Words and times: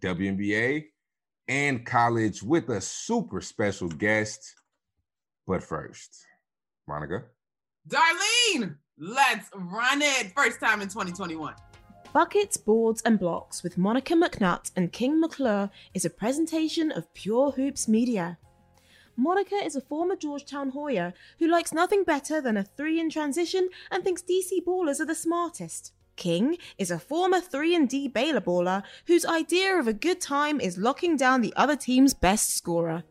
WNBA, 0.00 0.84
and 1.48 1.84
college 1.84 2.42
with 2.42 2.68
a 2.68 2.80
super 2.80 3.40
special 3.40 3.88
guest. 3.88 4.54
But 5.46 5.62
first, 5.62 6.24
Monica. 6.86 7.24
Darlene, 7.88 8.76
let's 8.98 9.50
run 9.54 10.02
it. 10.02 10.32
First 10.36 10.60
time 10.60 10.80
in 10.82 10.88
2021. 10.88 11.54
Buckets, 12.12 12.58
Boards, 12.58 13.00
and 13.02 13.18
Blocks 13.18 13.62
with 13.62 13.78
Monica 13.78 14.14
McNutt 14.14 14.70
and 14.76 14.92
King 14.92 15.18
McClure 15.18 15.70
is 15.94 16.04
a 16.04 16.10
presentation 16.10 16.92
of 16.92 17.12
Pure 17.14 17.52
Hoops 17.52 17.88
Media. 17.88 18.38
Monica 19.16 19.56
is 19.56 19.76
a 19.76 19.80
former 19.80 20.16
Georgetown 20.16 20.70
Hoya 20.70 21.14
who 21.38 21.48
likes 21.48 21.72
nothing 21.72 22.04
better 22.04 22.40
than 22.40 22.56
a 22.56 22.64
three 22.64 23.00
in 23.00 23.10
transition 23.10 23.68
and 23.90 24.04
thinks 24.04 24.22
DC 24.22 24.62
ballers 24.66 25.00
are 25.00 25.06
the 25.06 25.14
smartest. 25.14 25.92
King 26.16 26.56
is 26.78 26.90
a 26.90 26.98
former 26.98 27.40
3 27.40 27.74
and 27.74 27.88
D 27.88 28.08
Baylor 28.08 28.40
baller 28.40 28.82
whose 29.06 29.24
idea 29.24 29.78
of 29.78 29.86
a 29.86 29.92
good 29.92 30.20
time 30.20 30.60
is 30.60 30.78
locking 30.78 31.16
down 31.16 31.40
the 31.40 31.54
other 31.56 31.76
team's 31.76 32.14
best 32.14 32.54
scorer. 32.56 33.04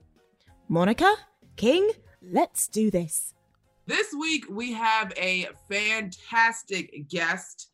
Monica, 0.67 1.13
King, 1.55 1.91
let's 2.21 2.67
do 2.67 2.89
this. 2.89 3.33
This 3.87 4.13
week 4.13 4.45
we 4.49 4.71
have 4.73 5.11
a 5.17 5.47
fantastic 5.69 7.09
guest. 7.09 7.71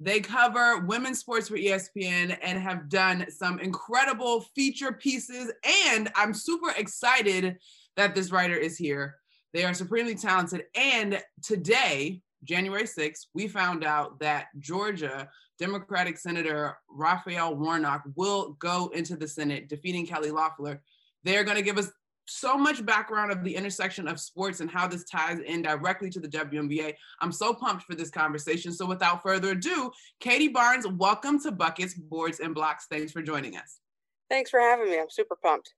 They 0.00 0.18
cover 0.18 0.80
women's 0.80 1.20
sports 1.20 1.48
for 1.48 1.56
ESPN 1.56 2.36
and 2.42 2.58
have 2.58 2.88
done 2.88 3.26
some 3.30 3.60
incredible 3.60 4.40
feature 4.56 4.92
pieces. 4.92 5.52
And 5.86 6.10
I'm 6.16 6.34
super 6.34 6.70
excited 6.76 7.58
that 7.96 8.14
this 8.14 8.32
writer 8.32 8.56
is 8.56 8.76
here. 8.76 9.16
They 9.52 9.64
are 9.64 9.74
supremely 9.74 10.16
talented. 10.16 10.64
And 10.74 11.22
today, 11.42 12.22
January 12.44 12.84
6th, 12.84 13.26
we 13.34 13.48
found 13.48 13.84
out 13.84 14.18
that 14.20 14.46
Georgia 14.58 15.28
Democratic 15.58 16.18
Senator 16.18 16.76
Raphael 16.88 17.54
Warnock 17.54 18.02
will 18.16 18.52
go 18.54 18.90
into 18.94 19.16
the 19.16 19.28
Senate, 19.28 19.68
defeating 19.68 20.06
Kelly 20.06 20.30
Loeffler. 20.30 20.82
They're 21.24 21.44
going 21.44 21.56
to 21.56 21.62
give 21.62 21.78
us 21.78 21.90
so 22.26 22.56
much 22.56 22.84
background 22.84 23.32
of 23.32 23.44
the 23.44 23.54
intersection 23.54 24.08
of 24.08 24.18
sports 24.18 24.60
and 24.60 24.70
how 24.70 24.86
this 24.86 25.04
ties 25.04 25.40
in 25.40 25.62
directly 25.62 26.08
to 26.10 26.20
the 26.20 26.28
WNBA. 26.28 26.94
I'm 27.20 27.32
so 27.32 27.52
pumped 27.52 27.84
for 27.84 27.94
this 27.94 28.10
conversation. 28.10 28.72
So 28.72 28.86
without 28.86 29.22
further 29.22 29.50
ado, 29.50 29.90
Katie 30.20 30.48
Barnes, 30.48 30.86
welcome 30.86 31.40
to 31.42 31.52
Buckets, 31.52 31.94
Boards, 31.94 32.40
and 32.40 32.54
Blocks. 32.54 32.86
Thanks 32.90 33.12
for 33.12 33.22
joining 33.22 33.56
us. 33.56 33.78
Thanks 34.30 34.50
for 34.50 34.60
having 34.60 34.90
me. 34.90 34.98
I'm 34.98 35.10
super 35.10 35.36
pumped. 35.36 35.74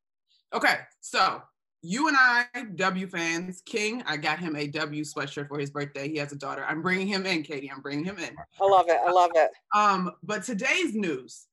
Okay, 0.55 0.79
so 1.01 1.43
you 1.85 2.09
and 2.09 2.17
I, 2.19 2.47
W 2.77 3.07
fans, 3.07 3.63
King, 3.67 4.03
I 4.07 4.17
got 4.17 4.39
him 4.39 4.57
a 4.57 4.67
W 4.67 5.05
sweatshirt 5.05 5.49
for 5.49 5.59
his 5.59 5.71
birthday. 5.71 6.09
He 6.09 6.17
has 6.17 6.33
a 6.33 6.37
daughter. 6.37 6.65
I'm 6.67 6.81
bringing 6.81 7.07
him 7.07 7.27
in, 7.27 7.43
Katie. 7.43 7.71
I'm 7.71 7.83
bringing 7.83 8.07
him 8.07 8.17
in. 8.17 8.35
I 8.59 8.65
love 8.65 8.87
it. 8.89 8.99
I 9.07 9.11
love 9.11 9.33
it. 9.35 9.51
Um, 9.75 10.13
but 10.23 10.43
today's 10.43 10.95
news 10.95 11.47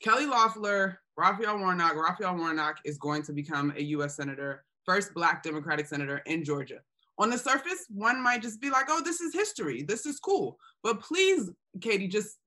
Kelly 0.00 0.26
Loeffler, 0.26 1.00
Raphael 1.16 1.58
Warnock, 1.58 1.96
Raphael 1.96 2.36
Warnock 2.36 2.76
is 2.84 2.96
going 2.96 3.22
to 3.24 3.32
become 3.32 3.72
a 3.76 3.82
US 3.82 4.14
Senator, 4.14 4.64
first 4.86 5.14
Black 5.14 5.42
Democratic 5.42 5.86
Senator 5.86 6.22
in 6.26 6.44
Georgia. 6.44 6.78
On 7.18 7.28
the 7.28 7.38
surface, 7.38 7.86
one 7.88 8.22
might 8.22 8.40
just 8.40 8.60
be 8.60 8.70
like, 8.70 8.86
oh, 8.88 9.02
this 9.04 9.20
is 9.20 9.34
history. 9.34 9.82
This 9.82 10.06
is 10.06 10.20
cool. 10.20 10.58
But 10.84 11.00
please, 11.00 11.50
Katie, 11.80 12.08
just 12.08 12.38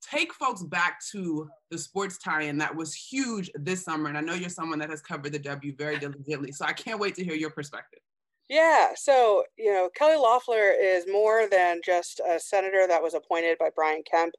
take 0.00 0.32
folks 0.34 0.62
back 0.62 1.00
to 1.12 1.48
the 1.70 1.78
sports 1.78 2.18
tie-in 2.18 2.58
that 2.58 2.74
was 2.74 2.94
huge 2.94 3.50
this 3.54 3.84
summer. 3.84 4.08
And 4.08 4.18
I 4.18 4.20
know 4.20 4.34
you're 4.34 4.48
someone 4.48 4.78
that 4.78 4.90
has 4.90 5.00
covered 5.00 5.32
the 5.32 5.38
W 5.38 5.74
very 5.76 5.98
diligently. 5.98 6.52
So 6.52 6.64
I 6.64 6.72
can't 6.72 6.98
wait 6.98 7.14
to 7.16 7.24
hear 7.24 7.34
your 7.34 7.50
perspective. 7.50 8.00
Yeah, 8.48 8.88
so 8.96 9.44
you 9.56 9.72
know, 9.72 9.88
Kelly 9.94 10.16
Loeffler 10.16 10.72
is 10.72 11.04
more 11.06 11.46
than 11.48 11.80
just 11.84 12.20
a 12.28 12.40
senator 12.40 12.86
that 12.88 13.00
was 13.00 13.14
appointed 13.14 13.58
by 13.58 13.70
Brian 13.76 14.02
Kemp 14.10 14.34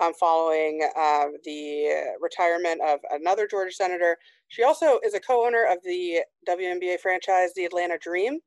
um, 0.00 0.14
following 0.14 0.80
uh, 0.96 1.26
the 1.44 2.14
retirement 2.20 2.80
of 2.80 3.00
another 3.10 3.46
Georgia 3.46 3.74
senator. 3.74 4.16
She 4.48 4.62
also 4.62 4.98
is 5.04 5.12
a 5.12 5.20
co-owner 5.20 5.66
of 5.70 5.78
the 5.84 6.20
WNBA 6.48 7.00
franchise, 7.00 7.50
the 7.54 7.66
Atlanta 7.66 7.98
Dream, 7.98 8.38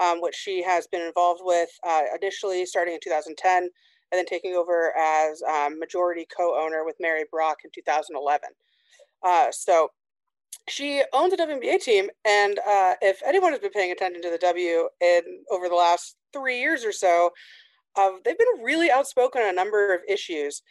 um, 0.00 0.20
which 0.20 0.34
she 0.34 0.62
has 0.62 0.88
been 0.88 1.02
involved 1.02 1.40
with 1.44 1.68
uh, 1.86 2.02
initially 2.20 2.66
starting 2.66 2.94
in 2.94 3.00
2010 3.02 3.68
and 4.10 4.18
then 4.18 4.26
taking 4.26 4.54
over 4.54 4.92
as 4.96 5.42
um, 5.42 5.78
majority 5.78 6.26
co-owner 6.34 6.84
with 6.84 6.96
Mary 7.00 7.24
Brock 7.30 7.58
in 7.64 7.70
2011. 7.74 8.48
Uh, 9.22 9.46
so 9.50 9.90
she 10.68 11.02
owns 11.12 11.32
a 11.32 11.36
WNBA 11.36 11.82
team, 11.82 12.08
and 12.24 12.58
uh, 12.58 12.94
if 13.00 13.20
anyone 13.26 13.52
has 13.52 13.60
been 13.60 13.70
paying 13.70 13.92
attention 13.92 14.22
to 14.22 14.30
the 14.30 14.38
W 14.38 14.88
in 15.00 15.22
over 15.50 15.68
the 15.68 15.74
last 15.74 16.16
three 16.32 16.60
years 16.60 16.84
or 16.84 16.92
so, 16.92 17.30
uh, 17.96 18.10
they've 18.24 18.38
been 18.38 18.62
really 18.62 18.90
outspoken 18.90 19.42
on 19.42 19.48
a 19.48 19.52
number 19.52 19.94
of 19.94 20.00
issues. 20.08 20.62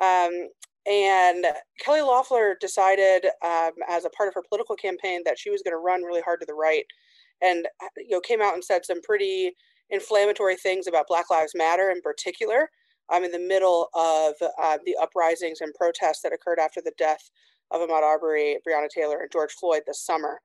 Um, 0.00 0.48
and 0.86 1.46
Kelly 1.84 2.00
Loeffler 2.00 2.56
decided, 2.60 3.26
um, 3.44 3.72
as 3.88 4.04
a 4.04 4.10
part 4.10 4.28
of 4.28 4.34
her 4.34 4.42
political 4.48 4.76
campaign, 4.76 5.20
that 5.24 5.38
she 5.38 5.50
was 5.50 5.62
going 5.62 5.74
to 5.74 5.78
run 5.78 6.02
really 6.02 6.22
hard 6.22 6.40
to 6.40 6.46
the 6.46 6.54
right, 6.54 6.84
and 7.42 7.66
uh, 7.82 7.88
you 7.96 8.10
know 8.10 8.20
came 8.20 8.40
out 8.40 8.54
and 8.54 8.64
said 8.64 8.84
some 8.84 9.02
pretty 9.02 9.52
inflammatory 9.90 10.56
things 10.56 10.86
about 10.86 11.08
Black 11.08 11.30
Lives 11.30 11.52
Matter 11.54 11.90
in 11.90 12.00
particular. 12.00 12.70
I'm 13.10 13.24
in 13.24 13.32
the 13.32 13.38
middle 13.38 13.88
of 13.94 14.34
uh, 14.62 14.78
the 14.84 14.96
uprisings 15.00 15.60
and 15.60 15.74
protests 15.74 16.22
that 16.22 16.32
occurred 16.32 16.58
after 16.58 16.80
the 16.80 16.92
death 16.96 17.30
of 17.70 17.80
Ahmaud 17.80 18.02
Arbery, 18.02 18.58
Breonna 18.66 18.88
Taylor, 18.88 19.20
and 19.20 19.30
George 19.32 19.52
Floyd 19.52 19.82
this 19.86 20.00
summer. 20.00 20.40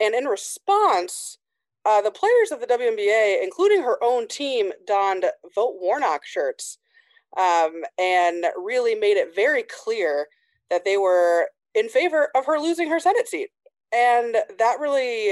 And 0.00 0.14
in 0.14 0.24
response, 0.24 1.38
uh, 1.84 2.00
the 2.00 2.10
players 2.10 2.50
of 2.50 2.60
the 2.60 2.66
WNBA, 2.66 3.42
including 3.42 3.82
her 3.82 4.02
own 4.02 4.26
team, 4.26 4.72
donned 4.86 5.26
Vote 5.54 5.76
Warnock 5.80 6.24
shirts 6.24 6.78
um, 7.36 7.82
and 7.98 8.46
really 8.56 8.94
made 8.94 9.16
it 9.16 9.34
very 9.34 9.64
clear 9.64 10.26
that 10.70 10.84
they 10.84 10.96
were 10.96 11.48
in 11.74 11.88
favor 11.88 12.28
of 12.34 12.46
her 12.46 12.58
losing 12.58 12.88
her 12.88 13.00
Senate 13.00 13.28
seat. 13.28 13.50
And 13.92 14.36
that 14.58 14.80
really 14.80 15.30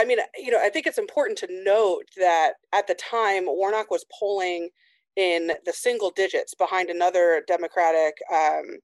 I 0.00 0.04
mean, 0.06 0.18
you 0.38 0.50
know, 0.50 0.58
I 0.58 0.70
think 0.70 0.86
it's 0.86 0.96
important 0.96 1.36
to 1.38 1.62
note 1.62 2.04
that 2.16 2.54
at 2.72 2.86
the 2.86 2.94
time, 2.94 3.44
Warnock 3.44 3.90
was 3.90 4.06
polling 4.18 4.70
in 5.14 5.52
the 5.66 5.74
single 5.74 6.10
digits 6.10 6.54
behind 6.54 6.88
another 6.88 7.42
Democratic 7.46 8.14
um, 8.32 8.78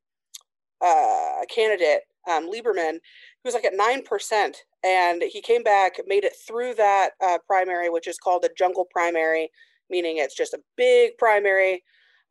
uh, 0.84 1.46
candidate, 1.48 2.02
um, 2.30 2.50
Lieberman, 2.50 2.92
who 2.92 3.46
was 3.46 3.54
like 3.54 3.64
at 3.64 3.72
9%. 3.72 4.54
And 4.84 5.22
he 5.22 5.40
came 5.40 5.62
back, 5.62 5.94
made 6.06 6.24
it 6.24 6.34
through 6.46 6.74
that 6.74 7.12
uh, 7.24 7.38
primary, 7.46 7.88
which 7.88 8.06
is 8.06 8.18
called 8.18 8.42
the 8.42 8.50
jungle 8.56 8.86
primary, 8.90 9.48
meaning 9.88 10.18
it's 10.18 10.36
just 10.36 10.52
a 10.52 10.60
big 10.76 11.12
primary 11.16 11.82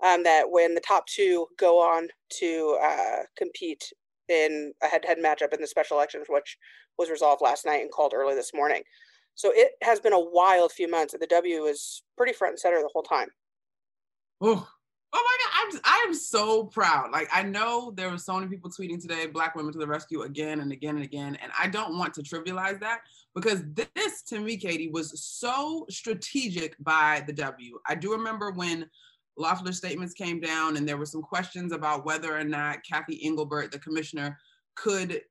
um, 0.05 0.23
that 0.25 0.51
when 0.51 0.75
the 0.75 0.81
top 0.81 1.07
two 1.07 1.47
go 1.57 1.79
on 1.79 2.09
to 2.37 2.77
uh, 2.83 3.23
compete 3.35 3.91
in 4.29 4.73
a 4.83 4.87
head-to-head 4.87 5.17
matchup 5.17 5.53
in 5.53 5.61
the 5.61 5.67
special 5.67 5.97
elections, 5.97 6.27
which 6.29 6.57
was 6.97 7.09
resolved 7.09 7.41
last 7.41 7.65
night 7.65 7.81
and 7.81 7.91
called 7.91 8.13
early 8.13 8.35
this 8.35 8.53
morning. 8.53 8.83
So 9.35 9.51
it 9.53 9.71
has 9.83 9.99
been 9.99 10.13
a 10.13 10.19
wild 10.19 10.71
few 10.71 10.89
months, 10.89 11.13
and 11.13 11.21
the 11.21 11.27
W 11.27 11.65
is 11.65 12.03
pretty 12.17 12.33
front 12.33 12.53
and 12.53 12.59
center 12.59 12.81
the 12.81 12.89
whole 12.91 13.03
time. 13.03 13.27
Oh, 14.41 14.67
oh 15.13 15.23
my 15.23 15.71
God! 15.71 15.75
I'm 15.75 15.81
I 15.83 16.05
am 16.07 16.13
so 16.13 16.65
proud. 16.65 17.11
Like 17.11 17.27
I 17.33 17.43
know 17.43 17.91
there 17.95 18.09
were 18.09 18.17
so 18.17 18.35
many 18.35 18.47
people 18.47 18.71
tweeting 18.71 19.01
today, 19.01 19.27
"Black 19.27 19.55
women 19.55 19.73
to 19.73 19.79
the 19.79 19.87
rescue" 19.87 20.21
again 20.21 20.61
and 20.61 20.71
again 20.71 20.95
and 20.95 21.03
again, 21.03 21.37
and 21.41 21.51
I 21.57 21.67
don't 21.67 21.97
want 21.97 22.13
to 22.15 22.21
trivialize 22.21 22.79
that 22.79 23.01
because 23.33 23.63
this, 23.73 24.23
to 24.29 24.39
me, 24.39 24.55
Katie, 24.55 24.89
was 24.89 25.21
so 25.21 25.85
strategic 25.89 26.75
by 26.79 27.23
the 27.27 27.33
W. 27.33 27.77
I 27.85 27.95
do 27.95 28.13
remember 28.13 28.51
when 28.51 28.89
Loeffler's 29.37 29.77
statements 29.77 30.13
came 30.13 30.39
down, 30.39 30.77
and 30.77 30.87
there 30.87 30.97
were 30.97 31.05
some 31.05 31.21
questions 31.21 31.73
about 31.73 32.05
whether 32.05 32.37
or 32.37 32.45
not 32.45 32.85
Cathy 32.89 33.21
Engelbert, 33.25 33.71
the 33.71 33.79
commissioner, 33.79 34.37
could 34.75 35.21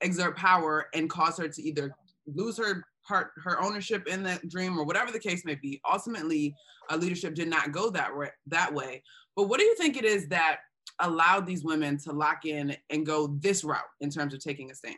exert 0.00 0.36
power 0.36 0.86
and 0.94 1.08
cause 1.08 1.38
her 1.38 1.48
to 1.48 1.62
either 1.62 1.94
lose 2.26 2.58
her 2.58 2.84
part, 3.06 3.30
her 3.42 3.62
ownership 3.62 4.06
in 4.06 4.22
that 4.24 4.48
dream, 4.48 4.78
or 4.78 4.84
whatever 4.84 5.12
the 5.12 5.18
case 5.18 5.44
may 5.44 5.54
be. 5.54 5.80
Ultimately, 5.90 6.54
uh, 6.90 6.96
leadership 6.96 7.34
did 7.34 7.48
not 7.48 7.72
go 7.72 7.90
that 7.90 8.16
way, 8.16 8.30
that 8.46 8.72
way. 8.72 9.02
But 9.34 9.44
what 9.44 9.60
do 9.60 9.66
you 9.66 9.76
think 9.76 9.96
it 9.96 10.04
is 10.04 10.28
that 10.28 10.58
allowed 11.00 11.46
these 11.46 11.62
women 11.62 11.98
to 11.98 12.12
lock 12.12 12.46
in 12.46 12.76
and 12.90 13.04
go 13.04 13.26
this 13.40 13.64
route 13.64 13.80
in 14.00 14.10
terms 14.10 14.34
of 14.34 14.40
taking 14.40 14.70
a 14.70 14.74
stance? 14.74 14.96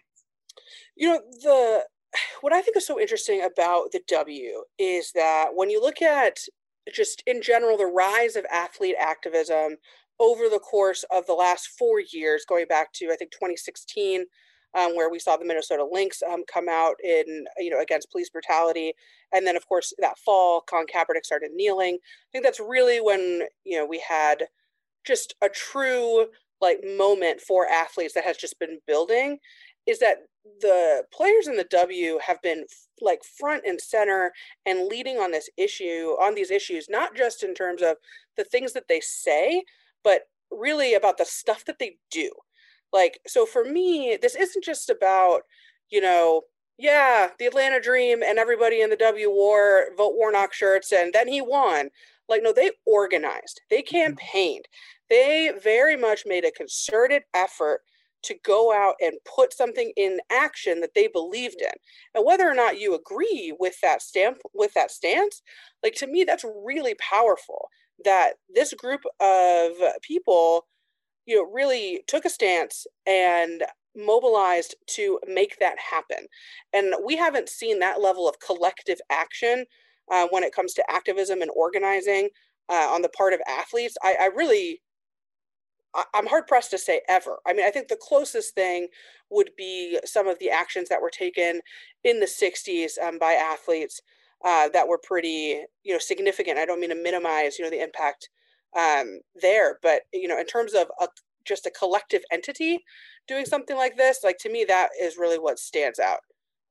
You 0.96 1.08
know, 1.08 1.20
the 1.42 1.84
what 2.40 2.52
I 2.52 2.62
think 2.62 2.76
is 2.76 2.86
so 2.86 3.00
interesting 3.00 3.42
about 3.42 3.92
the 3.92 4.00
W 4.08 4.62
is 4.78 5.12
that 5.12 5.50
when 5.54 5.70
you 5.70 5.80
look 5.80 6.02
at 6.02 6.38
just 6.92 7.22
in 7.26 7.42
general 7.42 7.76
the 7.76 7.86
rise 7.86 8.36
of 8.36 8.46
athlete 8.50 8.96
activism 8.98 9.76
over 10.20 10.48
the 10.48 10.58
course 10.58 11.04
of 11.10 11.26
the 11.26 11.34
last 11.34 11.68
four 11.78 12.00
years, 12.00 12.44
going 12.48 12.66
back 12.66 12.92
to 12.94 13.10
I 13.12 13.16
think 13.16 13.30
2016, 13.30 14.24
um, 14.74 14.94
where 14.94 15.10
we 15.10 15.18
saw 15.18 15.36
the 15.36 15.44
Minnesota 15.44 15.86
Lynx 15.90 16.22
um, 16.22 16.44
come 16.52 16.68
out 16.68 16.96
in 17.02 17.44
you 17.58 17.70
know 17.70 17.80
against 17.80 18.10
police 18.10 18.30
brutality, 18.30 18.92
and 19.32 19.46
then 19.46 19.56
of 19.56 19.66
course 19.66 19.92
that 19.98 20.18
fall, 20.18 20.62
Colin 20.62 20.86
Kaepernick 20.86 21.24
started 21.24 21.52
kneeling. 21.52 21.98
I 22.02 22.28
think 22.32 22.44
that's 22.44 22.60
really 22.60 23.00
when 23.00 23.42
you 23.64 23.78
know 23.78 23.86
we 23.86 24.02
had 24.06 24.48
just 25.04 25.34
a 25.42 25.48
true 25.48 26.26
like 26.60 26.80
moment 26.84 27.40
for 27.40 27.68
athletes 27.68 28.14
that 28.14 28.24
has 28.24 28.36
just 28.36 28.58
been 28.58 28.78
building 28.86 29.38
is 29.86 29.98
that 30.00 30.18
the 30.60 31.04
players 31.12 31.46
in 31.46 31.56
the 31.56 31.66
W 31.70 32.18
have 32.24 32.40
been 32.42 32.64
like 33.00 33.20
front 33.22 33.62
and 33.66 33.80
center 33.80 34.32
and 34.66 34.86
leading 34.86 35.18
on 35.18 35.30
this 35.30 35.48
issue 35.56 36.16
on 36.20 36.34
these 36.34 36.50
issues 36.50 36.86
not 36.88 37.14
just 37.14 37.42
in 37.42 37.54
terms 37.54 37.80
of 37.80 37.96
the 38.36 38.44
things 38.44 38.72
that 38.72 38.88
they 38.88 39.00
say 39.00 39.62
but 40.02 40.22
really 40.50 40.94
about 40.94 41.18
the 41.18 41.24
stuff 41.24 41.64
that 41.64 41.78
they 41.78 41.96
do 42.10 42.30
like 42.92 43.20
so 43.26 43.46
for 43.46 43.64
me 43.64 44.18
this 44.20 44.34
isn't 44.34 44.64
just 44.64 44.90
about 44.90 45.42
you 45.90 46.00
know 46.00 46.42
yeah 46.78 47.28
the 47.38 47.46
atlanta 47.46 47.80
dream 47.80 48.22
and 48.22 48.38
everybody 48.38 48.80
in 48.80 48.90
the 48.90 48.96
w 48.96 49.30
wore 49.30 49.88
vote 49.96 50.14
warnock 50.16 50.52
shirts 50.52 50.92
and 50.92 51.12
then 51.12 51.28
he 51.28 51.40
won. 51.40 51.90
Like 52.28 52.42
no 52.42 52.52
they 52.52 52.72
organized 52.86 53.60
they 53.70 53.82
mm-hmm. 53.82 53.96
campaigned. 53.96 54.66
They 55.10 55.52
very 55.62 55.96
much 55.96 56.24
made 56.26 56.44
a 56.44 56.50
concerted 56.50 57.22
effort 57.32 57.80
to 58.22 58.34
go 58.44 58.72
out 58.72 58.94
and 59.00 59.14
put 59.24 59.54
something 59.54 59.92
in 59.96 60.18
action 60.30 60.80
that 60.80 60.92
they 60.94 61.06
believed 61.06 61.62
in. 61.62 61.70
And 62.14 62.26
whether 62.26 62.46
or 62.48 62.54
not 62.54 62.78
you 62.78 62.94
agree 62.94 63.54
with 63.58 63.80
that 63.80 64.02
stamp 64.02 64.38
with 64.54 64.74
that 64.74 64.90
stance 64.90 65.42
like 65.82 65.94
to 65.94 66.06
me 66.06 66.24
that's 66.24 66.44
really 66.64 66.94
powerful 66.96 67.68
that 68.04 68.34
this 68.54 68.72
group 68.74 69.00
of 69.20 69.72
people 70.02 70.66
you 71.28 71.36
know 71.36 71.48
really 71.52 72.02
took 72.08 72.24
a 72.24 72.30
stance 72.30 72.86
and 73.06 73.62
mobilized 73.94 74.74
to 74.86 75.18
make 75.28 75.58
that 75.58 75.76
happen 75.78 76.26
and 76.72 76.94
we 77.04 77.16
haven't 77.16 77.48
seen 77.48 77.78
that 77.78 78.00
level 78.00 78.28
of 78.28 78.40
collective 78.40 78.98
action 79.10 79.64
uh, 80.10 80.26
when 80.30 80.42
it 80.42 80.54
comes 80.54 80.72
to 80.72 80.90
activism 80.90 81.42
and 81.42 81.50
organizing 81.54 82.28
uh, 82.70 82.88
on 82.90 83.02
the 83.02 83.08
part 83.10 83.32
of 83.32 83.40
athletes 83.46 83.96
I, 84.02 84.16
I 84.20 84.26
really 84.26 84.80
I'm 86.14 86.26
hard 86.26 86.46
pressed 86.46 86.70
to 86.72 86.78
say 86.78 87.00
ever. 87.08 87.38
I 87.46 87.54
mean, 87.54 87.66
I 87.66 87.70
think 87.70 87.88
the 87.88 87.98
closest 88.00 88.54
thing 88.54 88.88
would 89.30 89.50
be 89.56 89.98
some 90.04 90.28
of 90.28 90.38
the 90.38 90.50
actions 90.50 90.88
that 90.90 91.00
were 91.00 91.10
taken 91.10 91.60
in 92.04 92.20
the 92.20 92.26
60s 92.26 93.02
um, 93.02 93.18
by 93.18 93.32
athletes 93.32 94.00
uh, 94.44 94.68
that 94.68 94.86
were 94.86 94.98
pretty, 94.98 95.62
you 95.84 95.92
know, 95.92 95.98
significant. 95.98 96.58
I 96.58 96.66
don't 96.66 96.80
mean 96.80 96.90
to 96.90 97.02
minimize, 97.02 97.58
you 97.58 97.64
know, 97.64 97.70
the 97.70 97.82
impact 97.82 98.28
um, 98.76 99.20
there, 99.40 99.78
but 99.82 100.02
you 100.12 100.28
know, 100.28 100.38
in 100.38 100.46
terms 100.46 100.74
of 100.74 100.88
a, 101.00 101.08
just 101.46 101.66
a 101.66 101.70
collective 101.70 102.22
entity 102.32 102.84
doing 103.26 103.44
something 103.44 103.76
like 103.76 103.96
this, 103.96 104.20
like 104.22 104.38
to 104.38 104.50
me, 104.50 104.64
that 104.68 104.90
is 105.00 105.16
really 105.16 105.38
what 105.38 105.58
stands 105.58 105.98
out. 105.98 106.20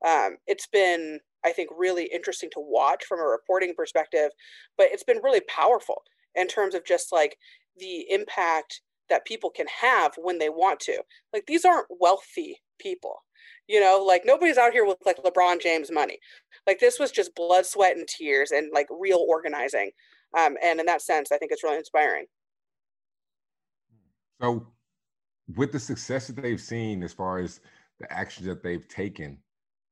Um, 0.06 0.38
it's 0.46 0.68
been, 0.68 1.20
I 1.46 1.52
think, 1.52 1.70
really 1.76 2.10
interesting 2.14 2.50
to 2.54 2.60
watch 2.60 3.06
from 3.06 3.20
a 3.20 3.24
reporting 3.24 3.74
perspective, 3.76 4.30
but 4.78 4.88
it's 4.92 5.04
been 5.04 5.22
really 5.24 5.42
powerful 5.42 6.04
in 6.36 6.48
terms 6.48 6.76
of 6.76 6.86
just 6.86 7.12
like 7.12 7.38
the 7.78 8.06
impact 8.10 8.82
that 9.10 9.26
people 9.26 9.50
can 9.50 9.68
have 9.82 10.14
when 10.18 10.38
they 10.38 10.50
want 10.50 10.80
to. 10.82 11.02
Like 11.34 11.46
these 11.48 11.66
aren't 11.66 11.88
wealthy 11.90 12.58
people. 12.80 13.24
You 13.68 13.82
know, 13.82 14.04
like 14.06 14.24
nobody's 14.26 14.58
out 14.58 14.74
here 14.74 14.86
with 14.86 14.98
like 15.06 15.18
LeBron 15.18 15.62
James 15.62 15.92
money. 15.92 16.20
Like 16.66 16.80
this 16.80 17.00
was 17.00 17.12
just 17.12 17.36
blood, 17.36 17.66
sweat, 17.66 17.98
and 17.98 18.08
tears 18.08 18.52
and 18.52 18.70
like 18.74 18.88
real 18.90 19.26
organizing. 19.28 19.92
Um, 20.38 20.58
and 20.64 20.80
in 20.80 20.86
that 20.88 21.02
sense, 21.02 21.32
I 21.32 21.38
think 21.38 21.52
it's 21.52 21.64
really 21.64 21.78
inspiring. 21.78 22.26
So, 24.42 24.68
with 25.56 25.72
the 25.72 25.80
success 25.80 26.28
that 26.28 26.42
they've 26.42 26.60
seen 26.60 27.04
as 27.04 27.14
far 27.14 27.40
as 27.40 27.62
the 28.00 28.12
actions 28.12 28.48
that 28.48 28.64
they've 28.64 28.88
taken, 28.88 29.38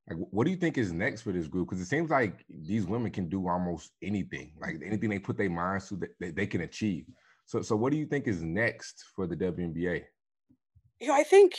like 0.10 0.20
what 0.30 0.44
do 0.46 0.52
you 0.52 0.58
think 0.58 0.78
is 0.78 0.92
next 0.92 1.22
for 1.22 1.32
this 1.32 1.48
group? 1.48 1.70
Because 1.70 1.82
it 1.82 1.88
seems 1.88 2.10
like 2.10 2.46
these 2.50 2.86
women 2.86 3.12
can 3.12 3.28
do 3.28 3.48
almost 3.48 3.92
anything. 4.04 4.52
Like 4.60 4.76
anything 4.86 5.10
they 5.10 5.20
put 5.20 5.38
their 5.38 5.50
minds 5.50 5.90
to, 5.90 6.00
they, 6.20 6.32
they 6.32 6.46
can 6.46 6.62
achieve. 6.62 7.06
So, 7.46 7.62
so 7.62 7.76
what 7.76 7.92
do 7.92 7.98
you 7.98 8.06
think 8.06 8.28
is 8.28 8.44
next 8.44 9.06
for 9.16 9.28
the 9.28 9.36
WNBA? 9.36 10.04
You 11.00 11.08
know, 11.08 11.16
I 11.16 11.24
think 11.24 11.54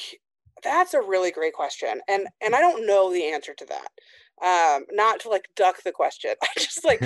that's 0.62 0.94
a 0.94 1.00
really 1.00 1.30
great 1.30 1.52
question, 1.52 2.00
and 2.08 2.26
and 2.40 2.54
I 2.54 2.60
don't 2.60 2.86
know 2.86 3.12
the 3.12 3.24
answer 3.24 3.54
to 3.54 3.66
that. 3.66 3.88
Um, 4.42 4.84
not 4.90 5.20
to 5.20 5.28
like 5.28 5.48
duck 5.56 5.82
the 5.82 5.92
question. 5.92 6.34
I 6.42 6.48
just 6.58 6.84
like, 6.84 7.00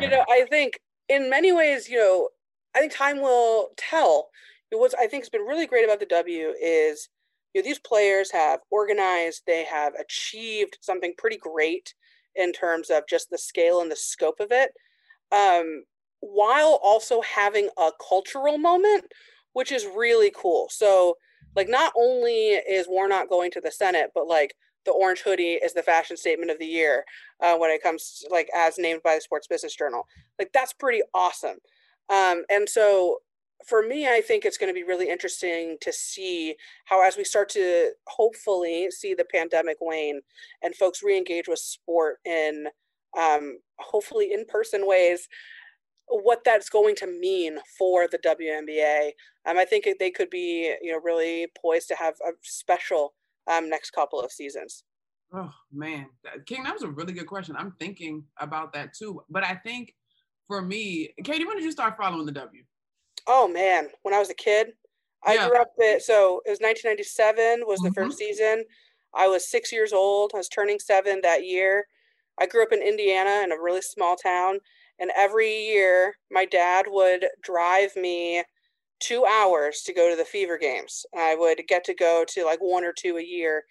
you 0.00 0.08
know, 0.08 0.24
I 0.30 0.46
think 0.48 0.78
in 1.12 1.28
many 1.28 1.52
ways, 1.52 1.88
you 1.88 1.98
know, 1.98 2.28
I 2.74 2.80
think 2.80 2.92
time 2.92 3.20
will 3.20 3.70
tell. 3.76 4.30
What 4.70 4.94
I 4.98 5.06
think 5.06 5.22
has 5.22 5.28
been 5.28 5.42
really 5.42 5.66
great 5.66 5.84
about 5.84 6.00
the 6.00 6.06
W 6.06 6.54
is, 6.60 7.10
you 7.52 7.60
know, 7.60 7.64
these 7.64 7.78
players 7.78 8.30
have 8.32 8.60
organized, 8.70 9.42
they 9.46 9.64
have 9.64 9.92
achieved 9.94 10.78
something 10.80 11.12
pretty 11.18 11.36
great 11.36 11.92
in 12.34 12.52
terms 12.52 12.88
of 12.88 13.06
just 13.06 13.28
the 13.28 13.36
scale 13.36 13.82
and 13.82 13.90
the 13.90 13.96
scope 13.96 14.40
of 14.40 14.50
it. 14.50 14.70
Um, 15.30 15.84
while 16.20 16.78
also 16.82 17.20
having 17.20 17.68
a 17.76 17.90
cultural 18.08 18.56
moment, 18.56 19.04
which 19.52 19.70
is 19.70 19.86
really 19.94 20.32
cool. 20.34 20.68
So, 20.70 21.18
like, 21.54 21.68
not 21.68 21.92
only 21.94 22.52
is 22.52 22.86
Warnock 22.88 23.28
going 23.28 23.50
to 23.50 23.60
the 23.60 23.70
Senate, 23.70 24.12
but 24.14 24.26
like 24.26 24.54
the 24.84 24.92
orange 24.92 25.20
hoodie 25.20 25.54
is 25.62 25.72
the 25.72 25.82
fashion 25.82 26.16
statement 26.16 26.50
of 26.50 26.58
the 26.58 26.66
year 26.66 27.04
uh, 27.40 27.56
when 27.56 27.70
it 27.70 27.82
comes 27.82 28.20
to, 28.20 28.32
like 28.32 28.48
as 28.56 28.78
named 28.78 29.02
by 29.02 29.14
the 29.14 29.20
Sports 29.20 29.46
Business 29.46 29.74
Journal. 29.74 30.06
Like, 30.38 30.50
that's 30.52 30.72
pretty 30.72 31.02
awesome. 31.14 31.58
Um, 32.08 32.44
and 32.50 32.68
so, 32.68 33.18
for 33.66 33.82
me, 33.86 34.08
I 34.08 34.20
think 34.20 34.44
it's 34.44 34.58
going 34.58 34.70
to 34.70 34.74
be 34.74 34.82
really 34.82 35.08
interesting 35.08 35.76
to 35.82 35.92
see 35.92 36.56
how, 36.86 37.06
as 37.06 37.16
we 37.16 37.24
start 37.24 37.48
to 37.50 37.92
hopefully 38.08 38.90
see 38.90 39.14
the 39.14 39.24
pandemic 39.24 39.76
wane 39.80 40.20
and 40.62 40.74
folks 40.74 41.02
re-engage 41.02 41.46
with 41.46 41.60
sport 41.60 42.18
in 42.24 42.66
um, 43.16 43.58
hopefully 43.78 44.32
in-person 44.32 44.86
ways, 44.86 45.28
what 46.08 46.42
that's 46.44 46.68
going 46.68 46.94
to 46.96 47.06
mean 47.06 47.58
for 47.78 48.08
the 48.08 48.18
WNBA. 48.18 49.12
Um, 49.46 49.58
I 49.58 49.64
think 49.64 49.86
they 49.98 50.10
could 50.10 50.30
be, 50.30 50.74
you 50.82 50.92
know, 50.92 51.00
really 51.02 51.46
poised 51.60 51.88
to 51.88 51.94
have 51.94 52.14
a 52.26 52.32
special 52.42 53.14
um, 53.50 53.68
next 53.68 53.90
couple 53.90 54.20
of 54.20 54.32
seasons. 54.32 54.84
Oh 55.34 55.50
man, 55.72 56.06
King, 56.46 56.64
that 56.64 56.74
was 56.74 56.82
a 56.82 56.90
really 56.90 57.14
good 57.14 57.26
question. 57.26 57.56
I'm 57.56 57.72
thinking 57.80 58.24
about 58.38 58.72
that 58.74 58.94
too. 58.94 59.22
But 59.30 59.44
I 59.44 59.54
think 59.54 59.94
for 60.46 60.60
me, 60.60 61.14
Katie, 61.24 61.46
when 61.46 61.56
did 61.56 61.64
you 61.64 61.72
start 61.72 61.96
following 61.96 62.26
the 62.26 62.32
W? 62.32 62.62
Oh 63.26 63.48
man, 63.48 63.88
when 64.02 64.14
I 64.14 64.18
was 64.18 64.28
a 64.28 64.34
kid, 64.34 64.72
I 65.24 65.34
yeah. 65.34 65.48
grew 65.48 65.58
up. 65.58 65.68
At, 65.82 66.02
so 66.02 66.42
it 66.44 66.50
was 66.50 66.60
1997 66.60 67.62
was 67.66 67.80
the 67.80 67.88
mm-hmm. 67.88 67.94
first 67.94 68.18
season. 68.18 68.64
I 69.14 69.28
was 69.28 69.50
six 69.50 69.72
years 69.72 69.92
old. 69.92 70.32
I 70.34 70.38
was 70.38 70.48
turning 70.48 70.78
seven 70.78 71.20
that 71.22 71.46
year. 71.46 71.86
I 72.38 72.46
grew 72.46 72.62
up 72.62 72.72
in 72.72 72.82
Indiana 72.82 73.42
in 73.44 73.52
a 73.52 73.62
really 73.62 73.82
small 73.82 74.16
town, 74.16 74.58
and 74.98 75.10
every 75.16 75.66
year, 75.66 76.14
my 76.30 76.44
dad 76.44 76.86
would 76.88 77.26
drive 77.42 77.96
me 77.96 78.42
two 79.02 79.26
hours 79.26 79.82
to 79.82 79.92
go 79.92 80.08
to 80.08 80.16
the 80.16 80.24
Fever 80.24 80.56
games. 80.56 81.04
I 81.16 81.34
would 81.34 81.60
get 81.68 81.84
to 81.84 81.94
go 81.94 82.24
to 82.28 82.44
like 82.44 82.60
one 82.60 82.84
or 82.84 82.92
two 82.92 83.16
a 83.16 83.22
year. 83.22 83.64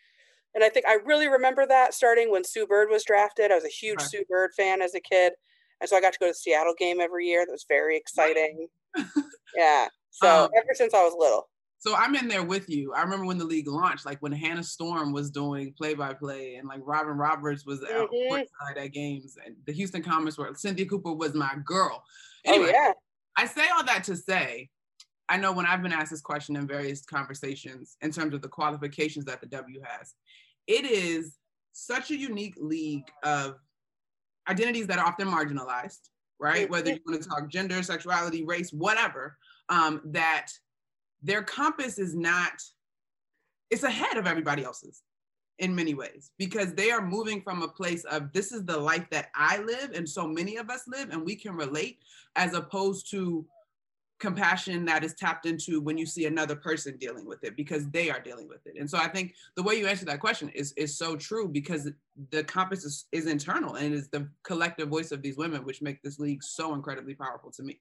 And 0.53 0.63
I 0.63 0.69
think 0.69 0.85
I 0.85 0.97
really 1.05 1.29
remember 1.29 1.65
that 1.65 1.93
starting 1.93 2.29
when 2.29 2.43
Sue 2.43 2.67
Bird 2.67 2.89
was 2.89 3.05
drafted. 3.05 3.51
I 3.51 3.55
was 3.55 3.63
a 3.63 3.69
huge 3.69 3.99
right. 3.99 4.09
Sue 4.09 4.25
Bird 4.29 4.51
fan 4.55 4.81
as 4.81 4.93
a 4.93 4.99
kid. 4.99 5.33
And 5.79 5.89
so 5.89 5.95
I 5.95 6.01
got 6.01 6.13
to 6.13 6.19
go 6.19 6.27
to 6.27 6.31
the 6.31 6.35
Seattle 6.35 6.75
game 6.77 6.99
every 6.99 7.27
year. 7.27 7.45
That 7.45 7.51
was 7.51 7.65
very 7.67 7.97
exciting. 7.97 8.67
yeah. 9.55 9.87
So 10.11 10.45
um, 10.45 10.49
ever 10.55 10.73
since 10.73 10.93
I 10.93 11.03
was 11.03 11.15
little. 11.17 11.49
So 11.79 11.95
I'm 11.95 12.13
in 12.13 12.27
there 12.27 12.43
with 12.43 12.69
you. 12.69 12.93
I 12.93 13.01
remember 13.01 13.25
when 13.25 13.39
the 13.39 13.45
league 13.45 13.67
launched, 13.67 14.05
like 14.05 14.21
when 14.21 14.31
Hannah 14.31 14.63
Storm 14.63 15.11
was 15.11 15.31
doing 15.31 15.73
play 15.73 15.95
by 15.95 16.13
play 16.13 16.55
and 16.55 16.67
like 16.67 16.81
Robin 16.83 17.17
Roberts 17.17 17.65
was 17.65 17.79
mm-hmm. 17.79 18.33
outside 18.33 18.77
at 18.77 18.91
games 18.91 19.35
and 19.43 19.55
the 19.65 19.73
Houston 19.73 20.03
Comets 20.03 20.37
were 20.37 20.53
Cynthia 20.53 20.85
Cooper 20.85 21.13
was 21.13 21.33
my 21.33 21.55
girl. 21.65 22.03
Oh, 22.45 22.53
anyway, 22.53 22.71
oh, 22.75 22.87
yeah. 22.87 22.91
I 23.35 23.47
say 23.47 23.67
all 23.75 23.83
that 23.85 24.03
to 24.03 24.15
say, 24.15 24.69
I 25.31 25.37
know 25.37 25.53
when 25.53 25.65
I've 25.65 25.81
been 25.81 25.93
asked 25.93 26.11
this 26.11 26.19
question 26.19 26.57
in 26.57 26.67
various 26.67 27.05
conversations 27.05 27.95
in 28.01 28.11
terms 28.11 28.33
of 28.33 28.41
the 28.41 28.49
qualifications 28.49 29.23
that 29.25 29.39
the 29.39 29.47
W 29.47 29.79
has, 29.81 30.13
it 30.67 30.83
is 30.83 31.37
such 31.71 32.11
a 32.11 32.17
unique 32.17 32.55
league 32.59 33.09
of 33.23 33.55
identities 34.49 34.87
that 34.87 34.99
are 34.99 35.05
often 35.05 35.29
marginalized, 35.29 36.09
right? 36.37 36.69
Whether 36.69 36.91
you 36.91 36.99
want 37.07 37.23
to 37.23 37.29
talk 37.29 37.49
gender, 37.49 37.81
sexuality, 37.81 38.43
race, 38.43 38.73
whatever, 38.73 39.37
um, 39.69 40.01
that 40.07 40.47
their 41.23 41.43
compass 41.43 41.97
is 41.97 42.13
not 42.13 42.51
it's 43.69 43.83
ahead 43.83 44.17
of 44.17 44.27
everybody 44.27 44.65
else's 44.65 45.01
in 45.59 45.73
many 45.73 45.93
ways 45.93 46.31
because 46.37 46.73
they 46.73 46.91
are 46.91 47.07
moving 47.07 47.41
from 47.41 47.61
a 47.61 47.69
place 47.69 48.03
of 48.03 48.33
this 48.33 48.51
is 48.51 48.65
the 48.65 48.77
life 48.77 49.05
that 49.11 49.29
I 49.33 49.59
live 49.59 49.91
and 49.93 50.09
so 50.09 50.27
many 50.27 50.57
of 50.57 50.69
us 50.69 50.83
live 50.89 51.11
and 51.11 51.23
we 51.23 51.37
can 51.37 51.55
relate 51.55 51.99
as 52.35 52.53
opposed 52.53 53.09
to 53.11 53.45
compassion 54.21 54.85
that 54.85 55.03
is 55.03 55.15
tapped 55.15 55.47
into 55.47 55.81
when 55.81 55.97
you 55.97 56.05
see 56.05 56.27
another 56.27 56.55
person 56.55 56.95
dealing 56.97 57.25
with 57.25 57.43
it 57.43 57.57
because 57.57 57.89
they 57.89 58.09
are 58.11 58.19
dealing 58.19 58.47
with 58.47 58.65
it. 58.67 58.75
And 58.79 58.89
so 58.89 58.99
I 58.99 59.07
think 59.07 59.33
the 59.55 59.63
way 59.63 59.75
you 59.75 59.87
answer 59.87 60.05
that 60.05 60.19
question 60.19 60.49
is 60.49 60.73
is 60.73 60.95
so 60.95 61.15
true 61.15 61.49
because 61.49 61.89
the 62.29 62.43
compass 62.43 62.85
is, 62.85 63.07
is 63.11 63.25
internal 63.25 63.75
and 63.75 63.87
it 63.87 63.93
is 63.93 64.09
the 64.09 64.29
collective 64.43 64.89
voice 64.89 65.11
of 65.11 65.23
these 65.23 65.37
women 65.37 65.65
which 65.65 65.81
make 65.81 66.01
this 66.03 66.19
league 66.19 66.43
so 66.43 66.75
incredibly 66.75 67.15
powerful 67.15 67.51
to 67.51 67.63
me. 67.63 67.79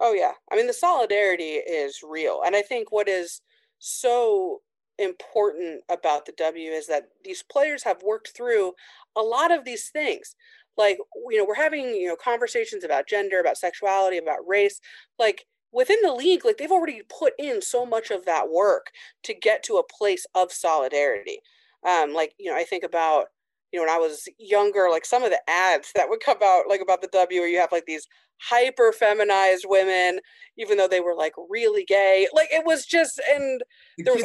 Oh 0.00 0.12
yeah. 0.12 0.32
I 0.50 0.56
mean 0.56 0.66
the 0.66 0.72
solidarity 0.72 1.54
is 1.54 2.00
real. 2.02 2.42
And 2.44 2.56
I 2.56 2.62
think 2.62 2.90
what 2.90 3.08
is 3.08 3.40
so 3.78 4.62
important 4.98 5.82
about 5.88 6.26
the 6.26 6.32
W 6.32 6.70
is 6.72 6.88
that 6.88 7.04
these 7.24 7.44
players 7.44 7.84
have 7.84 8.02
worked 8.02 8.36
through 8.36 8.72
a 9.14 9.22
lot 9.22 9.52
of 9.52 9.64
these 9.64 9.90
things. 9.90 10.34
Like 10.76 10.98
you 11.30 11.38
know, 11.38 11.44
we're 11.44 11.54
having, 11.54 11.94
you 11.94 12.08
know, 12.08 12.16
conversations 12.16 12.82
about 12.82 13.08
gender, 13.08 13.38
about 13.38 13.58
sexuality, 13.58 14.18
about 14.18 14.46
race. 14.46 14.80
Like 15.20 15.46
within 15.72 15.98
the 16.02 16.12
league, 16.12 16.44
like 16.44 16.56
they've 16.56 16.72
already 16.72 17.02
put 17.08 17.34
in 17.38 17.62
so 17.62 17.84
much 17.86 18.10
of 18.10 18.24
that 18.24 18.50
work 18.50 18.90
to 19.24 19.34
get 19.34 19.62
to 19.64 19.76
a 19.76 19.86
place 19.98 20.26
of 20.34 20.52
solidarity. 20.52 21.40
Um, 21.86 22.12
like, 22.12 22.34
you 22.38 22.50
know, 22.50 22.56
I 22.56 22.64
think 22.64 22.84
about 22.84 23.26
you 23.72 23.78
know, 23.78 23.84
when 23.84 23.94
I 23.94 23.98
was 23.98 24.26
younger, 24.38 24.88
like 24.90 25.04
some 25.04 25.22
of 25.22 25.30
the 25.30 25.40
ads 25.48 25.92
that 25.94 26.08
would 26.08 26.20
come 26.20 26.38
out, 26.42 26.68
like 26.68 26.80
about 26.80 27.02
the 27.02 27.08
W, 27.08 27.40
where 27.40 27.48
you 27.48 27.58
have 27.58 27.72
like 27.72 27.84
these 27.86 28.06
hyper 28.40 28.92
feminized 28.92 29.66
women, 29.68 30.20
even 30.56 30.78
though 30.78 30.88
they 30.88 31.00
were 31.00 31.14
like 31.14 31.34
really 31.50 31.84
gay. 31.84 32.28
Like 32.32 32.48
it 32.50 32.64
was 32.64 32.86
just, 32.86 33.20
and 33.30 33.62
the 33.98 34.04
there 34.04 34.14
was 34.14 34.24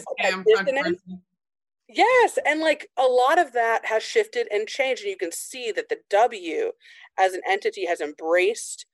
Yes, 1.90 2.40
and 2.46 2.62
like 2.62 2.90
a 2.98 3.04
lot 3.04 3.38
of 3.38 3.52
that 3.54 3.86
has 3.86 4.02
shifted 4.02 4.48
and 4.52 4.68
changed, 4.68 5.04
and 5.04 5.12
you 5.12 5.18
can 5.18 5.32
see 5.32 5.72
that 5.74 5.90
the 5.90 5.98
W, 6.10 6.72
as 7.20 7.34
an 7.34 7.42
entity, 7.48 7.86
has 7.86 8.00
embraced, 8.00 8.86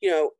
you 0.00 0.10
know, 0.10 0.30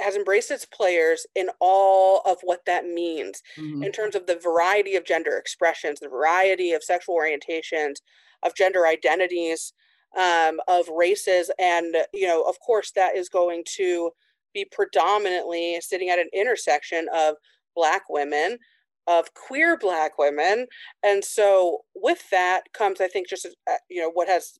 has 0.00 0.16
embraced 0.16 0.50
its 0.50 0.64
players 0.64 1.26
in 1.34 1.48
all 1.60 2.22
of 2.24 2.38
what 2.42 2.64
that 2.66 2.84
means 2.86 3.42
mm-hmm. 3.56 3.82
in 3.82 3.92
terms 3.92 4.14
of 4.14 4.26
the 4.26 4.36
variety 4.42 4.96
of 4.96 5.04
gender 5.04 5.36
expressions, 5.36 6.00
the 6.00 6.08
variety 6.08 6.72
of 6.72 6.82
sexual 6.82 7.16
orientations, 7.16 7.96
of 8.42 8.54
gender 8.54 8.86
identities, 8.86 9.72
um, 10.16 10.60
of 10.68 10.88
races. 10.88 11.50
And, 11.58 11.96
you 12.12 12.26
know, 12.26 12.42
of 12.42 12.58
course, 12.60 12.92
that 12.92 13.16
is 13.16 13.28
going 13.28 13.64
to 13.76 14.10
be 14.52 14.66
predominantly 14.70 15.78
sitting 15.80 16.08
at 16.08 16.18
an 16.18 16.28
intersection 16.32 17.06
of 17.14 17.36
Black 17.76 18.02
women, 18.08 18.58
of 19.06 19.32
queer 19.34 19.76
Black 19.78 20.18
women. 20.18 20.66
And 21.02 21.24
so, 21.24 21.80
with 21.94 22.28
that 22.30 22.72
comes, 22.72 23.00
I 23.00 23.08
think, 23.08 23.28
just, 23.28 23.46
uh, 23.46 23.74
you 23.88 24.00
know, 24.00 24.10
what 24.10 24.28
has 24.28 24.58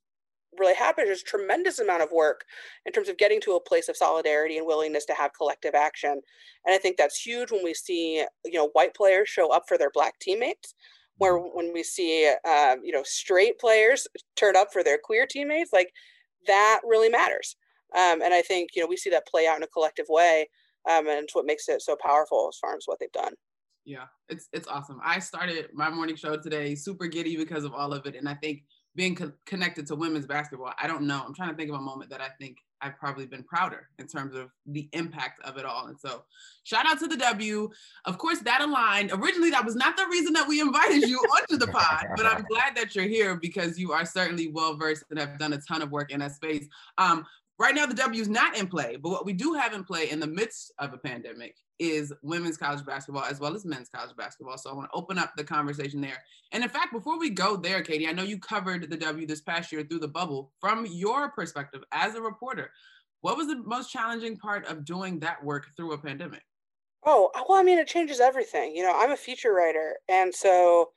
really 0.59 0.75
happened 0.75 1.09
is 1.09 1.23
tremendous 1.23 1.79
amount 1.79 2.03
of 2.03 2.11
work 2.13 2.45
in 2.87 2.93
terms 2.93 3.09
of 3.09 3.19
getting 3.19 3.41
to 3.41 3.53
a 3.53 3.61
place 3.61 3.89
of 3.89 3.97
solidarity 3.97 4.59
and 4.59 4.67
willingness 4.67 5.05
to 5.07 5.15
have 5.15 5.35
collective 5.37 5.75
action. 5.75 6.21
And 6.65 6.75
i 6.75 6.79
think 6.79 6.97
that's 6.97 7.21
huge 7.25 7.51
when 7.51 7.65
we 7.65 7.75
see 7.75 8.25
you 8.45 8.53
know 8.53 8.69
white 8.69 8.95
players 8.95 9.29
show 9.29 9.53
up 9.53 9.65
for 9.69 9.79
their 9.79 9.91
black 9.91 10.19
teammates 10.21 10.75
where 11.19 11.37
when 11.37 11.73
we 11.73 11.83
see 11.83 12.33
um, 12.49 12.81
you 12.83 12.93
know 12.93 13.03
straight 13.05 13.59
players 13.59 14.07
turn 14.37 14.57
up 14.57 14.73
for 14.73 14.83
their 14.83 14.99
queer 15.03 15.27
teammates 15.27 15.73
like 15.73 15.93
that 16.47 16.81
really 16.85 17.09
matters. 17.09 17.57
Um, 17.95 18.23
and 18.23 18.33
i 18.33 18.43
think 18.43 18.71
you 18.75 18.83
know 18.83 18.89
we 18.89 18.97
see 18.97 19.11
that 19.11 19.27
play 19.27 19.47
out 19.47 19.57
in 19.57 19.63
a 19.63 19.69
collective 19.69 20.07
way 20.09 20.49
um, 20.89 21.07
and 21.09 21.25
it's 21.25 21.35
what 21.35 21.45
makes 21.45 21.69
it 21.69 21.83
so 21.83 21.97
powerful 22.01 22.49
as 22.51 22.59
far 22.59 22.75
as 22.77 22.85
what 22.87 22.99
they've 22.99 23.13
done. 23.13 23.35
Yeah 23.85 24.05
it's 24.29 24.49
it's 24.53 24.69
awesome. 24.69 25.01
I 25.05 25.19
started 25.19 25.69
my 25.75 25.91
morning 25.91 26.17
show 26.17 26.37
today 26.37 26.75
super 26.75 27.07
giddy 27.07 27.37
because 27.37 27.65
of 27.65 27.73
all 27.75 27.93
of 27.93 28.07
it 28.07 28.15
and 28.15 28.29
i 28.29 28.35
think 28.35 28.63
being 28.95 29.15
co- 29.15 29.33
connected 29.47 29.87
to 29.87 29.95
women's 29.95 30.27
basketball 30.27 30.73
i 30.81 30.87
don't 30.87 31.03
know 31.03 31.23
i'm 31.27 31.35
trying 31.35 31.51
to 31.51 31.57
think 31.57 31.71
of 31.71 31.77
a 31.77 31.83
moment 31.83 32.11
that 32.11 32.21
i 32.21 32.29
think 32.41 32.57
I've 32.83 32.99
probably 32.99 33.27
been 33.27 33.43
prouder 33.43 33.89
in 33.99 34.07
terms 34.07 34.35
of 34.35 34.51
the 34.67 34.89
impact 34.93 35.41
of 35.45 35.59
it 35.59 35.65
all. 35.65 35.87
And 35.87 35.99
so, 35.99 36.25
shout 36.65 36.87
out 36.87 36.99
to 37.01 37.07
the 37.07 37.17
W. 37.17 37.69
Of 38.07 38.19
course, 38.19 38.41
that 38.41 38.61
aligned. 38.61 39.11
Originally, 39.13 39.51
that 39.51 39.65
was 39.65 39.77
not 39.77 39.97
the 39.97 40.07
reason 40.11 40.33
that 40.33 40.49
we 40.49 40.61
invited 40.61 41.09
you 41.09 41.19
onto 41.37 41.57
the 41.57 41.67
pod, 41.67 42.07
but 42.17 42.27
I'm 42.27 42.45
glad 42.51 42.75
that 42.77 42.95
you're 42.95 43.05
here 43.05 43.37
because 43.37 43.79
you 43.79 43.93
are 43.93 44.07
certainly 44.07 44.49
well 44.49 44.77
versed 44.77 45.05
and 45.11 45.19
have 45.19 45.39
done 45.39 45.53
a 45.53 45.61
ton 45.61 45.83
of 45.83 45.91
work 45.91 46.11
in 46.11 46.21
that 46.21 46.33
space. 46.33 46.67
Um, 46.99 47.27
right 47.61 47.75
now, 47.75 47.87
the 47.87 47.95
W 47.95 48.21
is 48.21 48.29
not 48.29 48.57
in 48.57 48.67
play, 48.67 48.97
but 48.97 49.11
what 49.11 49.27
we 49.27 49.35
do 49.35 49.53
have 49.53 49.75
in 49.75 49.85
play 49.85 50.11
in 50.11 50.19
the 50.19 50.27
midst 50.27 50.73
of 50.79 50.95
a 50.95 50.99
pandemic 50.99 51.55
is 51.79 52.13
women's 52.23 52.57
college 52.57 52.85
basketball 52.85 53.25
as 53.25 53.39
well 53.39 53.55
as 53.55 53.65
men's 53.65 53.89
college 53.89 54.17
basketball. 54.17 54.59
So 54.59 54.71
I 54.71 54.75
want 54.75 54.91
to 54.91 54.99
open 54.99 55.19
up 55.19 55.33
the 55.37 55.45
conversation 55.45 56.01
there. 56.01 56.23
And 56.53 56.63
in 56.63 56.69
fact, 56.71 56.93
before 56.93 57.19
we 57.19 57.31
go 57.31 57.57
there, 57.57 57.83
Katie, 57.83 58.09
I 58.09 58.13
know 58.13 58.23
you 58.23 58.39
covered 58.39 58.91
the 58.91 58.97
W 58.97 59.27
this 59.27 59.43
past 59.43 59.71
year 59.71 59.85
through 59.85 60.01
the 60.01 60.09
bubble. 60.09 60.53
From 60.61 60.87
your 60.87 61.31
perspective 61.31 61.83
as 61.93 62.15
a 62.15 62.21
reporter, 62.21 62.71
what 63.21 63.37
was 63.37 63.47
the 63.47 63.57
most 63.57 63.93
challenging 63.93 64.39
part 64.39 64.67
of 64.67 64.85
doing 64.85 65.19
that 65.21 65.45
work 65.45 65.67
through 65.77 65.93
a 65.93 65.99
pandemic? 65.99 66.43
Oh, 67.05 67.31
uh, 67.35 67.43
well, 67.49 67.59
I 67.59 67.63
mean, 67.63 67.79
it 67.79 67.87
changes 67.87 68.21
everything. 68.21 68.75
You 68.75 68.83
know, 68.83 68.95
I'm 68.95 69.11
a 69.11 69.17
feature 69.17 69.53
writer. 69.53 69.97
And 70.09 70.35
so, 70.35 70.91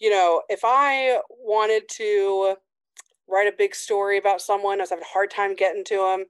you 0.00 0.10
know, 0.10 0.42
if 0.48 0.60
I 0.64 1.20
wanted 1.30 1.88
to 1.90 2.56
write 3.32 3.52
a 3.52 3.56
big 3.56 3.74
story 3.74 4.18
about 4.18 4.40
someone, 4.40 4.80
I 4.80 4.82
was 4.82 4.90
having 4.90 5.04
a 5.04 5.12
hard 5.12 5.30
time 5.30 5.54
getting 5.56 5.84
to 5.84 5.96
them, 5.96 6.26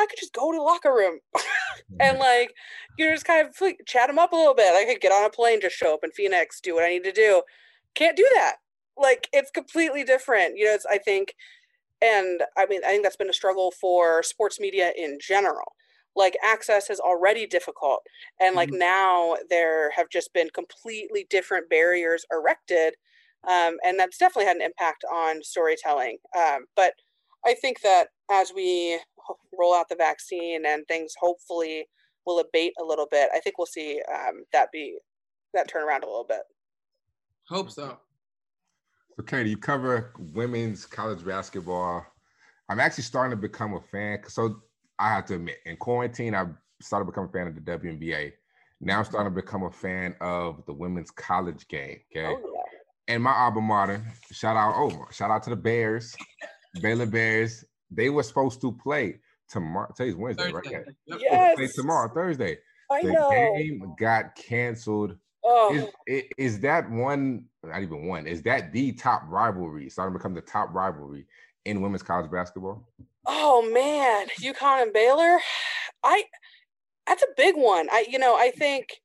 I 0.00 0.06
could 0.06 0.18
just 0.18 0.32
go 0.32 0.50
to 0.50 0.56
the 0.56 0.62
locker 0.62 0.92
room 0.92 1.20
and 2.00 2.18
like 2.18 2.54
you 2.96 3.06
know 3.06 3.12
just 3.14 3.26
kind 3.26 3.46
of 3.46 3.54
like, 3.60 3.80
chat 3.86 4.08
them 4.08 4.18
up 4.18 4.32
a 4.32 4.36
little 4.36 4.54
bit. 4.54 4.74
I 4.74 4.90
could 4.90 5.00
get 5.00 5.12
on 5.12 5.24
a 5.24 5.30
plane, 5.30 5.60
just 5.60 5.76
show 5.76 5.94
up 5.94 6.00
in 6.02 6.10
Phoenix, 6.10 6.60
do 6.60 6.74
what 6.74 6.84
I 6.84 6.88
need 6.88 7.04
to 7.04 7.12
do. 7.12 7.42
Can't 7.94 8.16
do 8.16 8.26
that. 8.34 8.56
Like 8.96 9.28
it's 9.32 9.50
completely 9.50 10.02
different. 10.04 10.56
You 10.56 10.66
know, 10.66 10.74
it's 10.74 10.86
I 10.86 10.98
think, 10.98 11.34
and 12.02 12.42
I 12.56 12.66
mean 12.66 12.80
I 12.84 12.88
think 12.88 13.02
that's 13.02 13.16
been 13.16 13.30
a 13.30 13.34
struggle 13.34 13.72
for 13.78 14.22
sports 14.22 14.58
media 14.58 14.92
in 14.96 15.18
general. 15.20 15.72
Like 16.16 16.36
access 16.42 16.90
is 16.90 16.98
already 16.98 17.46
difficult, 17.46 18.00
and 18.40 18.56
like 18.56 18.70
mm-hmm. 18.70 18.78
now 18.78 19.36
there 19.48 19.90
have 19.92 20.08
just 20.10 20.32
been 20.32 20.48
completely 20.52 21.26
different 21.30 21.70
barriers 21.70 22.24
erected, 22.32 22.94
um, 23.48 23.76
and 23.84 23.98
that's 23.98 24.18
definitely 24.18 24.46
had 24.46 24.56
an 24.56 24.62
impact 24.62 25.04
on 25.10 25.42
storytelling. 25.42 26.18
Um, 26.36 26.66
but 26.76 26.94
I 27.44 27.54
think 27.54 27.80
that 27.82 28.08
as 28.30 28.52
we 28.54 28.98
roll 29.58 29.74
out 29.74 29.88
the 29.88 29.96
vaccine 29.96 30.66
and 30.66 30.86
things 30.86 31.14
hopefully 31.18 31.86
will 32.26 32.38
abate 32.38 32.74
a 32.80 32.84
little 32.84 33.06
bit, 33.10 33.30
I 33.34 33.40
think 33.40 33.58
we'll 33.58 33.66
see 33.66 34.02
um, 34.12 34.44
that 34.52 34.70
be 34.72 34.98
that 35.54 35.68
turn 35.68 35.86
around 35.86 36.04
a 36.04 36.06
little 36.06 36.26
bit. 36.28 36.42
Hope 37.48 37.70
so. 37.70 37.98
So, 39.16 39.22
Katie, 39.24 39.50
you 39.50 39.56
cover 39.56 40.12
women's 40.32 40.86
college 40.86 41.24
basketball. 41.24 42.06
I'm 42.68 42.78
actually 42.78 43.04
starting 43.04 43.36
to 43.36 43.40
become 43.40 43.74
a 43.74 43.80
fan. 43.80 44.20
So, 44.28 44.62
I 44.98 45.14
have 45.14 45.24
to 45.26 45.34
admit, 45.34 45.56
in 45.64 45.76
quarantine, 45.76 46.34
I 46.34 46.46
started 46.80 47.06
to 47.06 47.10
become 47.10 47.24
a 47.24 47.28
fan 47.28 47.48
of 47.48 47.54
the 47.54 47.60
WNBA. 47.60 48.32
Now 48.80 48.98
I'm 48.98 49.04
starting 49.04 49.34
to 49.34 49.42
become 49.42 49.64
a 49.64 49.70
fan 49.70 50.14
of 50.20 50.64
the 50.66 50.72
women's 50.72 51.10
college 51.10 51.66
game. 51.68 51.98
Okay. 52.10 52.26
Oh, 52.26 52.40
yeah. 52.54 52.59
And 53.10 53.24
my 53.24 53.32
alma 53.32 53.60
mater, 53.60 54.00
shout 54.30 54.56
out, 54.56 54.74
oh, 54.76 55.04
shout 55.10 55.32
out 55.32 55.42
to 55.42 55.50
the 55.50 55.56
Bears. 55.56 56.14
Baylor 56.80 57.06
Bears, 57.06 57.64
they 57.90 58.08
were 58.08 58.22
supposed 58.22 58.60
to 58.60 58.70
play 58.70 59.18
tomorrow. 59.48 59.92
Today's 59.96 60.14
Wednesday, 60.14 60.52
Thursday. 60.52 60.76
right? 60.76 61.20
Yes. 61.20 61.56
Play 61.56 61.66
tomorrow, 61.74 62.08
Thursday. 62.14 62.58
I 62.88 63.02
the 63.02 63.12
know. 63.12 63.30
game 63.30 63.96
got 63.98 64.36
canceled. 64.36 65.16
Oh. 65.42 65.90
Is, 66.06 66.22
is 66.38 66.60
that 66.60 66.88
one, 66.88 67.46
not 67.64 67.82
even 67.82 68.06
one, 68.06 68.28
is 68.28 68.42
that 68.42 68.72
the 68.72 68.92
top 68.92 69.24
rivalry, 69.26 69.90
starting 69.90 70.12
to 70.12 70.18
become 70.20 70.34
the 70.34 70.40
top 70.40 70.72
rivalry 70.72 71.26
in 71.64 71.80
women's 71.80 72.04
college 72.04 72.30
basketball? 72.30 72.86
Oh 73.26 73.68
man, 73.72 74.28
UConn 74.40 74.82
and 74.82 74.92
Baylor. 74.92 75.40
I 76.04 76.26
that's 77.08 77.24
a 77.24 77.34
big 77.36 77.56
one. 77.56 77.88
I 77.90 78.06
you 78.08 78.20
know, 78.20 78.36
I 78.36 78.52
think 78.52 79.00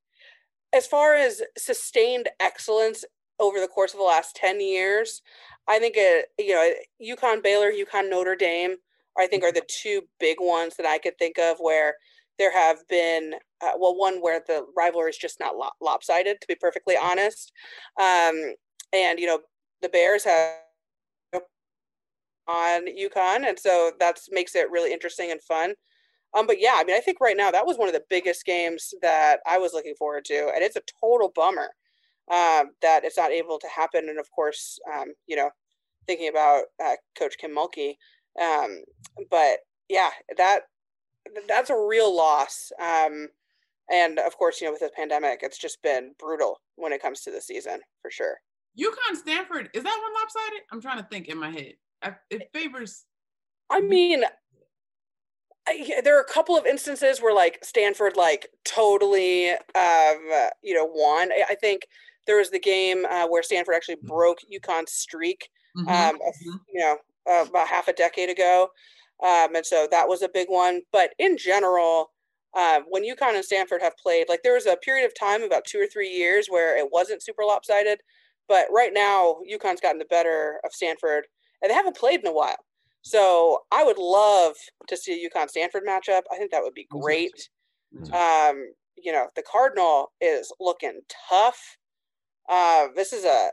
as 0.74 0.86
far 0.86 1.16
as 1.16 1.42
sustained 1.58 2.30
excellence 2.40 3.04
over 3.39 3.60
the 3.60 3.68
course 3.68 3.94
of 3.94 4.00
the 4.00 4.06
last 4.06 4.36
10 4.36 4.62
years, 4.62 5.22
I 5.68 5.80
think 5.80 5.96
it, 5.98 6.27
you 6.38 6.54
know, 6.54 6.72
UConn 7.15 7.44
Baylor, 7.44 7.72
UConn 7.72 8.10
Notre 8.10 8.36
Dame, 8.36 8.75
I 9.18 9.27
think 9.27 9.44
are 9.44 9.51
the 9.51 9.65
two 9.68 10.01
big 10.20 10.38
ones 10.39 10.75
that 10.77 10.86
I 10.86 10.98
could 10.98 11.18
think 11.18 11.38
of 11.38 11.58
where 11.60 11.96
there 12.38 12.51
have 12.51 12.88
been, 12.89 13.34
uh, 13.62 13.72
well, 13.77 13.96
one 13.96 14.22
where 14.22 14.42
the 14.46 14.65
rivalry 14.77 15.10
is 15.10 15.18
just 15.18 15.39
not 15.39 15.56
lopsided, 15.82 16.42
to 16.42 16.48
be 16.48 16.56
perfectly 16.56 16.96
honest. 17.01 17.51
Um, 18.00 18.54
and, 18.94 19.20
you 19.20 19.25
know, 19.25 19.39
the 19.82 19.89
Bears 19.89 20.25
have 20.25 20.56
on 22.48 22.86
UConn. 22.88 23.48
And 23.48 23.60
so 23.60 23.92
that 24.00 24.20
makes 24.30 24.56
it 24.56 24.70
really 24.70 24.94
interesting 24.94 25.32
and 25.32 25.42
fun. 25.42 25.74
Um, 26.36 26.46
but 26.46 26.60
yeah, 26.60 26.74
I 26.75 26.84
mean, 26.84 26.96
I 26.96 27.00
think 27.00 27.20
right 27.22 27.38
now 27.38 27.50
that 27.51 27.65
was 27.65 27.77
one 27.77 27.88
of 27.88 27.94
the 27.94 28.04
biggest 28.10 28.46
games 28.46 28.94
that 29.01 29.39
I 29.48 29.58
was 29.58 29.74
looking 29.74 29.96
forward 29.96 30.25
to. 30.25 30.51
And 30.54 30.63
it's 30.63 30.75
a 30.75 30.82
total 31.01 31.32
bummer 31.34 31.70
um, 32.32 32.72
that 32.82 33.03
it's 33.03 33.17
not 33.17 33.32
able 33.32 33.60
to 33.60 33.67
happen. 33.67 34.10
And 34.10 34.20
of 34.20 34.29
course, 34.32 34.79
um, 34.94 35.13
you 35.27 35.36
know, 35.36 35.50
thinking 36.08 36.29
about 36.29 36.63
uh, 36.84 36.96
Coach 37.17 37.36
Kim 37.39 37.55
Mulkey. 37.55 37.96
Um, 38.41 38.84
but 39.29 39.60
yeah, 39.89 40.10
that 40.38 40.62
that's 41.48 41.70
a 41.70 41.86
real 41.88 42.15
loss. 42.15 42.72
Um, 42.82 43.27
and 43.91 44.20
of 44.20 44.38
course, 44.38 44.62
you 44.62 44.67
know, 44.67 44.72
with 44.72 44.82
the 44.82 44.89
pandemic, 44.96 45.39
it's 45.44 45.58
just 45.58 45.82
been 45.84 46.13
brutal 46.20 46.60
when 46.75 46.91
it 46.91 47.01
comes 47.01 47.22
to 47.22 47.32
the 47.32 47.41
season 47.41 47.79
for 48.01 48.10
sure. 48.10 48.38
UConn 48.79 49.15
Stanford 49.15 49.70
is 49.74 49.84
that 49.84 50.01
one 50.01 50.13
lopsided? 50.13 50.63
I'm 50.72 50.82
trying 50.82 50.98
to 50.98 51.08
think 51.10 51.27
in 51.27 51.38
my 51.38 51.50
head. 51.50 51.74
It 52.29 52.50
favors. 52.53 53.05
I 53.70 53.79
mean, 53.82 54.24
I, 55.67 56.01
there 56.03 56.17
are 56.17 56.22
a 56.22 56.32
couple 56.32 56.58
of 56.58 56.65
instances 56.65 57.22
where 57.22 57.34
like 57.34 57.60
Stanford 57.63 58.17
like 58.17 58.50
totally 58.63 59.51
um, 59.51 60.50
you 60.62 60.74
know 60.74 60.86
won. 60.86 61.32
I, 61.32 61.46
I 61.51 61.55
think 61.55 61.88
there 62.27 62.38
was 62.38 62.50
the 62.50 62.60
game 62.60 63.05
uh, 63.10 63.27
where 63.27 63.44
Stanford 63.44 63.75
actually 63.75 63.98
mm-hmm. 63.98 64.08
broke 64.08 64.39
UConn's 64.51 64.94
streak, 64.94 65.50
mm-hmm. 65.77 65.88
um, 65.88 66.15
mm-hmm. 66.15 66.58
you 66.74 66.79
know, 66.79 66.98
uh, 67.29 67.46
about 67.48 67.67
half 67.67 67.88
a 67.88 67.94
decade 67.94 68.29
ago, 68.29 68.70
um, 69.24 69.55
and 69.55 69.65
so 69.65 69.88
that 69.91 70.08
was 70.08 70.22
a 70.22 70.29
big 70.29 70.48
one. 70.50 70.82
But 70.91 71.12
in 71.20 71.38
general, 71.38 72.12
uh, 72.55 72.82
when 72.88 73.03
UConn 73.03 73.36
and 73.36 73.46
Stanford 73.46 73.82
have 73.82 73.98
played, 73.98 74.27
like 74.29 74.41
there 74.44 74.53
was 74.53 74.65
a 74.65 74.77
period 74.77 75.05
of 75.05 75.17
time 75.17 75.44
about 75.44 75.65
two 75.65 75.79
or 75.79 75.88
three 75.88 76.10
years 76.10 76.48
where 76.48 76.77
it 76.77 76.89
wasn't 76.91 77.24
super 77.24 77.44
lopsided, 77.44 78.00
but 78.48 78.67
right 78.72 78.91
now 78.94 79.38
UConn's 79.51 79.82
gotten 79.82 80.00
the 80.00 80.05
better 80.05 80.60
of 80.63 80.72
Stanford, 80.74 81.25
and 81.62 81.70
they 81.70 81.75
haven't 81.75 81.98
played 81.98 82.22
in 82.22 82.27
a 82.27 82.34
while. 82.34 82.58
So 83.01 83.63
I 83.72 83.84
would 83.84 84.00
love 84.00 84.55
to 84.88 84.98
see 84.98 85.13
a 85.13 85.29
UConn 85.29 85.50
Stanford 85.50 85.84
matchup. 85.88 86.22
I 86.32 86.38
think 86.38 86.51
that 86.51 86.63
would 86.63 86.74
be 86.74 86.88
great. 86.89 87.50
Um, 88.13 88.74
you 88.98 89.12
know, 89.12 89.27
the 89.36 89.44
Cardinal 89.44 90.12
is 90.22 90.51
looking 90.60 91.01
tough. 91.29 91.77
Uh, 92.50 92.88
this 92.96 93.14
is 93.14 93.25
a, 93.25 93.52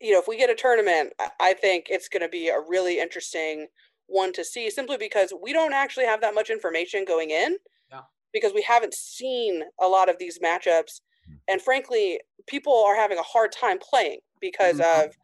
you 0.00 0.12
know, 0.12 0.20
if 0.20 0.28
we 0.28 0.36
get 0.36 0.50
a 0.50 0.54
tournament, 0.54 1.12
I 1.40 1.54
think 1.54 1.86
it's 1.90 2.08
going 2.08 2.22
to 2.22 2.28
be 2.28 2.48
a 2.48 2.60
really 2.68 3.00
interesting 3.00 3.68
one 4.06 4.32
to 4.32 4.44
see 4.44 4.70
simply 4.70 4.96
because 4.96 5.32
we 5.40 5.52
don't 5.52 5.72
actually 5.72 6.06
have 6.06 6.20
that 6.20 6.34
much 6.34 6.50
information 6.50 7.04
going 7.06 7.30
in 7.30 7.56
yeah. 7.90 8.00
because 8.32 8.52
we 8.52 8.62
haven't 8.62 8.94
seen 8.94 9.62
a 9.80 9.86
lot 9.86 10.08
of 10.08 10.18
these 10.18 10.38
matchups. 10.40 11.00
Hmm. 11.26 11.34
And 11.48 11.62
frankly, 11.62 12.20
people 12.46 12.84
are 12.86 12.96
having 12.96 13.18
a 13.18 13.22
hard 13.22 13.52
time 13.52 13.78
playing 13.78 14.20
because 14.40 14.78
mm-hmm. 14.78 15.08
of 15.08 15.14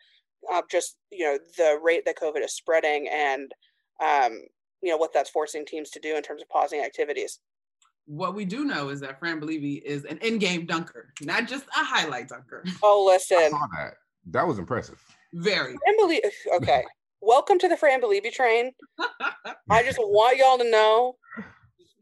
uh, 0.52 0.62
just 0.70 0.96
you 1.10 1.24
know 1.24 1.38
the 1.56 1.78
rate 1.82 2.04
that 2.06 2.18
COVID 2.18 2.44
is 2.44 2.54
spreading 2.54 3.08
and 3.12 3.52
um, 4.00 4.42
you 4.82 4.90
know 4.90 4.96
what 4.96 5.12
that's 5.12 5.30
forcing 5.30 5.66
teams 5.66 5.90
to 5.90 6.00
do 6.00 6.16
in 6.16 6.22
terms 6.22 6.42
of 6.42 6.48
pausing 6.48 6.80
activities. 6.80 7.40
What 8.06 8.34
we 8.34 8.44
do 8.44 8.64
know 8.64 8.88
is 8.88 9.00
that 9.00 9.18
Fran 9.18 9.40
Belibi 9.40 9.82
is 9.82 10.04
an 10.04 10.18
in-game 10.18 10.66
dunker, 10.66 11.12
not 11.22 11.48
just 11.48 11.64
a 11.76 11.84
highlight 11.84 12.28
dunker. 12.28 12.64
Oh, 12.82 13.04
listen, 13.04 13.50
that. 13.50 13.94
that 14.30 14.46
was 14.46 14.58
impressive. 14.58 15.02
Very. 15.34 15.76
Fran 15.76 15.98
Belibi. 16.00 16.20
Okay, 16.56 16.84
welcome 17.20 17.58
to 17.58 17.68
the 17.68 17.76
Fran 17.76 18.00
Belibi 18.00 18.32
train. 18.32 18.72
I 19.70 19.82
just 19.82 19.98
want 19.98 20.38
y'all 20.38 20.58
to 20.58 20.70
know 20.70 21.16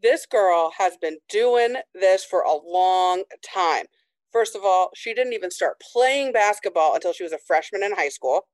this 0.03 0.27
girl 0.27 0.71
has 0.77 0.97
been 0.99 1.17
doing 1.31 1.77
this 1.95 2.25
for 2.25 2.43
a 2.43 2.55
long 2.55 3.25
time. 3.43 3.87
First 4.31 4.55
of 4.55 4.63
all, 4.63 4.91
she 4.95 5.15
didn't 5.15 5.33
even 5.33 5.51
start 5.51 5.81
playing 5.93 6.33
basketball 6.33 6.95
until 6.95 7.13
she 7.13 7.23
was 7.23 7.33
a 7.33 7.39
freshman 7.39 7.83
in 7.83 7.93
high 7.93 8.11
school. 8.11 8.47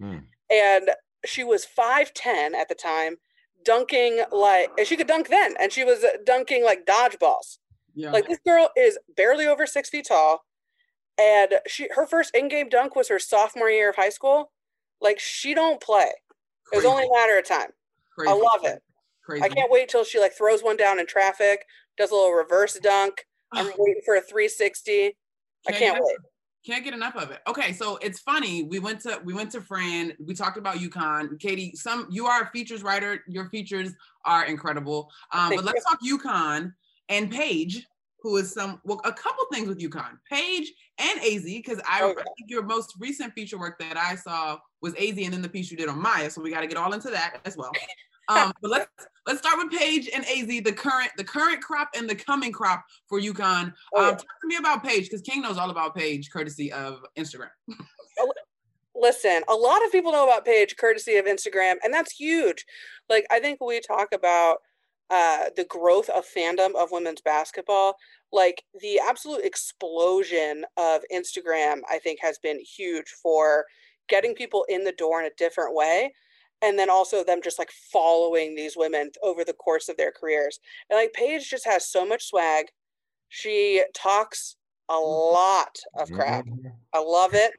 Mm. 0.00 0.24
And 0.50 0.90
she 1.24 1.44
was 1.44 1.66
5'10 1.78 2.54
at 2.54 2.68
the 2.68 2.74
time, 2.74 3.16
dunking 3.64 4.22
like, 4.32 4.70
and 4.78 4.86
she 4.86 4.96
could 4.96 5.06
dunk 5.06 5.28
then, 5.28 5.54
and 5.60 5.72
she 5.72 5.84
was 5.84 6.04
dunking 6.24 6.64
like 6.64 6.86
dodgeballs. 6.86 7.58
Yeah. 7.94 8.10
Like 8.10 8.28
this 8.28 8.38
girl 8.46 8.70
is 8.76 8.98
barely 9.16 9.46
over 9.46 9.66
six 9.66 9.90
feet 9.90 10.06
tall. 10.08 10.44
And 11.20 11.54
she 11.66 11.88
her 11.96 12.06
first 12.06 12.34
in-game 12.34 12.68
dunk 12.68 12.94
was 12.94 13.08
her 13.08 13.18
sophomore 13.18 13.70
year 13.70 13.90
of 13.90 13.96
high 13.96 14.10
school. 14.10 14.52
Like 15.00 15.18
she 15.18 15.52
don't 15.52 15.80
play. 15.80 16.12
Crazy. 16.64 16.72
It 16.72 16.76
was 16.76 16.84
only 16.84 17.04
a 17.04 17.12
matter 17.12 17.38
of 17.38 17.46
time. 17.46 17.70
Crazy. 18.16 18.30
I 18.30 18.34
love 18.34 18.64
it. 18.64 18.82
Crazy. 19.24 19.42
I 19.42 19.48
can't 19.48 19.70
wait 19.70 19.88
till 19.88 20.04
she 20.04 20.20
like 20.20 20.32
throws 20.32 20.62
one 20.62 20.76
down 20.76 21.00
in 21.00 21.06
traffic, 21.06 21.64
does 21.96 22.12
a 22.12 22.14
little 22.14 22.32
reverse 22.32 22.78
dunk, 22.80 23.26
I'm 23.52 23.66
waiting 23.78 24.02
for 24.04 24.16
a 24.16 24.20
360. 24.20 24.92
Can't 24.92 25.14
I 25.68 25.72
can't 25.72 25.98
wait. 26.00 26.16
Can't 26.66 26.84
get 26.84 26.92
enough 26.92 27.16
of 27.16 27.30
it. 27.30 27.40
Okay, 27.46 27.72
so 27.72 27.96
it's 27.98 28.18
funny. 28.18 28.64
We 28.64 28.78
went 28.78 29.00
to 29.02 29.20
we 29.24 29.32
went 29.32 29.52
to 29.52 29.60
Fran. 29.60 30.12
We 30.18 30.34
talked 30.34 30.58
about 30.58 30.76
UConn. 30.76 31.38
Katie, 31.38 31.72
some 31.74 32.08
you 32.10 32.26
are 32.26 32.42
a 32.42 32.50
features 32.50 32.82
writer. 32.82 33.22
Your 33.28 33.48
features 33.48 33.94
are 34.24 34.44
incredible. 34.44 35.10
Um, 35.32 35.54
but 35.54 35.64
let's 35.64 35.84
talk 35.84 36.00
UConn 36.02 36.72
and 37.08 37.30
Paige, 37.30 37.86
who 38.22 38.36
is 38.36 38.52
some 38.52 38.80
well 38.84 39.00
a 39.04 39.12
couple 39.12 39.44
things 39.52 39.68
with 39.68 39.78
UConn. 39.78 40.18
Paige 40.30 40.72
and 40.98 41.20
AZ, 41.20 41.44
because 41.44 41.80
I, 41.88 42.02
okay. 42.02 42.20
I, 42.20 42.24
think 42.36 42.50
your 42.50 42.64
most 42.64 42.94
recent 42.98 43.32
feature 43.34 43.58
work 43.58 43.78
that 43.78 43.96
I 43.96 44.16
saw 44.16 44.58
was 44.82 44.94
AZ, 44.94 45.16
and 45.16 45.32
then 45.32 45.42
the 45.42 45.48
piece 45.48 45.70
you 45.70 45.76
did 45.76 45.88
on 45.88 46.00
Maya. 46.00 46.28
So 46.28 46.42
we 46.42 46.50
got 46.50 46.60
to 46.60 46.66
get 46.66 46.76
all 46.76 46.92
into 46.92 47.10
that 47.10 47.38
as 47.44 47.56
well. 47.56 47.72
Um, 48.28 48.52
but 48.60 48.70
let's 48.70 48.88
let's 49.26 49.40
start 49.40 49.58
with 49.58 49.78
Paige 49.78 50.10
and 50.14 50.24
AZ, 50.24 50.46
the 50.46 50.72
current 50.72 51.10
the 51.16 51.24
current 51.24 51.62
crop 51.62 51.90
and 51.96 52.08
the 52.08 52.14
coming 52.14 52.52
crop 52.52 52.84
for 53.08 53.20
UConn. 53.20 53.72
Oh, 53.94 54.10
um, 54.10 54.16
talk 54.16 54.40
to 54.42 54.46
me 54.46 54.56
about 54.56 54.84
Paige 54.84 55.04
because 55.04 55.22
King 55.22 55.42
knows 55.42 55.56
all 55.56 55.70
about 55.70 55.94
Paige, 55.94 56.30
courtesy 56.30 56.72
of 56.72 57.04
Instagram. 57.18 57.50
Listen, 58.94 59.42
a 59.48 59.54
lot 59.54 59.84
of 59.84 59.92
people 59.92 60.10
know 60.12 60.24
about 60.24 60.44
Paige, 60.44 60.76
courtesy 60.76 61.16
of 61.16 61.26
Instagram, 61.26 61.76
and 61.84 61.94
that's 61.94 62.12
huge. 62.12 62.64
Like 63.08 63.26
I 63.30 63.38
think 63.38 63.60
we 63.60 63.80
talk 63.80 64.08
about 64.12 64.58
uh, 65.10 65.44
the 65.56 65.64
growth 65.64 66.10
of 66.10 66.26
fandom 66.26 66.74
of 66.74 66.90
women's 66.90 67.22
basketball, 67.22 67.96
like 68.32 68.62
the 68.80 69.00
absolute 69.08 69.44
explosion 69.44 70.64
of 70.76 71.00
Instagram, 71.12 71.80
I 71.88 71.98
think 71.98 72.18
has 72.20 72.38
been 72.38 72.60
huge 72.60 73.08
for 73.22 73.64
getting 74.08 74.34
people 74.34 74.66
in 74.68 74.84
the 74.84 74.92
door 74.92 75.20
in 75.20 75.26
a 75.26 75.34
different 75.38 75.74
way 75.74 76.12
and 76.62 76.78
then 76.78 76.90
also 76.90 77.22
them 77.22 77.40
just 77.42 77.58
like 77.58 77.70
following 77.92 78.54
these 78.54 78.76
women 78.76 79.10
over 79.22 79.44
the 79.44 79.52
course 79.52 79.88
of 79.88 79.96
their 79.96 80.12
careers. 80.12 80.58
And 80.90 80.98
like 80.98 81.12
Paige 81.12 81.48
just 81.48 81.66
has 81.66 81.86
so 81.86 82.04
much 82.04 82.26
swag. 82.26 82.66
She 83.28 83.82
talks 83.94 84.56
a 84.88 84.94
mm-hmm. 84.94 85.34
lot 85.34 85.78
of 85.98 86.10
crap. 86.10 86.46
Mm-hmm. 86.46 86.68
I 86.92 86.98
love 86.98 87.34
it. 87.34 87.52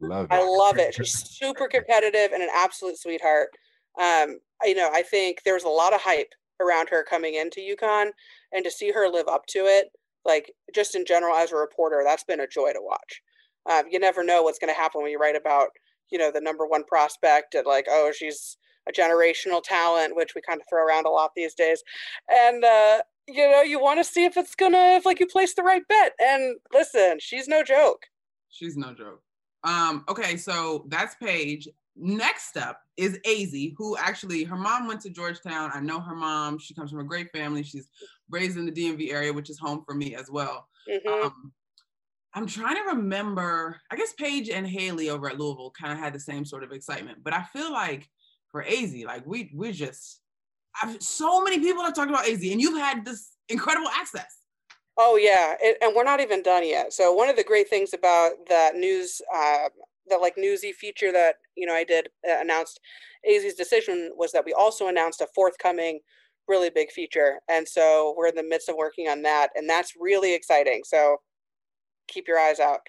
love 0.00 0.24
it. 0.24 0.32
I 0.32 0.42
love 0.42 0.78
it. 0.78 0.94
She's 0.94 1.12
super 1.12 1.68
competitive 1.68 2.32
and 2.32 2.42
an 2.42 2.50
absolute 2.54 2.98
sweetheart. 2.98 3.50
Um, 4.00 4.38
you 4.64 4.74
know, 4.74 4.90
I 4.92 5.02
think 5.02 5.42
there 5.44 5.54
was 5.54 5.64
a 5.64 5.68
lot 5.68 5.94
of 5.94 6.00
hype 6.00 6.32
around 6.60 6.88
her 6.90 7.02
coming 7.02 7.34
into 7.34 7.60
UConn 7.60 8.10
and 8.52 8.64
to 8.64 8.70
see 8.70 8.90
her 8.90 9.08
live 9.08 9.28
up 9.28 9.46
to 9.46 9.60
it, 9.60 9.88
like 10.24 10.52
just 10.74 10.94
in 10.94 11.04
general 11.06 11.34
as 11.34 11.52
a 11.52 11.56
reporter, 11.56 12.02
that's 12.04 12.24
been 12.24 12.40
a 12.40 12.46
joy 12.46 12.72
to 12.72 12.80
watch. 12.80 13.22
Um, 13.70 13.84
you 13.90 13.98
never 13.98 14.24
know 14.24 14.42
what's 14.42 14.58
going 14.58 14.72
to 14.72 14.78
happen 14.78 15.02
when 15.02 15.10
you 15.10 15.18
write 15.18 15.36
about 15.36 15.68
you 16.10 16.18
know 16.18 16.30
the 16.30 16.40
number 16.40 16.66
one 16.66 16.84
prospect 16.84 17.54
and 17.54 17.66
like 17.66 17.86
oh 17.88 18.12
she's 18.14 18.56
a 18.88 18.92
generational 18.92 19.62
talent 19.62 20.16
which 20.16 20.34
we 20.34 20.40
kind 20.40 20.60
of 20.60 20.66
throw 20.68 20.84
around 20.84 21.06
a 21.06 21.10
lot 21.10 21.32
these 21.36 21.54
days. 21.54 21.82
And 22.28 22.64
uh 22.64 23.02
you 23.28 23.50
know 23.50 23.62
you 23.62 23.80
want 23.80 24.00
to 24.00 24.04
see 24.04 24.24
if 24.24 24.36
it's 24.36 24.54
gonna 24.54 24.96
if 24.96 25.06
like 25.06 25.20
you 25.20 25.26
place 25.26 25.54
the 25.54 25.62
right 25.62 25.86
bet. 25.88 26.12
And 26.20 26.56
listen 26.72 27.18
she's 27.20 27.48
no 27.48 27.62
joke. 27.62 28.06
She's 28.48 28.76
no 28.76 28.94
joke. 28.94 29.22
Um 29.64 30.04
okay 30.08 30.36
so 30.36 30.84
that's 30.88 31.14
paige. 31.16 31.68
Next 31.96 32.56
up 32.56 32.80
is 32.96 33.18
az 33.26 33.54
who 33.76 33.96
actually 33.96 34.44
her 34.44 34.56
mom 34.56 34.86
went 34.86 35.00
to 35.02 35.10
georgetown. 35.10 35.70
I 35.74 35.80
know 35.80 36.00
her 36.00 36.14
mom. 36.14 36.58
She 36.58 36.74
comes 36.74 36.90
from 36.90 37.00
a 37.00 37.04
great 37.04 37.30
family. 37.32 37.62
She's 37.62 37.88
raised 38.30 38.56
in 38.56 38.64
the 38.64 38.72
dmv 38.72 39.12
area 39.12 39.32
which 39.32 39.50
is 39.50 39.58
home 39.58 39.82
for 39.86 39.94
me 39.94 40.14
as 40.14 40.30
well. 40.30 40.66
Mm-hmm. 40.88 41.26
um, 41.26 41.52
I'm 42.34 42.46
trying 42.46 42.76
to 42.76 42.94
remember. 42.94 43.80
I 43.90 43.96
guess 43.96 44.12
Paige 44.12 44.50
and 44.50 44.66
Hailey 44.66 45.10
over 45.10 45.28
at 45.28 45.38
Louisville 45.38 45.72
kind 45.78 45.92
of 45.92 45.98
had 45.98 46.12
the 46.12 46.20
same 46.20 46.44
sort 46.44 46.62
of 46.62 46.72
excitement, 46.72 47.18
but 47.24 47.32
I 47.32 47.42
feel 47.42 47.72
like 47.72 48.08
for 48.50 48.62
AZ, 48.62 48.94
like 49.04 49.26
we 49.26 49.50
we 49.54 49.72
just, 49.72 50.20
I've 50.80 51.02
so 51.02 51.42
many 51.42 51.58
people 51.58 51.82
have 51.84 51.94
talked 51.94 52.10
about 52.10 52.28
AZ, 52.28 52.42
and 52.42 52.60
you've 52.60 52.78
had 52.78 53.04
this 53.04 53.32
incredible 53.48 53.88
access. 53.88 54.36
Oh 54.96 55.16
yeah, 55.16 55.54
it, 55.60 55.78
and 55.82 55.94
we're 55.94 56.04
not 56.04 56.20
even 56.20 56.42
done 56.42 56.66
yet. 56.66 56.92
So 56.92 57.12
one 57.12 57.28
of 57.28 57.36
the 57.36 57.44
great 57.44 57.68
things 57.68 57.94
about 57.94 58.32
that 58.48 58.76
news, 58.76 59.20
uh, 59.34 59.68
that 60.08 60.20
like 60.20 60.34
newsy 60.36 60.72
feature 60.72 61.12
that 61.12 61.36
you 61.56 61.66
know 61.66 61.74
I 61.74 61.84
did 61.84 62.08
uh, 62.28 62.40
announced 62.40 62.80
AZ's 63.28 63.54
decision 63.54 64.12
was 64.16 64.30
that 64.32 64.44
we 64.44 64.52
also 64.52 64.86
announced 64.86 65.20
a 65.20 65.26
forthcoming 65.34 66.00
really 66.46 66.70
big 66.70 66.92
feature, 66.92 67.40
and 67.48 67.66
so 67.66 68.14
we're 68.16 68.28
in 68.28 68.36
the 68.36 68.42
midst 68.44 68.68
of 68.68 68.76
working 68.76 69.08
on 69.08 69.22
that, 69.22 69.50
and 69.56 69.68
that's 69.68 69.94
really 69.98 70.32
exciting. 70.32 70.82
So 70.84 71.16
keep 72.10 72.28
your 72.28 72.38
eyes 72.38 72.60
out. 72.60 72.80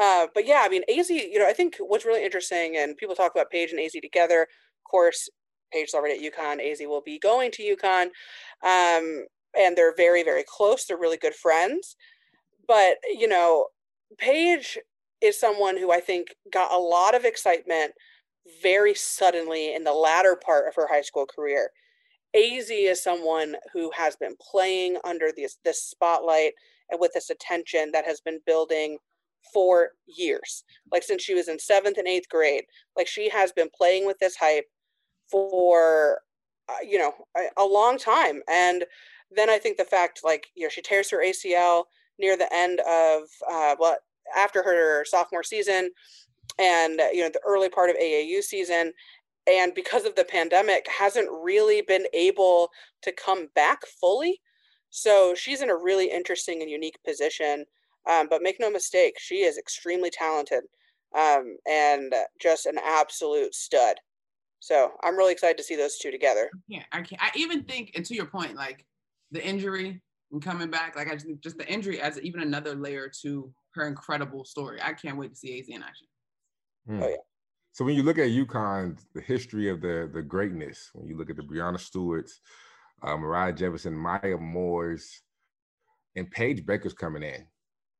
Uh, 0.00 0.28
but 0.34 0.46
yeah, 0.46 0.62
I 0.64 0.68
mean, 0.68 0.82
AZ, 0.88 1.10
you 1.10 1.38
know, 1.38 1.48
I 1.48 1.52
think 1.52 1.76
what's 1.80 2.04
really 2.04 2.24
interesting, 2.24 2.76
and 2.76 2.96
people 2.96 3.16
talk 3.16 3.32
about 3.34 3.50
Paige 3.50 3.72
and 3.72 3.80
AZ 3.80 3.92
together. 3.92 4.42
Of 4.42 4.90
course, 4.90 5.28
Paige's 5.72 5.94
already 5.94 6.24
at 6.24 6.32
UConn. 6.32 6.60
AZ 6.60 6.78
will 6.80 7.02
be 7.02 7.18
going 7.18 7.50
to 7.52 7.76
UConn. 7.76 8.06
Um, 8.64 9.26
and 9.58 9.76
they're 9.76 9.94
very, 9.96 10.22
very 10.22 10.44
close. 10.46 10.84
They're 10.84 10.98
really 10.98 11.16
good 11.16 11.34
friends. 11.34 11.96
But, 12.66 12.96
you 13.08 13.28
know, 13.28 13.66
Paige 14.18 14.78
is 15.20 15.38
someone 15.38 15.76
who 15.76 15.90
I 15.90 16.00
think 16.00 16.28
got 16.52 16.72
a 16.72 16.78
lot 16.78 17.14
of 17.14 17.24
excitement 17.24 17.92
very 18.62 18.94
suddenly 18.94 19.74
in 19.74 19.84
the 19.84 19.92
latter 19.92 20.36
part 20.42 20.68
of 20.68 20.74
her 20.74 20.86
high 20.88 21.02
school 21.02 21.26
career. 21.26 21.70
AZ 22.34 22.70
is 22.70 23.02
someone 23.02 23.56
who 23.72 23.90
has 23.96 24.16
been 24.16 24.36
playing 24.40 24.98
under 25.04 25.30
this, 25.34 25.58
this 25.64 25.82
spotlight 25.82 26.52
and 26.90 27.00
with 27.00 27.12
this 27.12 27.30
attention 27.30 27.90
that 27.92 28.04
has 28.04 28.20
been 28.20 28.40
building 28.46 28.98
for 29.52 29.90
years. 30.06 30.64
Like 30.92 31.02
since 31.02 31.22
she 31.22 31.34
was 31.34 31.48
in 31.48 31.58
seventh 31.58 31.98
and 31.98 32.08
eighth 32.08 32.28
grade 32.28 32.64
like 32.96 33.06
she 33.06 33.28
has 33.30 33.52
been 33.52 33.68
playing 33.76 34.06
with 34.06 34.18
this 34.18 34.36
hype 34.36 34.66
for 35.30 36.20
uh, 36.68 36.82
you 36.82 36.98
know 36.98 37.12
a, 37.36 37.62
a, 37.62 37.64
long 37.64 37.98
time. 37.98 38.42
And 38.48 38.84
then 39.30 39.50
i 39.50 39.58
think 39.58 39.76
the 39.76 39.84
fact 39.84 40.20
like 40.24 40.46
you 40.54 40.64
know 40.64 40.70
she 40.70 40.80
tears 40.80 41.10
her 41.10 41.22
acl 41.22 41.84
near 42.18 42.34
the 42.34 42.48
end 42.50 42.80
of 42.80 43.22
uh 43.50 43.76
well 43.78 43.94
after 44.34 44.62
her 44.62 45.04
sophomore 45.04 45.42
season 45.42 45.90
and 46.58 47.00
you 47.12 47.22
know 47.22 47.30
the 47.32 47.40
early 47.46 47.68
part 47.68 47.90
of 47.90 47.96
aau 47.96 48.42
season. 48.42 48.92
And 49.46 49.74
because 49.74 50.04
of 50.04 50.14
the 50.14 50.24
pandemic 50.24 50.86
hasn't 50.88 51.28
really 51.30 51.80
been 51.80 52.04
able 52.12 52.68
to 53.02 53.12
come 53.12 53.48
back 53.54 53.80
fully 54.00 54.40
so 54.90 55.34
she's 55.36 55.62
in 55.62 55.70
a 55.70 55.76
really 55.76 56.10
interesting 56.10 56.62
and 56.62 56.70
unique 56.70 56.98
position. 57.04 57.64
Um, 58.08 58.26
but 58.30 58.42
make 58.42 58.58
no 58.58 58.70
mistake, 58.70 59.16
she 59.18 59.42
is 59.42 59.58
extremely 59.58 60.08
talented 60.08 60.64
um, 61.14 61.56
and 61.68 62.14
just 62.40 62.64
an 62.64 62.78
absolute 62.82 63.54
stud. 63.54 63.96
So 64.60 64.92
I'm 65.04 65.16
really 65.16 65.32
excited 65.32 65.58
to 65.58 65.64
see 65.64 65.76
those 65.76 65.98
two 65.98 66.10
together. 66.10 66.50
Yeah, 66.68 66.84
I 66.90 67.02
can't. 67.02 67.22
I 67.22 67.30
even 67.36 67.64
think, 67.64 67.92
and 67.94 68.04
to 68.06 68.14
your 68.14 68.26
point, 68.26 68.56
like 68.56 68.86
the 69.30 69.44
injury, 69.44 70.00
and 70.32 70.42
coming 70.42 70.70
back. 70.70 70.96
Like 70.96 71.08
I 71.08 71.14
just 71.14 71.26
just 71.40 71.58
the 71.58 71.70
injury 71.70 72.00
adds 72.00 72.20
even 72.20 72.42
another 72.42 72.74
layer 72.74 73.10
to 73.22 73.52
her 73.74 73.86
incredible 73.86 74.44
story. 74.44 74.80
I 74.82 74.92
can't 74.92 75.16
wait 75.16 75.30
to 75.30 75.36
see 75.36 75.58
AZ 75.58 75.68
in 75.68 75.82
action. 75.82 76.06
Hmm. 76.86 77.02
Oh, 77.02 77.08
yeah. 77.08 77.16
So 77.72 77.84
when 77.84 77.94
you 77.94 78.02
look 78.02 78.18
at 78.18 78.28
UConn, 78.28 78.98
the 79.14 79.20
history 79.20 79.68
of 79.68 79.80
the 79.80 80.10
the 80.12 80.22
greatness, 80.22 80.90
when 80.94 81.08
you 81.08 81.16
look 81.16 81.30
at 81.30 81.36
the 81.36 81.42
Breanna 81.42 81.78
Stewarts, 81.78 82.40
uh, 83.02 83.16
Moriah 83.16 83.52
Jefferson, 83.52 83.94
Maya 83.96 84.36
Moores, 84.38 85.22
and 86.16 86.30
Paige 86.30 86.64
Bueckers 86.66 86.96
coming 86.96 87.22
in 87.22 87.46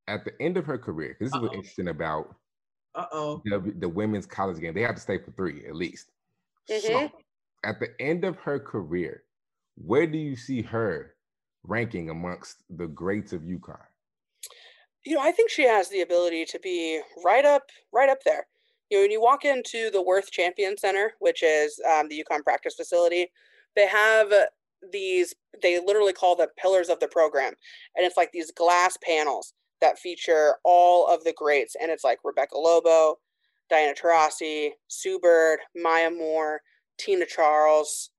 at 0.09 0.25
the 0.25 0.33
end 0.41 0.57
of 0.57 0.67
her 0.67 0.79
career. 0.79 1.17
This 1.21 1.33
is 1.35 1.41
what's 1.41 1.55
Uh-oh. 1.55 1.57
interesting 1.57 1.89
about 1.89 2.37
Uh 2.95 3.07
oh. 3.13 3.43
the, 3.45 3.75
the 3.79 3.89
women's 3.89 4.27
college 4.27 4.61
game. 4.61 4.75
They 4.75 4.83
have 4.83 4.97
to 4.97 5.01
stay 5.01 5.19
for 5.19 5.33
three 5.33 5.67
at 5.67 5.75
least. 5.77 6.11
So 6.67 7.09
Mhm. 7.09 7.13
at 7.65 7.81
the 7.81 7.91
end 8.01 8.25
of 8.25 8.37
her 8.39 8.61
career, 8.61 9.25
where 9.77 10.07
do 10.07 10.19
you 10.19 10.37
see 10.37 10.63
her 10.63 11.17
ranking 11.65 12.11
amongst 12.11 12.65
the 12.71 12.87
greats 12.89 13.33
of 13.33 13.43
UConn? 13.43 13.87
you 15.05 15.15
know, 15.15 15.21
I 15.23 15.33
think 15.33 15.51
she 15.51 15.63
has 15.63 15.89
the 15.89 16.01
ability 16.03 16.45
to 16.47 16.59
be 16.59 17.01
right 17.25 17.45
up, 17.45 17.71
right 17.93 18.09
up 18.09 18.23
there. 18.25 18.47
You 18.91 18.99
know, 18.99 19.03
when 19.03 19.11
you 19.11 19.21
walk 19.21 19.45
into 19.45 19.91
the 19.91 20.03
Werth 20.03 20.31
Champion 20.31 20.77
Center, 20.77 21.13
which 21.21 21.43
is 21.43 21.81
um, 21.91 22.09
the 22.09 22.23
UConn 22.25 22.43
practice 22.43 22.75
facility, 22.75 23.31
they 23.77 23.87
have 23.87 24.33
these. 24.93 25.35
They 25.63 25.81
literally 25.81 26.13
call 26.13 26.37
the 26.37 26.51
pillars 26.61 26.89
of 26.89 27.01
the 27.01 27.09
program, 27.09 27.55
and 27.97 28.07
it's 28.07 28.17
like 28.17 28.33
these 28.33 28.53
glass 28.53 28.97
panels 29.03 29.55
that 29.81 29.99
feature 29.99 30.57
all 30.65 31.07
of 31.07 31.25
the 31.25 31.33
greats, 31.33 31.77
and 31.81 31.91
it's 31.91 32.05
like 32.05 32.19
Rebecca 32.25 32.59
Lobo, 32.59 33.17
Diana 33.71 33.95
Taurasi, 33.95 34.71
Sue 34.89 35.19
Bird, 35.21 35.61
Maya 35.77 36.11
Moore, 36.11 36.61
Tina 36.99 37.27
Charles, 37.27 38.11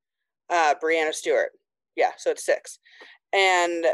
uh, 0.50 0.76
Breanna 0.82 1.14
Stewart. 1.14 1.52
Yeah, 1.96 2.12
so 2.18 2.32
it's 2.32 2.46
six, 2.46 2.80
and 3.34 3.86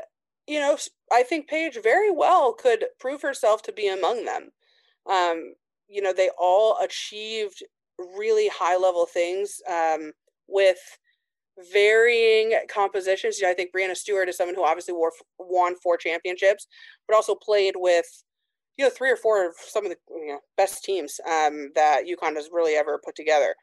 you 0.47 0.60
know, 0.60 0.78
i 1.12 1.23
think 1.23 1.47
Paige 1.47 1.80
very 1.82 2.12
well 2.12 2.54
could 2.54 2.86
prove 2.99 3.21
herself 3.21 3.62
to 3.63 3.71
be 3.71 3.88
among 3.88 4.25
them. 4.25 4.51
Um, 5.10 5.54
you 5.88 6.01
know, 6.01 6.13
they 6.13 6.30
all 6.38 6.78
achieved 6.84 7.63
really 8.17 8.49
high 8.49 8.78
level 8.78 9.06
things 9.06 9.62
um, 9.69 10.12
with 10.47 10.80
varying 11.72 12.58
compositions. 12.70 13.41
I 13.46 13.54
think 13.54 13.72
Breanna 13.74 13.96
Stewart 13.96 14.30
is 14.30 14.38
someone 14.38 14.56
who 14.56 14.63
obviously 14.63 14.94
wore, 14.94 15.12
won 15.39 15.76
four 15.76 15.98
championships, 15.98 16.68
but 17.08 17.15
also 17.15 17.36
played 17.36 17.76
with, 17.78 18.24
you 18.78 18.86
know, 18.86 18.91
three 18.91 19.12
or 19.12 19.15
four 19.15 19.48
of 19.48 19.56
some 19.58 19.86
of 19.86 19.91
the 19.91 19.98
you 20.10 20.28
know, 20.28 20.39
best 20.58 20.84
teams 20.84 21.20
um, 21.26 21.72
that 21.76 22.04
UConn 22.06 22.36
has 22.36 22.50
really 22.52 22.74
ever 22.74 23.00
put 23.04 23.15
together. 23.15 23.56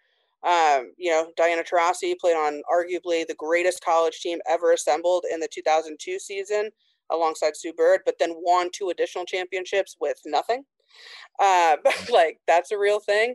Um, 0.44 0.92
you 0.96 1.10
know, 1.10 1.28
Diana 1.36 1.62
Taurasi 1.62 2.18
played 2.18 2.34
on 2.34 2.62
arguably 2.72 3.26
the 3.26 3.36
greatest 3.38 3.84
college 3.84 4.20
team 4.20 4.38
ever 4.48 4.72
assembled 4.72 5.24
in 5.32 5.38
the 5.38 5.48
2002 5.52 6.18
season 6.18 6.70
alongside 7.10 7.56
Sue 7.56 7.72
Bird, 7.72 8.00
but 8.04 8.16
then 8.18 8.32
won 8.34 8.70
two 8.72 8.90
additional 8.90 9.24
championships 9.24 9.96
with 10.00 10.18
nothing. 10.24 10.64
Uh, 11.38 11.76
like 12.10 12.38
that's 12.46 12.72
a 12.72 12.78
real 12.78 12.98
thing. 12.98 13.34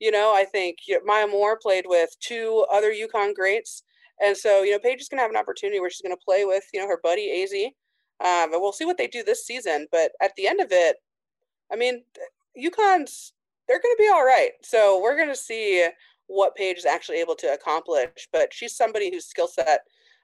You 0.00 0.10
know, 0.10 0.32
I 0.34 0.44
think 0.44 0.78
you 0.88 0.94
know, 0.94 1.02
Maya 1.04 1.26
Moore 1.26 1.58
played 1.60 1.84
with 1.86 2.10
two 2.20 2.66
other 2.72 2.92
UConn 2.92 3.34
greats, 3.34 3.84
and 4.20 4.36
so 4.36 4.62
you 4.62 4.72
know 4.72 4.78
Paige 4.78 5.00
is 5.00 5.08
going 5.08 5.18
to 5.18 5.22
have 5.22 5.30
an 5.30 5.36
opportunity 5.36 5.80
where 5.80 5.90
she's 5.90 6.02
going 6.02 6.16
to 6.16 6.24
play 6.24 6.44
with 6.44 6.64
you 6.72 6.80
know 6.80 6.88
her 6.88 7.00
buddy 7.02 7.42
Az, 7.42 7.52
um, 7.54 8.52
and 8.52 8.62
we'll 8.62 8.72
see 8.72 8.84
what 8.84 8.98
they 8.98 9.06
do 9.06 9.22
this 9.22 9.46
season. 9.46 9.86
But 9.90 10.12
at 10.20 10.34
the 10.36 10.46
end 10.46 10.60
of 10.60 10.68
it, 10.70 10.96
I 11.72 11.76
mean, 11.76 12.04
UConn's 12.58 13.32
they're 13.68 13.80
going 13.80 13.94
to 13.94 14.02
be 14.02 14.10
all 14.12 14.24
right. 14.24 14.50
So 14.62 15.00
we're 15.00 15.16
going 15.16 15.28
to 15.28 15.36
see 15.36 15.86
what 16.26 16.56
Paige 16.56 16.78
is 16.78 16.86
actually 16.86 17.18
able 17.18 17.36
to 17.36 17.52
accomplish. 17.52 18.28
But 18.32 18.52
she's 18.52 18.76
somebody 18.76 19.10
whose 19.12 19.26
skill 19.26 19.46
set 19.46 19.82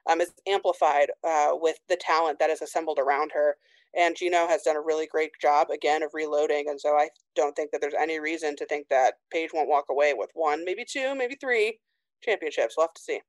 um, 0.09 0.21
is 0.21 0.33
amplified 0.47 1.11
uh, 1.23 1.51
with 1.53 1.77
the 1.87 1.95
talent 1.95 2.39
that 2.39 2.49
is 2.49 2.61
assembled 2.61 2.99
around 2.99 3.31
her. 3.33 3.55
And 3.95 4.15
Gino 4.15 4.47
has 4.47 4.63
done 4.63 4.75
a 4.75 4.81
really 4.81 5.07
great 5.07 5.31
job 5.41 5.69
again 5.69 6.03
of 6.03 6.11
reloading. 6.13 6.65
And 6.69 6.79
so 6.79 6.89
I 6.89 7.09
don't 7.35 7.55
think 7.55 7.71
that 7.71 7.81
there's 7.81 7.93
any 7.97 8.19
reason 8.19 8.55
to 8.57 8.65
think 8.65 8.87
that 8.89 9.15
Paige 9.31 9.51
won't 9.53 9.69
walk 9.69 9.85
away 9.89 10.13
with 10.15 10.29
one, 10.33 10.65
maybe 10.65 10.85
two, 10.85 11.15
maybe 11.15 11.35
three 11.35 11.79
championships. 12.21 12.75
We'll 12.77 12.87
have 12.87 12.93
to 12.93 13.01
see. 13.01 13.21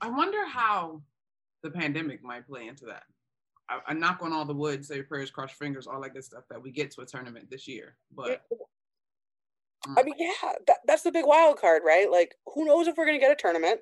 I 0.00 0.08
wonder 0.08 0.46
how 0.46 1.02
the 1.62 1.70
pandemic 1.70 2.22
might 2.22 2.46
play 2.46 2.68
into 2.68 2.86
that. 2.86 3.04
I, 3.68 3.80
I 3.88 3.94
knock 3.94 4.20
on 4.22 4.32
all 4.32 4.44
the 4.44 4.54
wood, 4.54 4.84
say 4.84 5.02
prayers, 5.02 5.30
cross 5.30 5.52
fingers, 5.52 5.86
all 5.86 6.00
that 6.02 6.14
good 6.14 6.24
stuff 6.24 6.44
that 6.50 6.62
we 6.62 6.70
get 6.70 6.90
to 6.92 7.02
a 7.02 7.06
tournament 7.06 7.50
this 7.50 7.66
year. 7.66 7.96
But 8.14 8.42
mm. 8.52 9.94
I 9.96 10.02
mean, 10.02 10.14
yeah, 10.18 10.52
that, 10.66 10.78
that's 10.86 11.02
the 11.02 11.12
big 11.12 11.26
wild 11.26 11.58
card, 11.58 11.82
right? 11.84 12.10
Like, 12.10 12.34
who 12.54 12.64
knows 12.64 12.86
if 12.86 12.96
we're 12.96 13.06
going 13.06 13.18
to 13.18 13.24
get 13.24 13.32
a 13.32 13.36
tournament? 13.36 13.80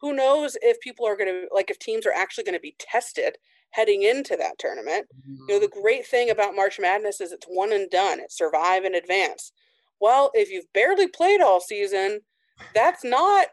Who 0.00 0.12
knows 0.12 0.56
if 0.62 0.80
people 0.80 1.06
are 1.06 1.16
going 1.16 1.28
to, 1.28 1.48
like, 1.54 1.70
if 1.70 1.78
teams 1.78 2.06
are 2.06 2.12
actually 2.12 2.44
going 2.44 2.56
to 2.56 2.60
be 2.60 2.76
tested 2.78 3.36
heading 3.70 4.02
into 4.02 4.36
that 4.36 4.58
tournament? 4.58 5.06
You 5.24 5.46
know, 5.46 5.60
the 5.60 5.66
mm-hmm. 5.66 5.80
great 5.80 6.06
thing 6.06 6.30
about 6.30 6.56
March 6.56 6.80
Madness 6.80 7.20
is 7.20 7.32
it's 7.32 7.46
one 7.46 7.72
and 7.72 7.88
done, 7.90 8.18
it's 8.20 8.36
survive 8.36 8.84
and 8.84 8.94
advance. 8.94 9.52
Well, 10.00 10.32
if 10.34 10.50
you've 10.50 10.72
barely 10.74 11.06
played 11.06 11.40
all 11.40 11.60
season, 11.60 12.20
that's 12.74 13.04
not 13.04 13.48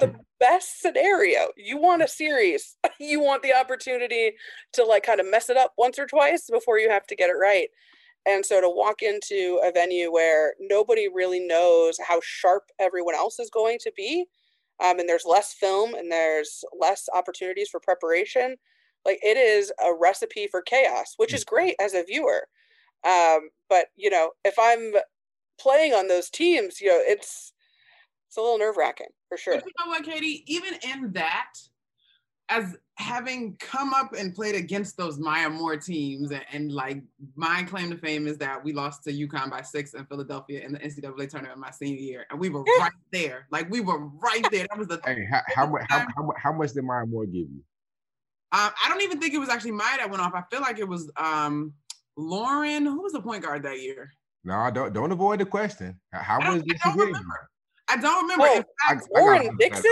the 0.00 0.14
best 0.42 0.82
scenario. 0.82 1.48
You 1.56 1.78
want 1.78 2.02
a 2.02 2.08
series, 2.08 2.76
you 3.00 3.20
want 3.20 3.42
the 3.44 3.54
opportunity 3.54 4.32
to, 4.74 4.84
like, 4.84 5.04
kind 5.04 5.20
of 5.20 5.30
mess 5.30 5.50
it 5.50 5.56
up 5.56 5.74
once 5.78 5.98
or 6.00 6.06
twice 6.06 6.50
before 6.50 6.78
you 6.80 6.90
have 6.90 7.06
to 7.08 7.16
get 7.16 7.30
it 7.30 7.34
right. 7.40 7.68
And 8.26 8.46
so 8.46 8.60
to 8.60 8.70
walk 8.70 9.02
into 9.02 9.60
a 9.64 9.72
venue 9.72 10.12
where 10.12 10.54
nobody 10.60 11.08
really 11.08 11.40
knows 11.40 11.98
how 12.06 12.20
sharp 12.22 12.64
everyone 12.80 13.14
else 13.16 13.38
is 13.40 13.50
going 13.50 13.78
to 13.82 13.92
be, 13.96 14.26
um, 14.84 14.98
and 14.98 15.08
there's 15.08 15.26
less 15.26 15.54
film 15.54 15.94
and 15.94 16.10
there's 16.10 16.64
less 16.80 17.08
opportunities 17.14 17.68
for 17.68 17.80
preparation, 17.80 18.56
like 19.04 19.18
it 19.22 19.36
is 19.36 19.72
a 19.84 19.92
recipe 19.94 20.48
for 20.48 20.62
chaos, 20.62 21.14
which 21.16 21.34
is 21.34 21.44
great 21.44 21.76
as 21.80 21.94
a 21.94 22.04
viewer. 22.04 22.46
Um, 23.06 23.50
but 23.68 23.88
you 23.96 24.10
know, 24.10 24.32
if 24.44 24.54
I'm 24.58 24.94
playing 25.60 25.94
on 25.94 26.08
those 26.08 26.30
teams, 26.30 26.80
you 26.80 26.88
know, 26.88 27.00
it's 27.00 27.51
it's 28.32 28.38
a 28.38 28.40
little 28.40 28.56
nerve 28.56 28.78
wracking 28.78 29.08
for 29.28 29.36
sure. 29.36 29.56
But 29.56 29.66
you 29.66 29.72
know 29.84 29.90
what, 29.90 30.04
Katie? 30.04 30.42
Even 30.46 30.72
in 30.90 31.12
that, 31.12 31.52
as 32.48 32.78
having 32.94 33.56
come 33.60 33.92
up 33.92 34.14
and 34.18 34.34
played 34.34 34.54
against 34.54 34.96
those 34.96 35.18
Maya 35.18 35.50
Moore 35.50 35.76
teams, 35.76 36.30
and, 36.30 36.42
and 36.50 36.72
like 36.72 37.02
my 37.36 37.62
claim 37.64 37.90
to 37.90 37.96
fame 37.98 38.26
is 38.26 38.38
that 38.38 38.64
we 38.64 38.72
lost 38.72 39.04
to 39.04 39.12
UConn 39.12 39.50
by 39.50 39.60
six 39.60 39.92
in 39.92 40.06
Philadelphia 40.06 40.62
in 40.64 40.72
the 40.72 40.78
NCAA 40.78 41.28
tournament 41.28 41.58
my 41.58 41.70
senior 41.70 42.00
year, 42.00 42.26
and 42.30 42.40
we 42.40 42.48
were 42.48 42.62
right 42.80 42.90
there. 43.12 43.46
Like 43.50 43.68
we 43.70 43.80
were 43.82 43.98
right 43.98 44.46
there. 44.50 44.66
That 44.70 44.78
was 44.78 44.88
the. 44.88 44.98
Hey, 45.04 45.26
how, 45.30 45.42
how 45.54 45.66
much 45.66 45.82
how, 45.90 45.98
how, 46.16 46.32
how 46.42 46.52
much 46.54 46.72
did 46.72 46.84
Maya 46.84 47.04
Moore 47.04 47.26
give 47.26 47.34
you? 47.50 47.60
Uh, 48.50 48.70
I 48.82 48.88
don't 48.88 49.02
even 49.02 49.20
think 49.20 49.34
it 49.34 49.38
was 49.40 49.50
actually 49.50 49.72
Maya 49.72 49.98
that 49.98 50.08
went 50.08 50.22
off. 50.22 50.32
I 50.34 50.42
feel 50.50 50.62
like 50.62 50.78
it 50.78 50.88
was 50.88 51.10
um 51.18 51.74
Lorin. 52.16 52.86
Who 52.86 53.02
was 53.02 53.12
the 53.12 53.20
point 53.20 53.42
guard 53.44 53.62
that 53.64 53.82
year? 53.82 54.10
No, 54.42 54.70
don't 54.72 54.94
don't 54.94 55.12
avoid 55.12 55.40
the 55.40 55.44
question. 55.44 56.00
How 56.14 56.38
I 56.40 56.44
don't- 56.44 56.56
much 56.56 56.64
did 56.66 56.76
I 56.76 56.78
she 56.78 56.88
don't 56.88 56.92
give 56.98 57.08
you? 57.08 57.12
remember. 57.14 57.48
I 57.92 57.96
don't 58.00 58.22
remember. 58.22 58.44
Oh, 58.48 58.56
In 58.56 58.64
I, 58.86 58.88
fact, 58.94 59.08
I 59.14 59.18
got 59.18 59.22
Lorin. 59.22 59.56
Dixon? 59.58 59.84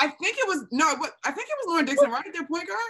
I 0.00 0.08
think 0.08 0.36
it 0.38 0.48
was 0.48 0.64
no. 0.70 0.86
What 0.96 1.12
I 1.24 1.30
think 1.30 1.48
it 1.48 1.54
was 1.64 1.72
Lorin 1.72 1.84
Dixon, 1.86 2.10
right? 2.10 2.24
Their 2.32 2.46
point 2.46 2.66
guard. 2.68 2.80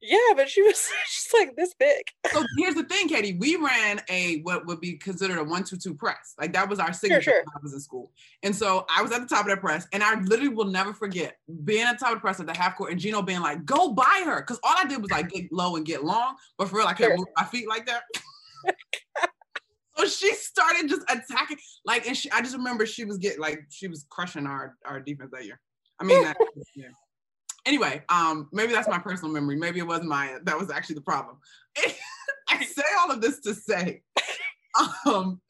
yeah, 0.00 0.16
but 0.36 0.48
she 0.48 0.62
was 0.62 0.88
she's 1.08 1.32
like 1.32 1.56
this 1.56 1.74
big. 1.74 2.02
So 2.32 2.44
here's 2.58 2.74
the 2.74 2.84
thing, 2.84 3.08
Katie. 3.08 3.36
We 3.38 3.56
ran 3.56 4.00
a 4.08 4.40
what 4.42 4.66
would 4.66 4.80
be 4.80 4.92
considered 4.94 5.38
a 5.38 5.44
one-two-two 5.44 5.94
press. 5.94 6.34
Like 6.38 6.52
that 6.52 6.68
was 6.68 6.78
our 6.78 6.92
signature 6.92 7.22
sure. 7.22 7.38
when 7.40 7.54
I 7.56 7.58
was 7.62 7.72
in 7.72 7.80
school. 7.80 8.12
And 8.42 8.54
so 8.54 8.86
I 8.94 9.02
was 9.02 9.10
at 9.12 9.20
the 9.20 9.26
top 9.26 9.40
of 9.46 9.46
that 9.48 9.60
press, 9.60 9.88
and 9.92 10.02
I 10.02 10.20
literally 10.20 10.54
will 10.54 10.66
never 10.66 10.92
forget 10.92 11.38
being 11.64 11.82
at 11.84 11.98
the 11.98 12.04
top 12.04 12.12
of 12.12 12.18
the 12.18 12.20
press 12.20 12.38
at 12.38 12.46
the 12.46 12.56
half 12.56 12.76
court, 12.76 12.92
and 12.92 13.00
Gino 13.00 13.22
being 13.22 13.40
like, 13.40 13.64
"Go 13.64 13.92
by 13.92 14.22
her," 14.26 14.40
because 14.42 14.60
all 14.62 14.74
I 14.76 14.84
did 14.84 15.00
was 15.02 15.10
like 15.10 15.30
get 15.30 15.50
low 15.52 15.76
and 15.76 15.86
get 15.86 16.04
long, 16.04 16.36
but 16.58 16.68
for 16.68 16.76
real, 16.76 16.86
I 16.86 16.92
couldn't 16.92 17.12
Sure. 17.12 17.18
move 17.18 17.28
my 17.36 17.44
feet 17.44 17.66
like 17.68 17.86
that. 17.86 18.02
so 20.00 20.06
she 20.06 20.32
started 20.34 20.88
just 20.88 21.02
attacking, 21.02 21.58
like, 21.84 22.06
and 22.06 22.16
she, 22.16 22.30
I 22.30 22.40
just 22.40 22.56
remember 22.56 22.86
she 22.86 23.04
was 23.04 23.18
getting 23.18 23.40
like 23.40 23.64
she 23.70 23.88
was 23.88 24.06
crushing 24.08 24.46
our 24.46 24.76
our 24.84 25.00
defense 25.00 25.30
that 25.32 25.44
year. 25.44 25.60
I 26.00 26.04
mean, 26.04 26.22
that, 26.22 26.36
yeah. 26.76 26.88
Anyway, 27.66 28.02
um, 28.08 28.48
maybe 28.52 28.72
that's 28.72 28.88
my 28.88 28.98
personal 28.98 29.32
memory. 29.32 29.56
Maybe 29.56 29.80
it 29.80 29.86
wasn't 29.86 30.08
Maya. 30.08 30.38
That 30.44 30.58
was 30.58 30.70
actually 30.70 30.94
the 30.96 31.02
problem. 31.02 31.38
I 32.48 32.64
say 32.64 32.82
all 33.00 33.10
of 33.10 33.20
this 33.20 33.40
to 33.40 33.54
say, 33.54 34.02
um, 35.06 35.40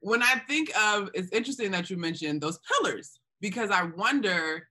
when 0.00 0.22
I 0.22 0.40
think 0.48 0.70
of, 0.78 1.10
it's 1.12 1.30
interesting 1.32 1.70
that 1.72 1.90
you 1.90 1.98
mentioned 1.98 2.40
those 2.40 2.58
pillars 2.60 3.18
because 3.40 3.70
I 3.70 3.82
wonder, 3.82 4.68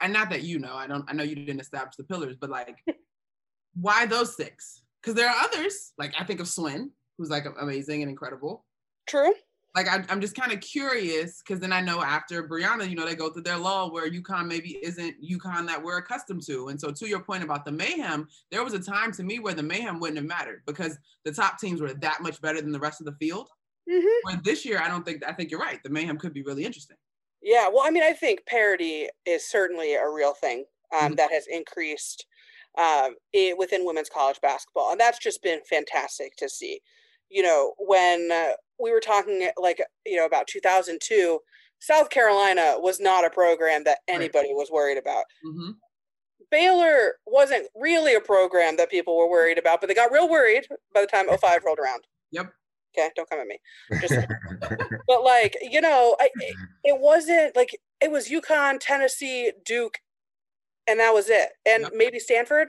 and 0.00 0.12
not 0.12 0.30
that 0.30 0.42
you 0.42 0.58
know, 0.60 0.74
I 0.74 0.86
don't, 0.86 1.04
I 1.08 1.14
know 1.14 1.24
you 1.24 1.34
didn't 1.34 1.60
establish 1.60 1.96
the 1.96 2.04
pillars, 2.04 2.36
but 2.40 2.50
like, 2.50 2.78
why 3.74 4.06
those 4.06 4.36
six? 4.36 4.82
Because 5.00 5.14
there 5.14 5.28
are 5.28 5.44
others. 5.44 5.92
Like 5.98 6.14
I 6.18 6.24
think 6.24 6.40
of 6.40 6.48
Swin, 6.48 6.90
who's 7.20 7.30
like 7.30 7.46
amazing 7.60 8.02
and 8.02 8.10
incredible 8.10 8.66
True. 9.06 9.34
like 9.76 9.86
I, 9.86 10.04
I'm 10.08 10.20
just 10.20 10.34
kind 10.34 10.50
of 10.52 10.60
curious 10.60 11.40
because 11.42 11.60
then 11.60 11.72
I 11.72 11.80
know 11.80 12.02
after 12.02 12.46
Breanna, 12.46 12.88
you 12.88 12.96
know, 12.96 13.06
they 13.06 13.14
go 13.14 13.30
through 13.32 13.42
their 13.42 13.56
lull 13.56 13.92
where 13.92 14.10
UConn 14.10 14.48
maybe 14.48 14.78
isn't 14.84 15.22
UConn 15.22 15.66
that 15.68 15.80
we're 15.82 15.98
accustomed 15.98 16.42
to. 16.46 16.68
And 16.68 16.80
so 16.80 16.90
to 16.90 17.08
your 17.08 17.22
point 17.22 17.44
about 17.44 17.64
the 17.64 17.70
mayhem, 17.70 18.28
there 18.50 18.64
was 18.64 18.72
a 18.74 18.80
time 18.82 19.12
to 19.12 19.22
me 19.22 19.38
where 19.38 19.54
the 19.54 19.62
mayhem 19.62 20.00
wouldn't 20.00 20.18
have 20.18 20.26
mattered 20.26 20.62
because 20.66 20.98
the 21.24 21.32
top 21.32 21.58
teams 21.60 21.80
were 21.80 21.94
that 21.94 22.20
much 22.20 22.40
better 22.40 22.60
than 22.60 22.72
the 22.72 22.80
rest 22.80 23.00
of 23.00 23.04
the 23.06 23.12
field. 23.20 23.48
hmm 23.86 24.20
Where 24.22 24.36
this 24.44 24.64
year, 24.64 24.80
I 24.80 24.88
don't 24.88 25.04
think 25.04 25.24
I 25.26 25.32
think 25.34 25.50
you're 25.50 25.60
right. 25.60 25.82
The 25.82 25.90
mayhem 25.90 26.18
could 26.18 26.34
be 26.34 26.42
really 26.42 26.64
interesting. 26.64 26.98
Yeah, 27.42 27.68
well, 27.68 27.86
I 27.86 27.90
mean, 27.90 28.02
I 28.02 28.12
think 28.12 28.44
parity 28.46 29.08
is 29.24 29.48
certainly 29.48 29.94
a 29.94 30.08
real 30.08 30.34
thing 30.34 30.66
um, 30.92 31.14
Mhm. 31.14 31.16
that 31.16 31.30
has 31.30 31.46
increased 31.46 32.26
um, 32.78 33.16
it, 33.32 33.56
within 33.56 33.84
women's 33.86 34.10
college 34.10 34.40
basketball, 34.40 34.90
and 34.92 35.00
that's 35.00 35.18
just 35.18 35.42
been 35.42 35.62
fantastic 35.68 36.36
to 36.36 36.48
see. 36.48 36.80
You 37.30 37.42
know, 37.42 37.74
when 37.78 38.30
uh, 38.32 38.52
we 38.78 38.92
were 38.92 39.00
talking 39.00 39.48
like 39.56 39.82
you 40.04 40.16
know 40.16 40.26
about 40.26 40.46
2002, 40.46 41.38
South 41.80 42.10
Carolina 42.10 42.74
was 42.76 43.00
not 43.00 43.24
a 43.24 43.30
program 43.30 43.84
that 43.84 43.98
anybody 44.08 44.48
was 44.52 44.70
worried 44.70 44.98
about. 44.98 45.24
Mm-hmm. 45.46 45.70
Baylor 46.50 47.14
wasn't 47.26 47.68
really 47.74 48.14
a 48.14 48.20
program 48.20 48.76
that 48.76 48.90
people 48.90 49.16
were 49.16 49.30
worried 49.30 49.58
about, 49.58 49.80
but 49.80 49.86
they 49.86 49.94
got 49.94 50.12
real 50.12 50.28
worried 50.28 50.66
by 50.92 51.00
the 51.00 51.06
time 51.06 51.26
05 51.28 51.64
rolled 51.64 51.78
around. 51.78 52.02
Yep. 52.32 52.52
Okay, 52.98 53.08
don't 53.14 53.30
come 53.30 53.38
at 53.38 53.46
me. 53.46 53.58
Just, 54.00 54.14
but 55.06 55.22
like, 55.22 55.56
you 55.62 55.80
know, 55.80 56.16
I, 56.18 56.28
it 56.82 56.98
wasn't 56.98 57.54
like 57.54 57.78
it 58.00 58.10
was 58.10 58.28
UConn, 58.28 58.78
Tennessee, 58.80 59.52
Duke, 59.64 59.98
and 60.90 61.00
that 61.00 61.14
was 61.14 61.28
it. 61.28 61.50
And 61.66 61.88
maybe 61.94 62.18
Stanford. 62.18 62.68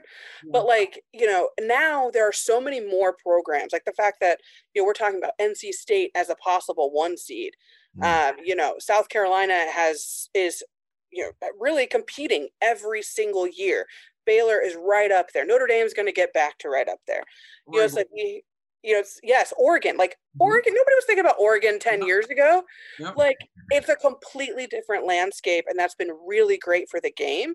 But 0.50 0.66
like, 0.66 1.02
you 1.12 1.26
know, 1.26 1.50
now 1.60 2.10
there 2.10 2.28
are 2.28 2.32
so 2.32 2.60
many 2.60 2.80
more 2.80 3.14
programs. 3.22 3.72
Like 3.72 3.84
the 3.84 3.92
fact 3.92 4.18
that, 4.20 4.40
you 4.74 4.82
know, 4.82 4.86
we're 4.86 4.92
talking 4.92 5.18
about 5.18 5.38
NC 5.40 5.72
State 5.72 6.10
as 6.14 6.30
a 6.30 6.34
possible 6.36 6.90
one 6.92 7.16
seed. 7.16 7.54
Mm. 7.98 8.30
Um, 8.30 8.36
you 8.44 8.56
know, 8.56 8.74
South 8.78 9.08
Carolina 9.08 9.66
has 9.70 10.28
is 10.34 10.62
you 11.10 11.24
know 11.24 11.48
really 11.60 11.86
competing 11.86 12.48
every 12.60 13.02
single 13.02 13.46
year. 13.46 13.86
Baylor 14.24 14.60
is 14.60 14.76
right 14.80 15.10
up 15.10 15.32
there. 15.32 15.44
Notre 15.44 15.66
dame 15.66 15.84
is 15.84 15.94
going 15.94 16.06
to 16.06 16.12
get 16.12 16.32
back 16.32 16.58
to 16.58 16.68
right 16.68 16.88
up 16.88 17.00
there. 17.06 17.24
You 17.70 17.80
know, 17.80 17.84
it's 17.84 17.94
like 17.94 18.08
we, 18.14 18.44
you 18.82 18.94
know, 18.94 19.00
it's, 19.00 19.18
yes, 19.22 19.52
Oregon. 19.58 19.96
Like 19.96 20.12
mm-hmm. 20.12 20.42
Oregon, 20.42 20.74
nobody 20.74 20.94
was 20.94 21.04
thinking 21.06 21.24
about 21.24 21.40
Oregon 21.40 21.78
ten 21.78 22.02
years 22.06 22.26
ago. 22.26 22.62
Yep. 22.98 23.16
Like 23.16 23.38
it's 23.70 23.88
a 23.88 23.96
completely 23.96 24.66
different 24.66 25.06
landscape, 25.06 25.64
and 25.68 25.78
that's 25.78 25.94
been 25.94 26.16
really 26.26 26.58
great 26.58 26.88
for 26.88 27.00
the 27.00 27.12
game. 27.12 27.54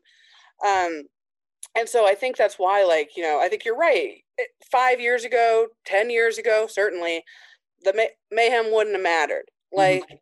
Um, 0.65 1.03
and 1.75 1.87
so 1.87 2.07
I 2.07 2.15
think 2.15 2.37
that's 2.37 2.55
why, 2.55 2.83
like, 2.83 3.11
you 3.15 3.23
know, 3.23 3.39
I 3.41 3.47
think 3.49 3.65
you're 3.65 3.77
right. 3.77 4.23
Five 4.71 4.99
years 4.99 5.23
ago, 5.23 5.67
ten 5.85 6.09
years 6.09 6.37
ago, 6.37 6.67
certainly, 6.69 7.23
the 7.83 7.93
may- 7.93 8.15
mayhem 8.31 8.71
wouldn't 8.71 8.95
have 8.95 9.03
mattered. 9.03 9.45
Mm-hmm. 9.73 9.77
Like. 9.77 10.03
Mm-hmm 10.03 10.15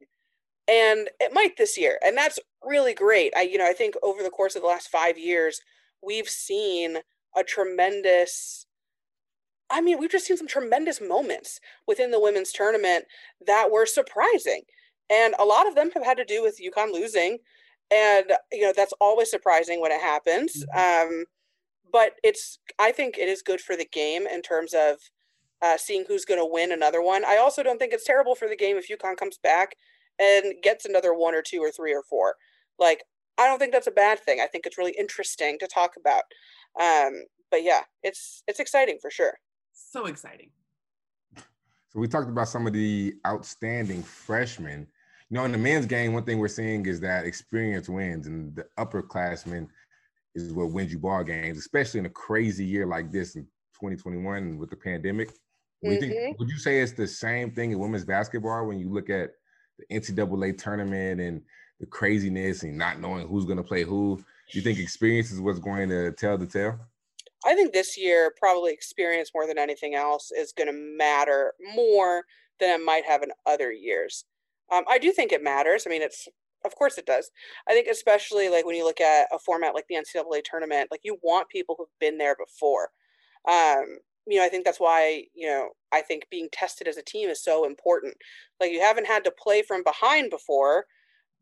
and 0.67 1.09
it 1.19 1.31
might 1.31 1.57
this 1.57 1.77
year 1.77 1.99
and 2.03 2.17
that's 2.17 2.39
really 2.63 2.95
great 2.95 3.31
i 3.37 3.41
you 3.43 3.55
know 3.55 3.67
i 3.67 3.71
think 3.71 3.93
over 4.01 4.23
the 4.23 4.31
course 4.31 4.55
of 4.55 4.63
the 4.63 4.67
last 4.67 4.89
five 4.89 5.15
years 5.15 5.61
we've 6.01 6.27
seen 6.27 6.97
a 7.37 7.43
tremendous 7.43 8.65
i 9.69 9.79
mean 9.79 9.99
we've 9.99 10.11
just 10.11 10.25
seen 10.25 10.37
some 10.37 10.47
tremendous 10.47 10.99
moments 10.99 11.59
within 11.87 12.09
the 12.09 12.19
women's 12.19 12.51
tournament 12.51 13.05
that 13.45 13.69
were 13.71 13.85
surprising 13.85 14.61
and 15.09 15.35
a 15.37 15.45
lot 15.45 15.67
of 15.67 15.75
them 15.75 15.91
have 15.93 16.03
had 16.03 16.17
to 16.17 16.25
do 16.25 16.41
with 16.41 16.59
UConn 16.59 16.91
losing 16.91 17.37
and 17.91 18.33
you 18.51 18.61
know 18.61 18.73
that's 18.75 18.93
always 18.99 19.29
surprising 19.29 19.81
when 19.81 19.91
it 19.91 20.01
happens 20.01 20.63
mm-hmm. 20.75 21.07
um, 21.19 21.25
but 21.91 22.13
it's 22.23 22.59
i 22.79 22.91
think 22.91 23.17
it 23.17 23.29
is 23.29 23.41
good 23.41 23.61
for 23.61 23.75
the 23.75 23.85
game 23.85 24.25
in 24.27 24.41
terms 24.41 24.73
of 24.73 24.97
uh, 25.61 25.77
seeing 25.77 26.03
who's 26.07 26.25
going 26.25 26.39
to 26.39 26.49
win 26.49 26.71
another 26.71 27.01
one 27.01 27.23
i 27.25 27.37
also 27.37 27.63
don't 27.63 27.79
think 27.79 27.93
it's 27.93 28.05
terrible 28.05 28.35
for 28.35 28.47
the 28.47 28.55
game 28.55 28.77
if 28.77 28.89
UConn 28.89 29.17
comes 29.17 29.37
back 29.37 29.75
and 30.19 30.55
gets 30.61 30.85
another 30.85 31.13
one 31.13 31.35
or 31.35 31.41
two 31.41 31.59
or 31.59 31.71
three 31.71 31.93
or 31.93 32.03
four. 32.03 32.35
Like, 32.79 33.03
I 33.37 33.47
don't 33.47 33.59
think 33.59 33.73
that's 33.73 33.87
a 33.87 33.91
bad 33.91 34.19
thing. 34.19 34.39
I 34.41 34.47
think 34.47 34.65
it's 34.65 34.77
really 34.77 34.95
interesting 34.97 35.57
to 35.59 35.67
talk 35.67 35.93
about. 35.97 36.23
Um, 36.79 37.25
but 37.51 37.63
yeah, 37.63 37.81
it's 38.03 38.43
it's 38.47 38.59
exciting 38.59 38.97
for 39.01 39.11
sure. 39.11 39.33
So 39.73 40.05
exciting. 40.05 40.49
So 41.37 41.99
we 41.99 42.07
talked 42.07 42.29
about 42.29 42.47
some 42.47 42.67
of 42.67 42.73
the 42.73 43.15
outstanding 43.25 44.03
freshmen. 44.03 44.87
You 45.29 45.37
know, 45.37 45.45
in 45.45 45.51
the 45.51 45.57
men's 45.57 45.85
game, 45.85 46.13
one 46.13 46.23
thing 46.23 46.37
we're 46.37 46.47
seeing 46.47 46.85
is 46.85 46.99
that 47.01 47.25
experience 47.25 47.89
wins, 47.89 48.27
and 48.27 48.55
the 48.55 48.65
upperclassmen 48.77 49.67
is 50.35 50.53
what 50.53 50.71
wins 50.71 50.91
you 50.91 50.99
ball 50.99 51.23
games, 51.23 51.57
especially 51.57 51.99
in 51.99 52.05
a 52.05 52.11
crazy 52.11 52.63
year 52.63 52.85
like 52.85 53.11
this 53.11 53.35
in 53.35 53.43
2021 53.73 54.57
with 54.57 54.69
the 54.69 54.75
pandemic. 54.75 55.31
Mm-hmm. 55.83 55.99
Think, 55.99 56.39
would 56.39 56.49
you 56.49 56.57
say 56.57 56.79
it's 56.79 56.91
the 56.91 57.07
same 57.07 57.51
thing 57.51 57.71
in 57.71 57.79
women's 57.79 58.05
basketball 58.05 58.67
when 58.67 58.79
you 58.79 58.89
look 58.89 59.09
at 59.09 59.31
the 59.79 59.85
NCAA 59.95 60.57
tournament 60.57 61.19
and 61.19 61.41
the 61.79 61.85
craziness 61.85 62.63
and 62.63 62.77
not 62.77 62.99
knowing 62.99 63.27
who's 63.27 63.45
going 63.45 63.57
to 63.57 63.63
play 63.63 63.83
who? 63.83 64.17
Do 64.51 64.57
you 64.59 64.61
think 64.61 64.79
experience 64.79 65.31
is 65.31 65.41
what's 65.41 65.59
going 65.59 65.89
to 65.89 66.11
tell 66.11 66.37
the 66.37 66.45
tale? 66.45 66.79
I 67.45 67.53
think 67.55 67.73
this 67.73 67.97
year, 67.97 68.33
probably 68.39 68.73
experience 68.73 69.31
more 69.33 69.47
than 69.47 69.57
anything 69.57 69.95
else 69.95 70.31
is 70.31 70.51
going 70.51 70.67
to 70.67 70.97
matter 70.97 71.53
more 71.75 72.23
than 72.59 72.69
it 72.79 72.83
might 72.83 73.05
have 73.05 73.21
in 73.21 73.31
other 73.45 73.71
years. 73.71 74.25
Um, 74.73 74.83
I 74.89 74.97
do 74.97 75.11
think 75.11 75.31
it 75.31 75.43
matters. 75.43 75.83
I 75.85 75.89
mean, 75.89 76.01
it's 76.01 76.27
of 76.65 76.75
course 76.75 76.97
it 76.97 77.05
does. 77.05 77.29
I 77.69 77.73
think 77.73 77.87
especially 77.87 78.49
like 78.49 78.65
when 78.65 78.75
you 78.75 78.83
look 78.83 79.01
at 79.01 79.27
a 79.31 79.39
format 79.39 79.75
like 79.75 79.85
the 79.87 79.95
NCAA 79.95 80.41
tournament, 80.43 80.89
like 80.91 81.01
you 81.03 81.17
want 81.21 81.49
people 81.49 81.75
who've 81.77 81.87
been 81.99 82.17
there 82.17 82.35
before. 82.35 82.89
Um, 83.47 83.99
you 84.27 84.39
know, 84.39 84.45
I 84.45 84.49
think 84.49 84.65
that's 84.65 84.79
why, 84.79 85.25
you 85.35 85.47
know, 85.47 85.69
I 85.91 86.01
think 86.01 86.27
being 86.31 86.49
tested 86.51 86.87
as 86.87 86.97
a 86.97 87.03
team 87.03 87.29
is 87.29 87.43
so 87.43 87.65
important. 87.65 88.15
Like 88.59 88.71
you 88.71 88.81
haven't 88.81 89.05
had 89.05 89.23
to 89.25 89.31
play 89.31 89.61
from 89.61 89.83
behind 89.83 90.31
before. 90.31 90.85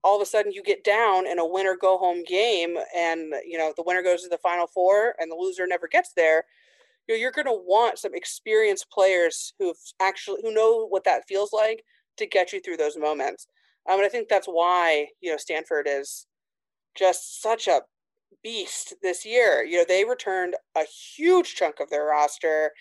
All 0.04 0.18
of 0.18 0.22
a 0.22 0.26
sudden 0.26 0.52
you 0.52 0.62
get 0.62 0.84
down 0.84 1.26
in 1.26 1.40
a 1.40 1.48
winner 1.48 1.78
go 1.80 1.98
home 1.98 2.24
game 2.26 2.78
and, 2.96 3.34
you 3.48 3.58
know, 3.58 3.74
the 3.78 3.84
winner 3.84 4.04
goes 4.04 4.24
to 4.24 4.30
the 4.30 4.38
final 4.40 4.68
four 4.68 5.16
and 5.18 5.32
the 5.32 5.36
loser 5.36 5.66
never 5.66 5.88
gets 5.88 6.12
there. 6.14 6.44
You 7.08 7.16
know, 7.16 7.20
you're 7.20 7.32
going 7.32 7.48
to 7.48 7.54
want 7.54 8.00
some 8.00 8.14
experienced 8.14 8.92
players 8.92 9.54
who've 9.60 9.78
actually, 10.02 10.42
who 10.42 10.54
know 10.54 10.86
what 10.88 11.06
that 11.06 11.28
feels 11.28 11.54
like 11.54 11.86
to 12.18 12.28
get 12.28 12.54
you 12.54 12.60
through 12.60 12.78
those 12.78 12.98
moments. 12.98 13.48
Um, 13.90 13.98
and 13.98 14.06
I 14.06 14.10
think 14.10 14.30
that's 14.30 14.48
why, 14.48 15.08
you 15.22 15.32
know, 15.32 15.38
Stanford 15.38 15.88
is 15.90 16.26
just 16.96 17.42
such 17.42 17.68
a 17.68 17.82
beast 18.44 18.96
this 19.02 19.26
year. 19.26 19.64
You 19.64 19.78
know, 19.78 19.86
they 19.88 20.06
returned 20.06 20.56
a 20.76 20.84
huge 20.84 21.56
chunk 21.56 21.80
of 21.80 21.90
their 21.90 22.06
roster. 22.06 22.72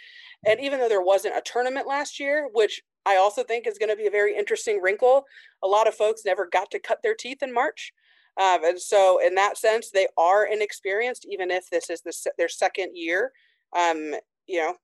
And 0.47 0.61
even 0.61 0.79
though 0.79 0.89
there 0.89 1.03
wasn't 1.03 1.37
a 1.37 1.43
tournament 1.45 1.87
last 1.87 2.21
year, 2.21 2.49
which 2.53 2.83
I 3.07 3.17
also 3.17 3.43
think 3.43 3.67
is 3.67 3.79
going 3.79 3.91
to 3.91 3.97
be 3.97 4.07
a 4.07 4.11
very 4.11 4.37
interesting 4.37 4.81
wrinkle, 4.81 5.25
a 5.63 5.69
lot 5.69 5.89
of 5.89 5.95
folks 5.95 6.23
never 6.25 6.49
got 6.51 6.71
to 6.71 6.79
cut 6.79 6.99
their 7.03 7.15
teeth 7.15 7.43
in 7.43 7.53
March. 7.53 7.93
Um, 8.41 8.65
and 8.65 8.81
so, 8.81 9.19
in 9.25 9.35
that 9.35 9.59
sense, 9.59 9.91
they 9.91 10.09
are 10.17 10.47
inexperienced, 10.47 11.27
even 11.29 11.51
if 11.51 11.69
this 11.71 11.91
is 11.91 12.01
the, 12.01 12.15
their 12.39 12.49
second 12.49 12.93
year, 12.95 13.33
um, 13.77 14.15
you 14.47 14.59
know, 14.59 14.75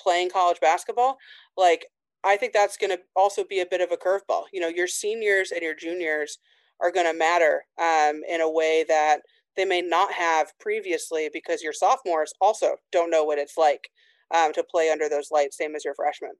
playing 0.00 0.30
college 0.30 0.58
basketball. 0.60 1.16
Like, 1.56 1.86
I 2.26 2.36
think 2.36 2.52
that's 2.52 2.76
going 2.76 2.90
to 2.90 3.00
also 3.14 3.44
be 3.44 3.60
a 3.60 3.66
bit 3.66 3.80
of 3.80 3.92
a 3.92 3.96
curveball. 3.96 4.44
You 4.52 4.60
know, 4.60 4.68
your 4.68 4.88
seniors 4.88 5.52
and 5.52 5.62
your 5.62 5.76
juniors 5.76 6.38
are 6.80 6.90
going 6.90 7.06
to 7.06 7.16
matter 7.16 7.64
um, 7.80 8.22
in 8.28 8.40
a 8.40 8.50
way 8.50 8.84
that 8.88 9.20
they 9.56 9.64
may 9.64 9.80
not 9.80 10.12
have 10.12 10.52
previously 10.58 11.30
because 11.32 11.62
your 11.62 11.72
sophomores 11.72 12.34
also 12.40 12.76
don't 12.90 13.10
know 13.10 13.24
what 13.24 13.38
it's 13.38 13.56
like 13.56 13.88
um, 14.34 14.52
to 14.52 14.64
play 14.64 14.90
under 14.90 15.08
those 15.08 15.30
lights, 15.30 15.56
same 15.56 15.74
as 15.76 15.84
your 15.84 15.94
freshmen. 15.94 16.32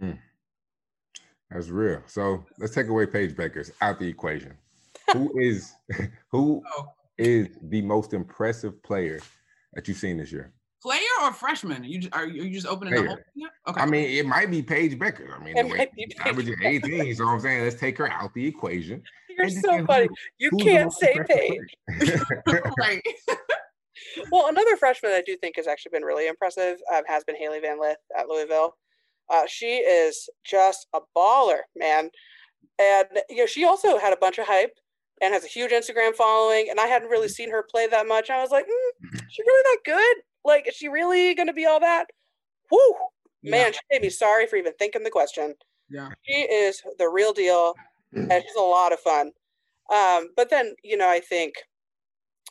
Mm. 0.00 0.18
That's 1.50 1.68
real. 1.68 2.02
So 2.06 2.44
let's 2.58 2.74
take 2.74 2.88
away 2.88 3.06
Paige 3.06 3.34
Bueckers 3.34 3.72
out 3.80 3.98
the 3.98 4.08
equation. 4.08 4.56
Who 5.12 5.38
is 5.38 5.74
who 6.30 6.62
oh. 6.76 6.92
the 7.16 7.82
most 7.82 8.12
impressive 8.12 8.82
player 8.82 9.20
that 9.72 9.88
you've 9.88 9.96
seen 9.96 10.18
this 10.18 10.30
year? 10.30 10.52
Player 10.80 11.00
or 11.22 11.32
freshman? 11.32 11.82
You 11.82 12.00
just, 12.00 12.14
are 12.14 12.26
you 12.26 12.50
just 12.50 12.66
opening 12.66 12.94
player. 12.94 13.02
the 13.02 13.08
whole 13.08 13.16
thing? 13.16 13.48
Okay. 13.68 13.80
I 13.80 13.86
mean, 13.86 14.10
it 14.10 14.26
might 14.26 14.50
be 14.50 14.62
Paige 14.62 14.98
Bueckers. 14.98 15.34
I 15.34 15.42
mean, 15.42 15.56
it 15.56 15.68
might 15.68 15.92
be 15.94 16.06
averaging 16.24 16.56
18. 16.62 17.16
so 17.16 17.26
I'm 17.26 17.40
saying 17.40 17.64
let's 17.64 17.76
take 17.76 17.98
her 17.98 18.10
out 18.10 18.32
the 18.34 18.46
equation. 18.46 19.02
You're 19.38 19.50
so 19.50 19.84
funny. 19.86 20.08
you 20.38 20.50
can't 20.50 20.92
say 20.92 21.16
Paige. 21.28 22.20
right. 22.78 23.02
well, 24.32 24.48
another 24.48 24.76
freshman 24.76 25.12
I 25.12 25.22
do 25.24 25.36
think 25.36 25.56
has 25.56 25.66
actually 25.66 25.90
been 25.90 26.02
really 26.02 26.28
impressive 26.28 26.78
um, 26.94 27.02
has 27.06 27.24
been 27.24 27.36
Hailey 27.36 27.60
Van 27.60 27.80
Lith 27.80 27.98
at 28.16 28.28
Louisville. 28.28 28.76
Uh, 29.30 29.44
she 29.46 29.76
is 29.76 30.28
just 30.44 30.86
a 30.94 31.00
baller, 31.16 31.60
man. 31.76 32.10
And 32.80 33.08
you 33.28 33.38
know, 33.38 33.46
she 33.46 33.64
also 33.64 33.98
had 33.98 34.12
a 34.12 34.16
bunch 34.16 34.38
of 34.38 34.46
hype 34.46 34.72
and 35.20 35.34
has 35.34 35.44
a 35.44 35.48
huge 35.48 35.72
Instagram 35.72 36.14
following. 36.14 36.68
And 36.70 36.80
I 36.80 36.86
hadn't 36.86 37.08
really 37.08 37.28
seen 37.28 37.50
her 37.50 37.64
play 37.68 37.86
that 37.88 38.06
much. 38.06 38.30
I 38.30 38.40
was 38.40 38.50
like, 38.50 38.66
mm, 38.66 39.20
she's 39.28 39.46
really 39.46 39.62
that 39.64 39.78
good. 39.84 40.16
Like, 40.44 40.68
is 40.68 40.74
she 40.74 40.88
really 40.88 41.34
going 41.34 41.48
to 41.48 41.52
be 41.52 41.66
all 41.66 41.80
that? 41.80 42.06
Whoo, 42.70 42.94
yeah. 43.42 43.50
man, 43.50 43.72
she 43.72 43.80
made 43.90 44.02
me 44.02 44.10
sorry 44.10 44.46
for 44.46 44.56
even 44.56 44.72
thinking 44.78 45.04
the 45.04 45.10
question. 45.10 45.54
Yeah, 45.90 46.10
she 46.26 46.40
is 46.40 46.82
the 46.98 47.08
real 47.08 47.32
deal, 47.32 47.74
and 48.12 48.30
she's 48.30 48.56
a 48.56 48.60
lot 48.60 48.92
of 48.92 49.00
fun. 49.00 49.32
Um, 49.92 50.28
but 50.36 50.50
then 50.50 50.74
you 50.84 50.96
know, 50.96 51.08
I 51.08 51.20
think 51.20 51.54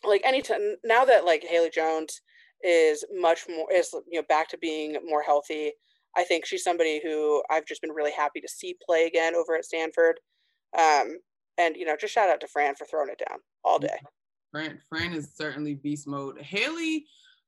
like 0.03 0.21
anytime 0.25 0.75
now 0.83 1.05
that 1.05 1.25
like 1.25 1.43
Haley 1.43 1.69
Jones 1.69 2.21
is 2.63 3.05
much 3.13 3.45
more 3.47 3.71
is 3.71 3.93
you 4.09 4.19
know 4.19 4.25
back 4.27 4.49
to 4.49 4.57
being 4.57 4.97
more 5.05 5.21
healthy. 5.21 5.73
I 6.15 6.23
think 6.23 6.45
she's 6.45 6.63
somebody 6.63 6.99
who 7.03 7.43
I've 7.51 7.65
just 7.65 7.81
been 7.81 7.91
really 7.91 8.11
happy 8.11 8.41
to 8.41 8.47
see 8.47 8.75
play 8.83 9.05
again 9.05 9.35
over 9.35 9.55
at 9.55 9.65
Stanford. 9.65 10.19
Um, 10.77 11.17
and 11.59 11.75
you 11.75 11.85
know, 11.85 11.95
just 11.99 12.13
shout 12.13 12.29
out 12.29 12.41
to 12.41 12.47
Fran 12.47 12.75
for 12.75 12.85
throwing 12.85 13.09
it 13.09 13.21
down 13.27 13.39
all 13.63 13.77
day. 13.77 13.97
Fran, 14.51 14.79
Fran 14.89 15.13
is 15.13 15.31
certainly 15.35 15.75
beast 15.75 16.07
mode. 16.07 16.41
Hailey 16.41 17.05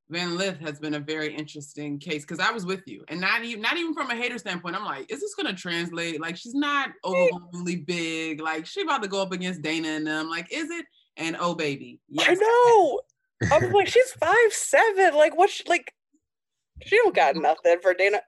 Van 0.10 0.38
Lith 0.38 0.60
has 0.60 0.80
been 0.80 0.96
a 0.96 1.00
very 1.00 1.34
interesting 1.36 2.00
case 2.00 2.24
because 2.24 2.40
I 2.40 2.52
was 2.52 2.66
with 2.66 2.82
you, 2.88 3.04
and 3.10 3.22
not 3.22 3.44
even 3.44 3.62
not 3.62 3.78
even 3.78 3.94
from 3.94 4.10
a 4.10 4.16
hater 4.16 4.40
standpoint. 4.40 4.76
I'm 4.76 4.86
like, 4.86 5.12
is 5.12 5.22
this 5.22 5.36
gonna 5.36 5.54
translate? 5.54 6.20
Like, 6.20 6.36
she's 6.36 6.56
not 6.56 6.90
overwhelmingly 7.06 7.78
big. 7.78 8.42
Like, 8.42 8.66
she 8.66 8.82
about 8.82 9.04
to 9.04 9.08
go 9.08 9.22
up 9.22 9.32
against 9.32 9.62
Dana 9.62 9.90
and 9.90 10.08
them. 10.08 10.30
Like, 10.30 10.48
is 10.52 10.70
it? 10.72 10.86
And 11.18 11.38
oh, 11.40 11.54
baby, 11.54 12.00
yes. 12.10 12.28
I 12.30 12.34
know. 12.34 13.02
I'm 13.52 13.72
like, 13.72 13.88
she's 13.88 14.12
five 14.14 14.52
seven. 14.52 15.16
Like, 15.16 15.38
what? 15.38 15.50
She, 15.50 15.64
like, 15.68 15.94
she 16.84 16.98
don't 16.98 17.16
got 17.16 17.36
nothing 17.36 17.78
for 17.82 17.94
Dana. 17.94 18.22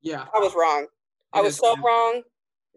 Yeah, 0.00 0.24
I 0.34 0.38
was 0.38 0.54
wrong. 0.54 0.86
I 1.32 1.42
was 1.42 1.56
so 1.56 1.76
wrong. 1.76 2.22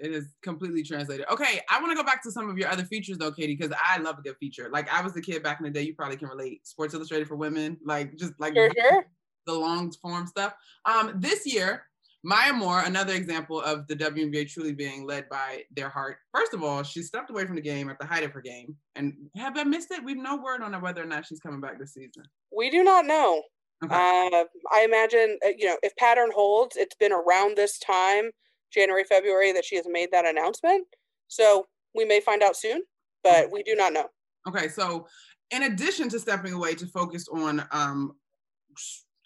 It 0.01 0.11
is 0.11 0.35
completely 0.41 0.83
translated. 0.83 1.25
Okay, 1.31 1.61
I 1.69 1.79
want 1.79 1.91
to 1.91 1.95
go 1.95 2.03
back 2.03 2.23
to 2.23 2.31
some 2.31 2.49
of 2.49 2.57
your 2.57 2.69
other 2.69 2.83
features 2.83 3.17
though, 3.17 3.31
Katie, 3.31 3.55
because 3.55 3.75
I 3.79 3.97
love 3.97 4.19
a 4.19 4.21
good 4.21 4.37
feature. 4.39 4.69
Like 4.71 4.91
I 4.91 5.01
was 5.01 5.13
the 5.13 5.21
kid 5.21 5.43
back 5.43 5.59
in 5.59 5.65
the 5.65 5.71
day. 5.71 5.83
You 5.83 5.95
probably 5.95 6.17
can 6.17 6.27
relate. 6.27 6.65
Sports 6.67 6.93
Illustrated 6.93 7.27
for 7.27 7.35
women, 7.35 7.77
like 7.85 8.17
just 8.17 8.33
like 8.39 8.53
Sure, 8.55 8.71
sure. 8.77 9.05
the 9.45 9.53
long 9.53 9.91
form 10.01 10.27
stuff. 10.27 10.53
Um, 10.85 11.13
this 11.15 11.45
year, 11.45 11.85
Maya 12.23 12.53
Moore, 12.53 12.81
another 12.81 13.13
example 13.13 13.59
of 13.61 13.87
the 13.87 13.95
WNBA 13.95 14.47
truly 14.51 14.73
being 14.73 15.07
led 15.07 15.27
by 15.29 15.63
their 15.75 15.89
heart. 15.89 16.17
First 16.33 16.53
of 16.53 16.63
all, 16.63 16.83
she 16.83 17.01
stepped 17.01 17.31
away 17.31 17.45
from 17.45 17.55
the 17.55 17.61
game 17.61 17.89
at 17.89 17.97
the 17.99 18.05
height 18.05 18.23
of 18.23 18.31
her 18.31 18.41
game. 18.41 18.75
And 18.95 19.13
have 19.35 19.57
I 19.57 19.63
missed 19.63 19.91
it? 19.91 20.03
We've 20.03 20.17
no 20.17 20.37
word 20.37 20.61
on 20.61 20.79
whether 20.81 21.01
or 21.01 21.07
not 21.07 21.25
she's 21.25 21.39
coming 21.39 21.61
back 21.61 21.79
this 21.79 21.93
season. 21.93 22.23
We 22.55 22.69
do 22.69 22.83
not 22.83 23.05
know. 23.05 23.41
Okay. 23.83 23.95
Uh, 23.95 24.43
I 24.71 24.83
imagine, 24.85 25.39
uh, 25.43 25.49
you 25.57 25.65
know, 25.65 25.77
if 25.81 25.95
pattern 25.95 26.29
holds, 26.33 26.75
it's 26.75 26.95
been 26.95 27.11
around 27.11 27.57
this 27.57 27.79
time, 27.79 28.29
January, 28.71 29.03
February, 29.03 29.51
that 29.51 29.65
she 29.65 29.75
has 29.75 29.85
made 29.89 30.09
that 30.11 30.25
announcement. 30.25 30.85
So 31.27 31.67
we 31.95 32.05
may 32.05 32.19
find 32.19 32.41
out 32.43 32.55
soon, 32.55 32.83
but 33.23 33.51
we 33.51 33.63
do 33.63 33.75
not 33.75 33.93
know. 33.93 34.07
Okay, 34.47 34.67
so 34.67 35.07
in 35.51 35.63
addition 35.63 36.09
to 36.09 36.19
stepping 36.19 36.53
away 36.53 36.73
to 36.75 36.87
focus 36.87 37.27
on 37.31 37.63
um 37.71 38.13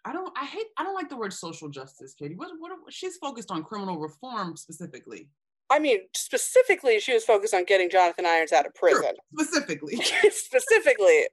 I 0.06 0.14
don't 0.14 0.32
I 0.38 0.46
hate 0.46 0.66
I 0.78 0.84
don't 0.84 0.96
like 0.96 1.10
the 1.10 1.18
word 1.18 1.34
social 1.34 1.70
justice, 1.70 2.14
Katie. 2.14 2.36
What 2.36 2.52
what 2.60 2.72
she's 2.90 3.18
focused 3.18 3.52
on 3.52 3.64
criminal 3.64 4.00
reform 4.00 4.56
specifically. 4.58 5.30
I 5.70 5.80
mean, 5.80 6.02
specifically, 6.16 7.00
she 7.00 7.14
was 7.14 7.24
focused 7.24 7.54
on 7.56 7.64
getting 7.66 7.90
Jonathan 7.90 8.26
Irons 8.26 8.52
out 8.52 8.68
of 8.68 8.74
Sure, 8.78 8.90
prison. 8.90 9.16
Specifically. 9.36 9.96
specifically, 10.32 11.28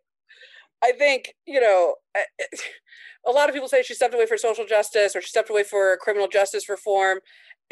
I 0.83 0.93
think, 0.93 1.35
you 1.47 1.61
know, 1.61 1.95
a 3.27 3.31
lot 3.31 3.49
of 3.49 3.55
people 3.55 3.69
say 3.69 3.83
she 3.83 3.95
stepped 3.95 4.15
away 4.15 4.27
for 4.27 4.37
social 4.37 4.67
justice 4.67 5.15
or 5.15 5.21
she 5.21 5.29
stepped 5.29 5.51
away 5.51 5.63
for 5.63 5.97
criminal 5.99 6.29
justice 6.29 6.69
reform. 6.69 7.21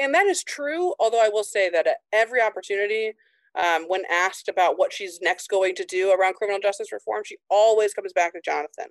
And 0.01 0.15
that 0.15 0.27
is 0.27 0.43
true. 0.43 0.95
Although 0.99 1.23
I 1.23 1.29
will 1.29 1.45
say 1.45 1.69
that 1.69 1.87
at 1.87 1.99
every 2.13 2.41
opportunity, 2.41 3.13
um, 3.55 3.85
when 3.87 4.03
asked 4.11 4.49
about 4.49 4.79
what 4.79 4.93
she's 4.93 5.21
next 5.21 5.49
going 5.49 5.75
to 5.75 5.85
do 5.85 6.11
around 6.11 6.35
criminal 6.35 6.61
justice 6.61 6.93
reform, 6.93 7.23
she 7.25 7.37
always 7.51 7.93
comes 7.93 8.13
back 8.13 8.33
to 8.33 8.41
Jonathan. 8.43 8.87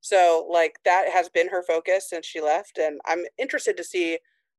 So, 0.00 0.46
like, 0.50 0.78
that 0.84 1.08
has 1.12 1.28
been 1.28 1.48
her 1.48 1.62
focus 1.62 2.08
since 2.08 2.26
she 2.26 2.40
left. 2.40 2.78
And 2.78 3.00
I'm 3.06 3.24
interested 3.38 3.76
to 3.76 3.84
see 3.84 4.18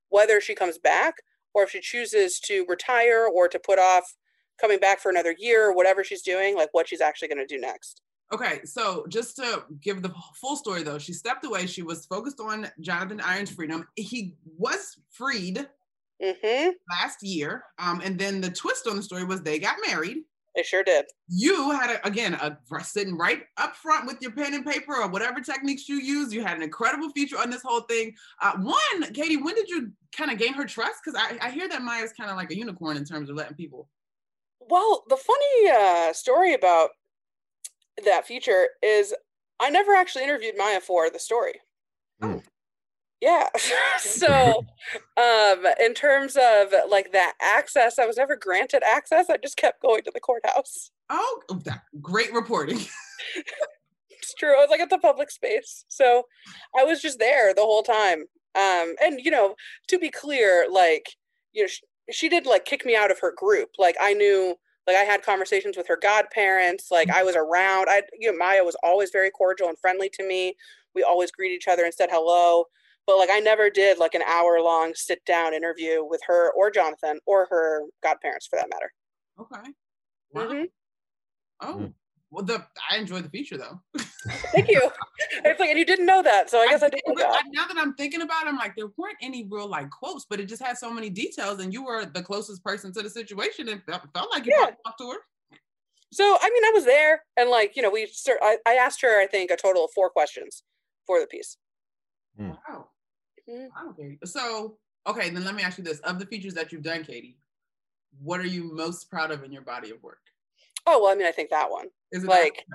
whether 0.10 0.40
she 0.40 0.56
comes 0.56 0.78
back 0.78 1.16
or 1.54 1.64
if 1.64 1.72
she 1.72 1.82
chooses 1.82 2.40
to 2.42 2.66
retire 2.68 3.28
or 3.28 3.48
to 3.48 3.60
put 3.60 3.80
off 3.80 4.16
coming 4.60 4.80
back 4.80 5.00
for 5.00 5.10
another 5.10 5.36
year 5.38 5.70
or 5.70 5.76
whatever 5.76 6.04
she's 6.04 6.22
doing, 6.22 6.56
like 6.56 6.70
what 6.72 6.88
she's 6.88 7.02
actually 7.02 7.28
going 7.28 7.46
to 7.46 7.46
do 7.46 7.60
next. 7.60 8.02
Okay, 8.32 8.60
so 8.64 9.06
just 9.10 9.38
to 9.38 9.64
give 9.82 10.04
the 10.04 10.14
full 10.36 10.56
story 10.56 10.84
though, 10.84 11.00
she 11.00 11.14
stepped 11.14 11.46
away. 11.46 11.66
She 11.66 11.82
was 11.82 12.06
focused 12.06 12.40
on 12.40 12.70
Jonathan 12.80 13.20
Irons' 13.22 13.50
freedom. 13.50 13.88
He 13.96 14.36
was 14.58 14.98
freed 15.10 15.68
Mm-hmm. 16.22 16.72
last 16.90 17.24
year. 17.24 17.64
Um, 17.78 18.02
and 18.04 18.20
then 18.20 18.42
the 18.42 18.50
twist 18.50 18.88
on 18.88 18.98
the 18.98 19.04
story 19.04 19.24
was 19.24 19.42
they 19.42 19.60
got 19.60 19.78
married. 19.88 20.18
They 20.56 20.64
sure 20.64 20.84
did. 20.84 21.06
you 21.28 21.72
had 21.72 21.92
a, 21.92 22.06
again 22.06 22.34
a 22.34 22.58
sitting 22.84 23.16
right 23.16 23.44
up 23.58 23.76
front 23.76 24.08
with 24.08 24.18
your 24.20 24.32
pen 24.32 24.54
and 24.54 24.66
paper 24.66 24.96
or 24.96 25.08
whatever 25.08 25.40
techniques 25.40 25.88
you 25.88 25.98
use. 25.98 26.34
You 26.34 26.44
had 26.44 26.58
an 26.58 26.64
incredible 26.64 27.10
feature 27.12 27.38
on 27.38 27.50
this 27.50 27.62
whole 27.62 27.82
thing. 27.82 28.14
Uh, 28.42 28.54
one, 28.58 29.14
Katie, 29.14 29.38
when 29.38 29.56
did 29.56 29.70
you 29.70 29.92
kind 30.12 30.32
of 30.32 30.38
gain 30.38 30.54
her 30.54 30.66
trust? 30.66 30.96
Because 31.06 31.22
I, 31.22 31.38
I 31.48 31.52
hear 31.52 31.70
that 31.70 31.84
Maya's 31.84 32.14
kind 32.14 32.30
of 32.30 32.36
like 32.36 32.52
a 32.52 32.58
unicorn 32.58 32.98
in 32.98 33.06
terms 33.06 33.30
of 33.30 33.36
letting 33.36 33.56
people. 33.56 33.88
Well, 34.70 35.04
the 35.08 35.18
funny 35.18 35.70
uh, 35.72 36.14
story 36.14 36.54
about 36.54 36.90
that 38.04 38.26
feature 38.26 38.68
is 38.82 39.14
I 39.60 39.70
never 39.70 39.94
actually 39.94 40.24
interviewed 40.24 40.56
Maya 40.58 40.82
for 40.82 41.10
the 41.10 41.20
story. 41.20 41.54
Mm. 42.22 42.44
Yeah. 43.22 43.50
so, 44.00 44.66
um, 45.18 45.66
in 45.80 45.94
terms 45.94 46.38
of 46.38 46.74
like 46.90 47.12
that 47.12 47.34
access, 47.42 48.00
I 48.00 48.06
was 48.06 48.18
never 48.18 48.36
granted 48.36 48.84
access. 48.84 49.30
I 49.30 49.38
just 49.38 49.58
kept 49.58 49.82
going 49.82 50.04
to 50.04 50.12
the 50.14 50.20
courthouse. 50.20 50.92
Oh, 51.10 51.42
that 51.66 51.82
great 52.02 52.34
reporting. 52.34 52.80
It's 54.22 54.34
true. 54.34 54.54
I 54.56 54.60
was 54.60 54.70
like 54.70 54.82
at 54.82 54.90
the 54.90 54.98
public 54.98 55.32
space. 55.32 55.86
So 55.88 56.24
I 56.78 56.84
was 56.84 57.02
just 57.02 57.20
there 57.20 57.54
the 57.54 57.62
whole 57.62 57.84
time. 57.84 58.26
Um, 58.56 58.96
and 59.02 59.20
you 59.24 59.32
know, 59.32 59.56
to 59.88 59.98
be 59.98 60.10
clear, 60.10 60.68
like, 60.70 61.16
you 61.54 61.64
know, 61.64 61.68
she, 61.68 61.82
she 62.12 62.30
did 62.30 62.46
like 62.46 62.66
kick 62.66 62.86
me 62.86 62.96
out 62.96 63.12
of 63.12 63.20
her 63.22 63.34
group. 63.36 63.70
Like 63.78 63.96
I 64.00 64.14
knew 64.14 64.56
like 64.88 64.98
I 64.98 65.04
had 65.04 65.24
conversations 65.24 65.78
with 65.78 65.88
her 65.88 65.98
godparents, 66.02 66.92
like 66.92 67.10
I 67.10 67.24
was 67.24 67.36
around. 67.36 67.88
I 67.90 68.04
you 68.20 68.32
know, 68.32 68.38
Maya 68.38 68.64
was 68.64 68.76
always 68.84 69.10
very 69.12 69.32
cordial 69.32 69.70
and 69.70 69.80
friendly 69.80 70.10
to 70.10 70.28
me. 70.28 70.56
We 70.94 71.04
always 71.04 71.32
greet 71.32 71.52
each 71.52 71.68
other 71.68 71.84
and 71.84 71.94
said 71.94 72.10
hello. 72.12 72.66
But 73.10 73.18
like 73.18 73.32
I 73.32 73.40
never 73.40 73.72
did 73.72 73.98
like 73.98 74.14
an 74.14 74.22
hour 74.28 74.62
long 74.62 74.92
sit 74.94 75.26
down 75.26 75.56
interview 75.56 76.04
with 76.08 76.22
her 76.28 76.52
or 76.52 76.70
Jonathan 76.70 77.20
or 77.26 77.48
her 77.50 77.82
godparents 78.04 78.46
for 78.46 78.58
that 78.58 78.70
matter. 78.70 78.94
Okay. 79.40 79.72
Wow. 80.32 80.48
Mhm. 80.48 80.70
Oh, 81.62 81.74
Mm. 81.74 81.94
well, 82.30 82.46
the 82.46 82.64
I 82.88 82.98
enjoyed 82.98 83.24
the 83.24 83.30
feature 83.30 83.58
though. 83.58 83.82
Thank 84.54 84.68
you. 84.70 84.92
it's 85.44 85.60
like 85.60 85.72
and 85.72 85.80
you 85.80 85.86
didn't 85.86 86.06
know 86.06 86.22
that, 86.22 86.52
so 86.52 86.60
I 86.60 86.68
guess 86.68 86.84
I, 86.84 86.90
did 86.90 87.02
did, 87.04 87.16
know 87.18 87.24
that. 87.24 87.42
I- 87.44 87.50
now 87.50 87.66
that 87.66 87.78
I'm 87.80 87.96
thinking 87.96 88.22
about 88.22 88.46
it, 88.46 88.50
I'm 88.50 88.58
like, 88.58 88.76
there 88.76 88.90
weren't 88.96 89.18
any 89.24 89.44
real 89.50 89.68
like 89.68 89.90
quotes, 89.90 90.26
but 90.30 90.40
it 90.40 90.46
just 90.46 90.62
had 90.62 90.78
so 90.78 90.92
many 90.94 91.10
details, 91.10 91.60
and 91.62 91.74
you 91.74 91.84
were 91.84 92.06
the 92.06 92.22
closest 92.22 92.64
person 92.64 92.94
to 92.94 93.02
the 93.02 93.10
situation. 93.10 93.68
It 93.70 93.82
felt, 93.88 94.04
felt 94.14 94.30
like 94.30 94.46
you 94.46 94.54
Yeah. 94.56 94.70
talked 94.86 95.00
to 95.00 95.10
her. 95.10 95.18
So 96.14 96.38
I 96.40 96.48
mean, 96.52 96.64
I 96.64 96.72
was 96.76 96.86
there, 96.86 97.24
and 97.38 97.50
like 97.50 97.76
you 97.76 97.82
know, 97.82 97.90
we 97.90 98.08
I, 98.40 98.58
I 98.68 98.76
asked 98.76 99.02
her, 99.02 99.20
I 99.20 99.26
think, 99.26 99.50
a 99.50 99.58
total 99.58 99.86
of 99.86 99.92
four 99.96 100.12
questions 100.12 100.62
for 101.08 101.20
the 101.20 101.26
piece. 101.26 101.58
Mm. 102.40 102.56
Wow. 102.70 102.90
Mhm. 103.50 103.96
Katie. 103.98 104.20
So, 104.26 104.78
okay, 105.08 105.30
then 105.30 105.44
let 105.44 105.56
me 105.56 105.64
ask 105.64 105.78
you 105.78 105.84
this: 105.84 106.00
of 106.02 106.20
the 106.20 106.26
features 106.26 106.54
that 106.54 106.72
you've 106.72 106.84
done, 106.84 107.04
Katie, 107.04 107.38
what 108.22 108.40
are 108.40 108.48
you 108.48 108.74
most 108.74 109.10
proud 109.10 109.32
of 109.32 109.44
in 109.44 109.52
your 109.52 109.62
body 109.64 109.92
of 109.92 110.02
work? 110.04 110.22
Oh 110.86 111.02
well, 111.02 111.12
I 111.12 111.16
mean, 111.16 111.28
I 111.28 111.32
think 111.32 111.50
that 111.50 111.70
one. 111.70 111.88
Is 112.12 112.24
it 112.24 112.28
Like, 112.28 112.66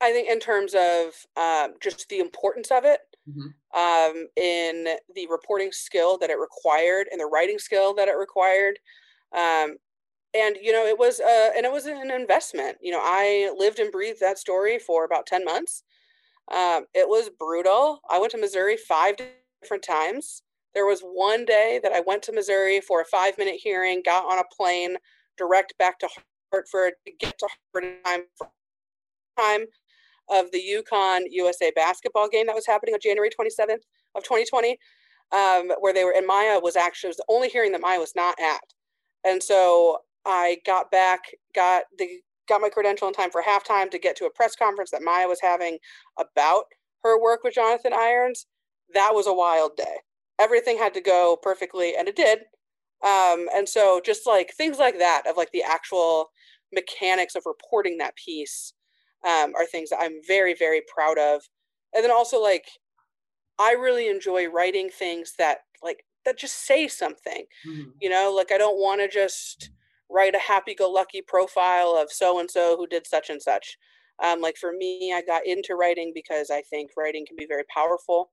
I 0.00 0.12
think 0.12 0.28
in 0.28 0.40
terms 0.40 0.74
of 0.74 1.14
um, 1.36 1.74
just 1.80 2.08
the 2.08 2.20
importance 2.20 2.70
of 2.70 2.84
it, 2.84 3.00
Mhm. 3.28 3.54
um, 3.74 4.28
in 4.36 4.96
the 5.14 5.26
reporting 5.28 5.72
skill 5.72 6.18
that 6.18 6.30
it 6.30 6.38
required, 6.38 7.08
and 7.10 7.20
the 7.20 7.26
writing 7.26 7.58
skill 7.58 7.94
that 7.94 8.08
it 8.08 8.16
required, 8.16 8.78
um, 9.32 9.76
and 10.34 10.56
you 10.60 10.72
know, 10.72 10.86
it 10.86 10.98
was 10.98 11.20
uh, 11.20 11.52
and 11.56 11.66
it 11.66 11.72
was 11.72 11.86
an 11.86 12.10
investment. 12.10 12.78
You 12.80 12.92
know, 12.92 13.00
I 13.02 13.52
lived 13.56 13.78
and 13.78 13.92
breathed 13.92 14.20
that 14.20 14.38
story 14.38 14.78
for 14.78 15.04
about 15.04 15.26
ten 15.26 15.44
months. 15.44 15.84
Um, 16.48 16.86
it 16.94 17.08
was 17.08 17.30
brutal. 17.30 18.00
I 18.08 18.18
went 18.18 18.32
to 18.32 18.38
Missouri 18.38 18.76
five 18.76 19.16
different 19.62 19.82
times. 19.82 20.42
There 20.74 20.86
was 20.86 21.00
one 21.00 21.44
day 21.44 21.80
that 21.82 21.92
I 21.92 22.00
went 22.06 22.22
to 22.24 22.32
Missouri 22.32 22.80
for 22.80 23.00
a 23.00 23.04
five 23.04 23.38
minute 23.38 23.56
hearing, 23.62 24.02
got 24.04 24.30
on 24.30 24.38
a 24.38 24.44
plane 24.54 24.96
direct 25.36 25.74
back 25.78 25.98
to 26.00 26.08
Hartford 26.52 26.94
to 27.06 27.12
get 27.18 27.38
to 27.38 27.48
Hartford 27.72 28.04
time 28.04 28.22
time 29.38 29.66
of 30.30 30.50
the 30.52 30.60
UConn 30.60 31.22
USA 31.30 31.70
basketball 31.74 32.28
game 32.28 32.46
that 32.46 32.54
was 32.54 32.66
happening 32.66 32.94
on 32.94 33.00
January 33.02 33.30
27th 33.30 33.82
of 34.14 34.22
2020, 34.24 34.76
um, 35.32 35.70
where 35.80 35.94
they 35.94 36.04
were, 36.04 36.14
and 36.14 36.26
Maya 36.26 36.58
was 36.60 36.76
actually, 36.76 37.08
was 37.08 37.16
the 37.16 37.24
only 37.28 37.48
hearing 37.48 37.72
that 37.72 37.80
Maya 37.80 37.98
was 37.98 38.12
not 38.14 38.34
at. 38.40 38.60
And 39.24 39.42
so 39.42 39.98
I 40.26 40.58
got 40.66 40.90
back, 40.90 41.20
got 41.54 41.84
the, 41.98 42.06
got 42.48 42.60
my 42.60 42.68
credential 42.68 43.08
in 43.08 43.14
time 43.14 43.30
for 43.30 43.42
halftime 43.42 43.90
to 43.90 43.98
get 43.98 44.16
to 44.16 44.26
a 44.26 44.30
press 44.30 44.54
conference 44.54 44.90
that 44.90 45.02
Maya 45.02 45.28
was 45.28 45.40
having 45.40 45.78
about 46.18 46.64
her 47.04 47.20
work 47.20 47.40
with 47.44 47.54
Jonathan 47.54 47.92
Irons. 47.92 48.46
That 48.94 49.14
was 49.14 49.26
a 49.26 49.32
wild 49.34 49.76
day. 49.76 49.98
Everything 50.38 50.78
had 50.78 50.94
to 50.94 51.00
go 51.00 51.36
perfectly, 51.40 51.96
and 51.96 52.08
it 52.08 52.16
did. 52.16 52.40
Um, 53.02 53.48
and 53.54 53.68
so 53.68 54.00
just 54.04 54.26
like 54.26 54.52
things 54.54 54.78
like 54.78 54.98
that 54.98 55.24
of 55.26 55.36
like 55.36 55.52
the 55.52 55.62
actual 55.62 56.30
mechanics 56.72 57.34
of 57.36 57.44
reporting 57.46 57.98
that 57.98 58.16
piece 58.16 58.74
um, 59.26 59.54
are 59.56 59.66
things 59.66 59.90
that 59.90 60.00
I'm 60.00 60.20
very, 60.26 60.54
very 60.54 60.82
proud 60.94 61.18
of. 61.18 61.42
And 61.94 62.04
then 62.04 62.10
also 62.10 62.40
like 62.42 62.66
I 63.58 63.72
really 63.72 64.08
enjoy 64.08 64.46
writing 64.48 64.90
things 64.90 65.34
that 65.38 65.60
like 65.82 66.04
that 66.24 66.38
just 66.38 66.66
say 66.66 66.88
something. 66.88 67.46
Mhm. 67.66 67.92
You 68.00 68.10
know, 68.10 68.32
like 68.34 68.52
I 68.52 68.58
don't 68.58 68.78
want 68.80 69.00
to 69.00 69.08
just 69.08 69.70
write 70.10 70.34
a 70.34 70.38
happy-go-lucky 70.38 71.22
profile 71.22 71.96
of 71.96 72.10
so 72.12 72.38
and 72.38 72.50
so 72.50 72.76
who 72.76 72.86
did 72.86 73.06
such 73.06 73.30
and 73.30 73.42
such. 73.42 73.76
Um, 74.22 74.40
like 74.40 74.56
for 74.56 74.72
me, 74.72 75.12
I 75.12 75.22
got 75.22 75.46
into 75.46 75.74
writing 75.76 76.12
because 76.14 76.50
I 76.50 76.62
think 76.62 76.90
writing 76.96 77.26
can 77.26 77.36
be 77.36 77.46
very 77.46 77.64
powerful. 77.74 78.32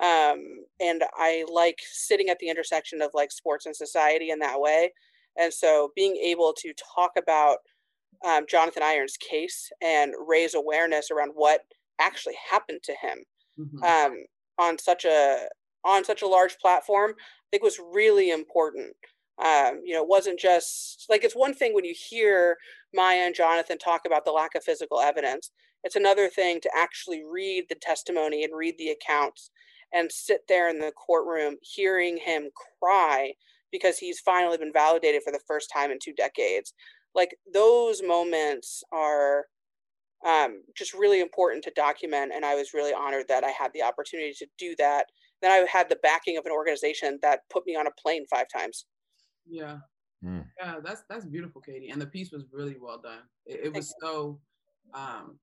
Um, 0.00 0.66
and 0.80 1.04
I 1.14 1.44
like 1.50 1.80
sitting 1.84 2.28
at 2.28 2.38
the 2.38 2.48
intersection 2.48 3.00
of 3.02 3.10
like 3.14 3.30
sports 3.32 3.66
and 3.66 3.76
society 3.76 4.30
in 4.30 4.40
that 4.40 4.60
way. 4.60 4.92
And 5.38 5.52
so 5.52 5.92
being 5.96 6.16
able 6.16 6.52
to 6.58 6.72
talk 6.96 7.12
about 7.16 7.58
um, 8.24 8.46
Jonathan 8.48 8.82
Irons' 8.82 9.16
case 9.16 9.70
and 9.82 10.14
raise 10.26 10.54
awareness 10.54 11.10
around 11.10 11.32
what 11.34 11.62
actually 12.00 12.36
happened 12.50 12.82
to 12.84 12.94
him 12.94 13.24
Mhm. 13.56 13.86
um, 13.86 14.24
on 14.58 14.78
such 14.78 15.04
a 15.04 15.48
on 15.84 16.04
such 16.04 16.22
a 16.22 16.26
large 16.26 16.58
platform, 16.58 17.14
I 17.18 17.24
think 17.50 17.62
was 17.62 17.78
really 17.78 18.30
important. 18.30 18.96
Um, 19.38 19.82
you 19.84 19.92
know, 19.94 20.02
it 20.02 20.08
wasn't 20.08 20.40
just 20.40 21.06
like 21.10 21.24
it's 21.24 21.36
one 21.36 21.54
thing 21.54 21.74
when 21.74 21.84
you 21.84 21.94
hear 21.96 22.56
Maya 22.94 23.18
and 23.26 23.34
Jonathan 23.34 23.78
talk 23.78 24.06
about 24.06 24.24
the 24.24 24.32
lack 24.32 24.54
of 24.54 24.64
physical 24.64 25.00
evidence. 25.00 25.50
It's 25.84 25.96
another 25.96 26.28
thing 26.30 26.60
to 26.62 26.70
actually 26.74 27.22
read 27.24 27.66
the 27.68 27.74
testimony 27.74 28.44
and 28.44 28.56
read 28.56 28.78
the 28.78 28.90
accounts 28.90 29.50
and 29.94 30.10
sit 30.10 30.40
there 30.48 30.68
in 30.68 30.78
the 30.78 30.92
courtroom 30.92 31.56
hearing 31.62 32.18
him 32.18 32.50
cry 32.80 33.32
because 33.70 33.96
he's 33.96 34.20
finally 34.20 34.58
been 34.58 34.72
validated 34.72 35.22
for 35.22 35.32
the 35.32 35.40
first 35.46 35.70
time 35.72 35.90
in 35.90 35.98
two 36.02 36.12
decades. 36.12 36.74
Like 37.14 37.36
those 37.52 38.02
moments 38.02 38.82
are 38.92 39.46
um, 40.26 40.62
just 40.76 40.94
really 40.94 41.20
important 41.20 41.64
to 41.64 41.72
document. 41.76 42.32
And 42.34 42.44
I 42.44 42.54
was 42.54 42.74
really 42.74 42.92
honored 42.92 43.26
that 43.28 43.44
I 43.44 43.50
had 43.50 43.72
the 43.72 43.82
opportunity 43.82 44.32
to 44.38 44.46
do 44.58 44.74
that. 44.78 45.06
Then 45.42 45.50
I 45.50 45.66
had 45.70 45.88
the 45.88 45.98
backing 46.02 46.38
of 46.38 46.46
an 46.46 46.52
organization 46.52 47.18
that 47.22 47.40
put 47.50 47.66
me 47.66 47.76
on 47.76 47.86
a 47.86 47.90
plane 48.00 48.26
five 48.30 48.46
times. 48.54 48.86
Yeah. 49.46 49.78
Mm. 50.24 50.46
Yeah, 50.58 50.76
that's 50.82 51.02
that's 51.08 51.26
beautiful, 51.26 51.60
Katie. 51.60 51.90
And 51.90 52.00
the 52.00 52.06
piece 52.06 52.32
was 52.32 52.44
really 52.50 52.76
well 52.80 52.98
done. 52.98 53.20
It, 53.44 53.60
it 53.64 53.74
was 53.74 53.94
so 54.00 54.40
um 54.94 55.38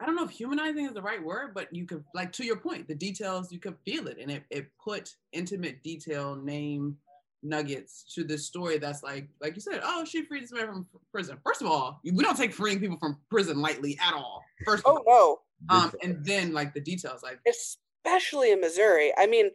I 0.00 0.06
don't 0.06 0.14
know 0.14 0.24
if 0.24 0.30
humanizing 0.30 0.86
is 0.86 0.92
the 0.92 1.02
right 1.02 1.22
word, 1.22 1.54
but 1.54 1.74
you 1.74 1.84
could 1.84 2.04
like 2.14 2.32
to 2.34 2.44
your 2.44 2.56
point, 2.56 2.86
the 2.86 2.94
details, 2.94 3.52
you 3.52 3.58
could 3.58 3.76
feel 3.84 4.06
it. 4.06 4.18
And 4.20 4.30
it, 4.30 4.44
it 4.50 4.68
put 4.82 5.14
intimate 5.32 5.82
detail, 5.82 6.36
name, 6.36 6.96
nuggets 7.42 8.04
to 8.14 8.24
this 8.24 8.46
story 8.46 8.78
that's 8.78 9.02
like 9.02 9.28
like 9.40 9.54
you 9.54 9.60
said 9.60 9.80
oh 9.84 10.04
she 10.04 10.24
freed 10.24 10.42
this 10.42 10.52
man 10.52 10.66
from 10.66 10.86
prison. 11.12 11.38
First 11.44 11.62
of 11.62 11.68
all 11.68 12.00
we 12.04 12.22
don't 12.22 12.36
take 12.36 12.52
freeing 12.52 12.80
people 12.80 12.98
from 12.98 13.18
prison 13.30 13.60
lightly 13.60 13.98
at 14.04 14.12
all 14.12 14.42
first 14.64 14.82
oh 14.86 15.02
no. 15.06 15.38
Um 15.74 15.92
and 16.02 16.24
then 16.24 16.52
like 16.52 16.74
the 16.74 16.80
details 16.80 17.22
like 17.22 17.38
especially 17.48 18.52
in 18.52 18.60
missouri. 18.60 19.12
I 19.16 19.26
mean 19.26 19.50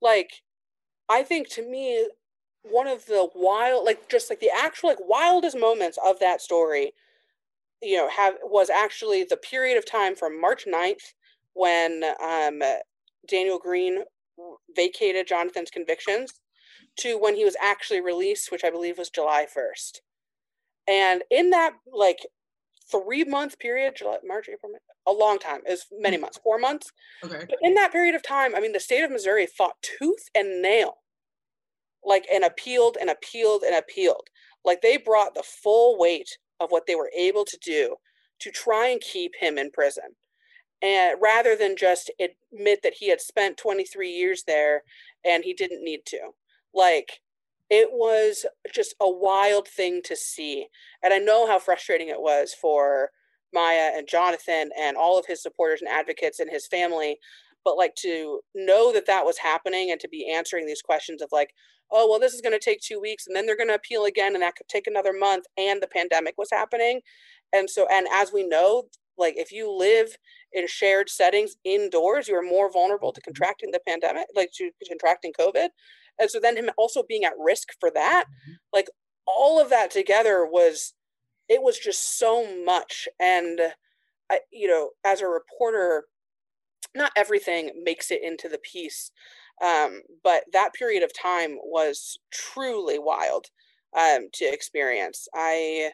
like 0.00 0.30
i 1.08 1.22
think 1.22 1.48
to 1.50 1.68
me 1.68 2.08
one 2.62 2.86
of 2.86 3.06
the 3.06 3.28
wild 3.34 3.84
like 3.84 4.08
just 4.08 4.30
like 4.30 4.40
the 4.40 4.50
actual 4.50 4.88
like 4.88 4.98
wildest 5.00 5.56
moments 5.56 5.98
of 6.04 6.18
that 6.20 6.40
story 6.40 6.92
you 7.82 7.96
know 7.96 8.08
have 8.08 8.34
was 8.42 8.70
actually 8.70 9.24
the 9.24 9.36
period 9.36 9.76
of 9.76 9.86
time 9.86 10.14
from 10.14 10.40
march 10.40 10.64
9th 10.66 11.14
when 11.54 12.04
um 12.22 12.60
daniel 13.28 13.58
green 13.58 14.00
vacated 14.74 15.26
jonathan's 15.26 15.70
convictions 15.70 16.40
to 16.98 17.18
when 17.18 17.36
he 17.36 17.44
was 17.44 17.56
actually 17.60 18.00
released, 18.00 18.50
which 18.50 18.64
I 18.64 18.70
believe 18.70 18.98
was 18.98 19.10
July 19.10 19.46
1st. 19.46 20.00
And 20.88 21.22
in 21.30 21.50
that 21.50 21.74
like 21.92 22.18
three 22.90 23.24
month 23.24 23.58
period, 23.58 23.94
July, 23.96 24.18
March, 24.24 24.48
April, 24.52 24.72
a 25.06 25.12
long 25.12 25.38
time, 25.38 25.60
is 25.66 25.86
many 25.92 26.16
hmm. 26.16 26.22
months, 26.22 26.40
four 26.42 26.58
months. 26.58 26.90
Okay. 27.24 27.44
But 27.48 27.58
in 27.62 27.74
that 27.74 27.92
period 27.92 28.14
of 28.14 28.22
time, 28.22 28.54
I 28.54 28.60
mean, 28.60 28.72
the 28.72 28.80
state 28.80 29.04
of 29.04 29.10
Missouri 29.10 29.46
fought 29.46 29.76
tooth 29.82 30.28
and 30.34 30.62
nail, 30.62 30.94
like 32.04 32.26
and 32.32 32.44
appealed 32.44 32.96
and 33.00 33.10
appealed 33.10 33.62
and 33.62 33.76
appealed. 33.76 34.28
Like 34.64 34.82
they 34.82 34.96
brought 34.96 35.34
the 35.34 35.42
full 35.42 35.98
weight 35.98 36.38
of 36.60 36.70
what 36.70 36.86
they 36.86 36.94
were 36.94 37.10
able 37.16 37.44
to 37.44 37.58
do 37.64 37.96
to 38.40 38.50
try 38.50 38.88
and 38.88 39.00
keep 39.00 39.32
him 39.40 39.58
in 39.58 39.70
prison. 39.70 40.16
And 40.82 41.18
rather 41.20 41.56
than 41.56 41.76
just 41.76 42.10
admit 42.20 42.80
that 42.82 42.94
he 42.94 43.10
had 43.10 43.20
spent 43.20 43.58
23 43.58 44.08
years 44.08 44.44
there 44.46 44.82
and 45.24 45.44
he 45.44 45.52
didn't 45.52 45.84
need 45.84 46.00
to. 46.06 46.30
Like 46.72 47.20
it 47.68 47.90
was 47.92 48.46
just 48.72 48.94
a 49.00 49.10
wild 49.10 49.68
thing 49.68 50.00
to 50.04 50.16
see. 50.16 50.66
And 51.02 51.12
I 51.12 51.18
know 51.18 51.46
how 51.46 51.58
frustrating 51.58 52.08
it 52.08 52.20
was 52.20 52.54
for 52.54 53.10
Maya 53.52 53.92
and 53.94 54.08
Jonathan 54.08 54.70
and 54.78 54.96
all 54.96 55.18
of 55.18 55.26
his 55.26 55.42
supporters 55.42 55.80
and 55.80 55.90
advocates 55.90 56.40
and 56.40 56.50
his 56.50 56.66
family. 56.66 57.18
But 57.64 57.76
like 57.76 57.94
to 57.96 58.40
know 58.54 58.92
that 58.92 59.06
that 59.06 59.26
was 59.26 59.38
happening 59.38 59.90
and 59.90 60.00
to 60.00 60.08
be 60.08 60.32
answering 60.32 60.66
these 60.66 60.82
questions 60.82 61.20
of 61.20 61.28
like, 61.30 61.52
oh, 61.92 62.08
well, 62.08 62.20
this 62.20 62.34
is 62.34 62.40
going 62.40 62.58
to 62.58 62.64
take 62.64 62.80
two 62.80 63.00
weeks 63.00 63.26
and 63.26 63.34
then 63.34 63.46
they're 63.46 63.56
going 63.56 63.68
to 63.68 63.74
appeal 63.74 64.04
again 64.04 64.34
and 64.34 64.42
that 64.42 64.56
could 64.56 64.68
take 64.68 64.86
another 64.86 65.12
month 65.12 65.44
and 65.56 65.82
the 65.82 65.88
pandemic 65.88 66.34
was 66.38 66.50
happening. 66.52 67.00
And 67.52 67.68
so, 67.68 67.86
and 67.90 68.06
as 68.12 68.32
we 68.32 68.46
know, 68.46 68.84
like 69.18 69.34
if 69.36 69.52
you 69.52 69.70
live 69.70 70.16
in 70.52 70.66
shared 70.66 71.08
settings 71.10 71.56
indoors, 71.64 72.28
you 72.28 72.36
are 72.36 72.42
more 72.42 72.72
vulnerable 72.72 73.12
to 73.12 73.20
contracting 73.20 73.70
the 73.70 73.80
pandemic, 73.86 74.26
like 74.34 74.50
to 74.54 74.70
contracting 74.88 75.32
COVID. 75.38 75.68
And 76.18 76.30
so 76.30 76.40
then 76.40 76.56
him 76.56 76.70
also 76.76 77.02
being 77.06 77.24
at 77.24 77.32
risk 77.38 77.68
for 77.78 77.90
that, 77.92 78.24
mm-hmm. 78.26 78.52
like 78.72 78.88
all 79.26 79.60
of 79.60 79.70
that 79.70 79.90
together 79.90 80.46
was, 80.46 80.94
it 81.48 81.62
was 81.62 81.78
just 81.78 82.18
so 82.18 82.64
much. 82.64 83.08
And 83.18 83.60
I, 84.30 84.40
you 84.52 84.68
know, 84.68 84.90
as 85.04 85.20
a 85.20 85.26
reporter, 85.26 86.04
not 86.94 87.12
everything 87.16 87.70
makes 87.84 88.10
it 88.10 88.22
into 88.22 88.48
the 88.48 88.58
piece. 88.58 89.10
Um, 89.60 90.02
but 90.24 90.44
that 90.52 90.74
period 90.74 91.02
of 91.02 91.12
time 91.12 91.56
was 91.62 92.18
truly 92.32 92.98
wild 92.98 93.46
um, 93.96 94.28
to 94.34 94.44
experience. 94.46 95.28
I, 95.34 95.92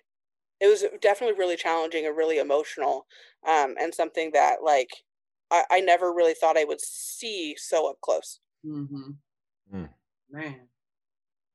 it 0.61 0.67
was 0.67 0.85
definitely 1.01 1.39
really 1.39 1.57
challenging 1.57 2.07
and 2.07 2.17
really 2.17 2.39
emotional, 2.39 3.07
um, 3.47 3.75
and 3.81 3.95
something 3.95 4.31
that 4.35 4.57
like 4.63 4.91
I, 5.51 5.65
I, 5.71 5.81
never 5.81 6.13
really 6.13 6.35
thought 6.35 6.57
I 6.57 6.65
would 6.65 6.81
see 6.81 7.55
so 7.59 7.91
up 7.91 8.01
close. 8.01 8.41
Mm-hmm. 8.65 9.11
Mm. 9.75 9.89
Man. 10.31 10.61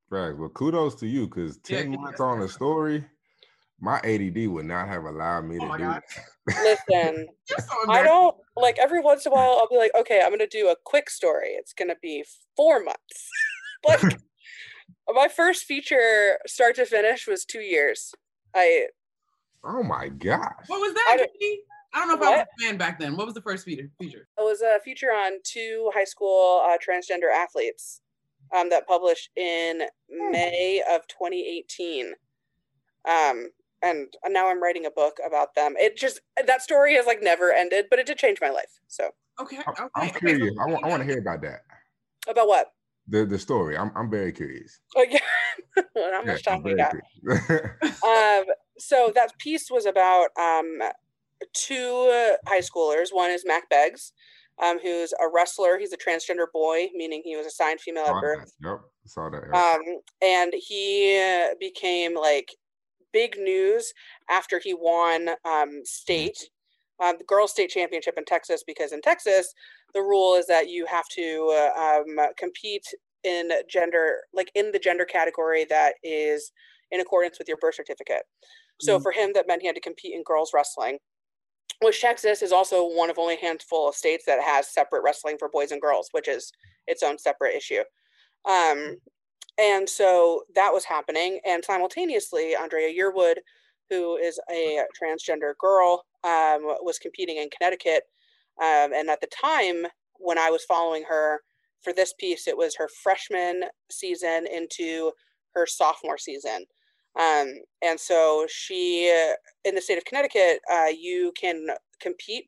Right. 0.10 0.38
Well, 0.38 0.50
kudos 0.50 0.96
to 0.96 1.08
you 1.08 1.28
because 1.28 1.58
10 1.60 1.94
yeah, 1.94 2.00
months 2.00 2.20
on 2.20 2.42
a 2.42 2.48
story, 2.48 3.06
my 3.82 3.98
ADD 4.04 4.48
would 4.48 4.66
not 4.66 4.88
have 4.88 5.06
allowed 5.06 5.46
me 5.46 5.58
oh 5.60 5.72
to 5.72 5.78
do 5.78 5.84
God. 5.84 6.02
it. 6.48 6.80
Listen, 6.90 7.28
so 7.60 7.92
I 7.92 8.04
don't 8.04 8.36
like 8.56 8.78
every 8.80 9.02
once 9.02 9.26
in 9.26 9.32
a 9.32 9.36
while 9.36 9.58
I'll 9.60 9.68
be 9.68 9.78
like, 9.78 9.92
okay, 10.00 10.22
I'm 10.24 10.32
gonna 10.32 10.48
do 10.48 10.70
a 10.70 10.76
quick 10.86 11.10
story. 11.10 11.50
It's 11.50 11.74
gonna 11.74 11.96
be 12.02 12.24
four 12.56 12.84
months. 12.84 13.30
like 13.88 14.02
my 15.10 15.28
first 15.28 15.64
feature 15.64 16.38
start 16.46 16.76
to 16.76 16.86
finish 16.86 17.28
was 17.28 17.44
two 17.44 17.62
years. 17.62 18.14
I 18.56 18.88
Oh 19.64 19.84
my 19.84 20.10
gosh. 20.10 20.68
What 20.68 20.80
was 20.80 20.94
that? 20.94 21.08
I 21.10 21.18
don't, 21.18 21.32
I 21.94 22.00
don't 22.00 22.08
know 22.08 22.14
if 22.16 22.20
what? 22.20 22.34
I 22.34 22.38
was 22.38 22.46
a 22.60 22.66
fan 22.66 22.78
back 22.78 23.00
then. 23.00 23.16
What 23.16 23.26
was 23.26 23.36
the 23.36 23.42
first 23.42 23.66
feature? 23.66 23.90
Feature. 24.00 24.28
It 24.38 24.42
was 24.42 24.62
a 24.62 24.80
feature 24.84 25.10
on 25.12 25.34
two 25.44 25.92
high 25.94 26.04
school 26.04 26.64
uh, 26.66 26.78
transgender 26.78 27.32
athletes 27.34 28.02
um, 28.56 28.70
that 28.70 28.88
published 28.88 29.30
in 29.36 29.84
hmm. 30.12 30.32
May 30.32 30.84
of 30.90 31.08
2018. 31.08 32.14
Um, 33.08 33.50
and 33.82 34.08
now 34.30 34.50
I'm 34.50 34.62
writing 34.62 34.86
a 34.86 34.92
book 34.92 35.18
about 35.26 35.56
them. 35.56 35.76
It 35.78 35.98
just 35.98 36.22
that 36.46 36.62
story 36.62 36.96
has 36.96 37.06
like 37.06 37.22
never 37.22 37.52
ended, 37.52 37.86
but 37.90 38.00
it 38.00 38.06
did 38.06 38.18
change 38.18 38.40
my 38.42 38.50
life. 38.50 38.80
So 38.88 39.10
okay, 39.40 39.60
okay. 39.68 39.84
I'm 39.96 40.10
curious. 40.12 40.54
I 40.60 40.72
want 40.72 40.86
I 40.86 40.88
want 40.90 41.02
to 41.02 41.08
hear 41.08 41.20
about 41.20 41.42
that. 41.42 41.62
About 42.28 42.48
what? 42.48 42.74
The 43.08 43.26
the 43.26 43.40
story. 43.40 43.78
I'm 43.78 43.92
I'm 43.96 44.10
very 44.10 44.32
curious. 44.32 44.80
Oh 44.96 45.06
yeah. 45.10 45.20
How 45.96 46.24
much 46.24 46.44
time 46.44 46.64
we 46.64 46.76
got? 46.76 46.94
um, 46.94 48.46
so 48.78 49.12
that 49.16 49.32
piece 49.40 49.70
was 49.72 49.86
about 49.86 50.30
um, 50.40 50.80
two 51.54 52.36
high 52.48 52.60
schoolers. 52.62 53.08
One 53.12 53.32
is 53.32 53.44
Mack 53.46 53.70
Beggs, 53.70 54.14
um, 54.62 54.80
who's 54.80 55.14
a 55.14 55.28
wrestler. 55.34 55.78
He's 55.80 55.94
a 55.94 55.98
transgender 55.98 56.46
boy, 56.54 56.88
meaning 56.94 57.22
he 57.24 57.36
was 57.36 57.46
assigned 57.46 57.82
female 57.82 58.06
at 58.06 58.22
birth. 58.22 58.54
That. 58.62 58.70
Yep, 58.70 58.80
saw 59.06 59.30
that. 59.30 59.44
Yep. 59.46 59.56
Um, 59.56 59.82
and 60.22 60.54
he 60.56 61.50
became 61.60 62.16
like 62.16 62.56
big 63.14 63.36
news 63.38 63.94
after 64.30 64.60
he 64.64 64.74
won 64.74 65.30
um, 65.46 65.82
state, 65.84 66.50
um, 67.04 67.16
the 67.18 67.26
girls' 67.26 67.52
state 67.52 67.70
championship 67.70 68.16
in 68.18 68.26
Texas, 68.26 68.64
because 68.66 68.92
in 68.92 69.02
Texas 69.02 69.54
the 69.94 70.02
rule 70.02 70.36
is 70.36 70.48
that 70.48 70.70
you 70.70 70.86
have 70.86 71.08
to 71.10 71.70
uh, 71.78 72.00
um, 72.00 72.28
compete 72.38 72.86
in 73.24 73.52
gender, 73.70 74.22
like 74.34 74.52
in 74.56 74.72
the 74.72 74.80
gender 74.80 75.06
category 75.06 75.66
that 75.70 75.96
is 76.04 76.52
in 76.92 77.02
accordance 77.02 77.38
with 77.38 77.48
your 77.48 77.58
birth 77.58 77.76
certificate. 77.76 78.24
So 78.80 78.96
mm-hmm. 78.96 79.04
for 79.04 79.12
him, 79.12 79.32
that 79.34 79.48
meant 79.48 79.62
he 79.62 79.68
had 79.68 79.76
to 79.76 79.82
compete 79.82 80.14
in 80.14 80.24
girls 80.24 80.52
wrestling 80.54 80.98
which 81.82 82.00
Texas 82.00 82.42
is 82.42 82.52
also 82.52 82.84
one 82.84 83.10
of 83.10 83.18
only 83.18 83.36
a 83.36 83.40
handful 83.40 83.90
of 83.90 83.96
states 83.96 84.26
that 84.26 84.42
has 84.42 84.68
separate 84.68 85.02
wrestling 85.04 85.38
for 85.38 85.50
boys 85.50 85.72
and 85.72 85.82
girls, 85.82 86.10
which 86.12 86.28
is 86.28 86.52
its 86.88 87.02
own 87.02 87.18
separate 87.18 87.56
issue. 87.56 87.82
Um, 88.48 88.98
and 89.58 89.88
so 89.88 90.44
that 90.56 90.74
was 90.74 90.86
happening. 90.86 91.40
And 91.46 91.64
simultaneously, 91.64 92.56
Andrea 92.56 92.90
Yearwood, 92.90 93.36
who 93.90 94.16
is 94.16 94.40
a 94.50 94.82
transgender 95.02 95.54
girl, 95.60 96.06
um, 96.24 96.62
was 96.82 97.00
competing 97.00 97.38
in 97.38 97.50
Connecticut. 97.50 98.04
Um, 98.62 98.94
and 98.94 99.10
at 99.10 99.22
the 99.22 99.28
time 99.28 99.86
when 100.16 100.38
I 100.38 100.50
was 100.50 100.64
following 100.66 101.04
her 101.10 101.42
for 101.82 101.94
this 101.94 102.14
piece, 102.20 102.48
it 102.48 102.58
was 102.58 102.76
her 102.78 102.90
freshman 103.04 103.64
season 103.90 104.46
into 104.52 105.12
her 105.56 105.66
sophomore 105.66 106.18
season. 106.18 106.66
Um, 107.20 107.56
and 107.82 108.00
so 108.00 108.46
she, 108.50 109.12
uh, 109.14 109.34
in 109.66 109.76
the 109.76 109.82
state 109.82 109.98
of 109.98 110.06
Connecticut, 110.06 110.60
uh, 110.72 110.88
you 110.98 111.34
can 111.40 111.68
compete 112.00 112.46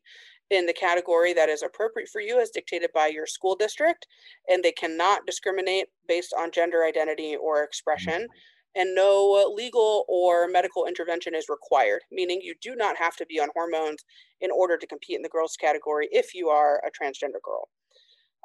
in 0.50 0.66
the 0.66 0.72
category 0.72 1.32
that 1.32 1.48
is 1.48 1.62
appropriate 1.62 2.08
for 2.08 2.20
you 2.20 2.40
as 2.40 2.50
dictated 2.50 2.90
by 2.94 3.06
your 3.06 3.26
school 3.26 3.56
district, 3.56 4.06
and 4.48 4.62
they 4.62 4.72
cannot 4.72 5.26
discriminate 5.26 5.86
based 6.06 6.34
on 6.38 6.50
gender 6.50 6.84
identity 6.84 7.36
or 7.36 7.62
expression. 7.62 8.28
And 8.76 8.94
no 8.94 9.52
legal 9.54 10.04
or 10.08 10.48
medical 10.48 10.86
intervention 10.86 11.34
is 11.34 11.48
required, 11.48 12.02
meaning 12.10 12.40
you 12.42 12.54
do 12.60 12.74
not 12.74 12.96
have 12.96 13.14
to 13.16 13.26
be 13.26 13.38
on 13.38 13.48
hormones 13.54 14.04
in 14.40 14.50
order 14.50 14.76
to 14.76 14.86
compete 14.86 15.16
in 15.16 15.22
the 15.22 15.28
girls 15.28 15.56
category 15.56 16.08
if 16.10 16.34
you 16.34 16.48
are 16.48 16.82
a 16.84 16.90
transgender 16.90 17.40
girl. 17.42 17.68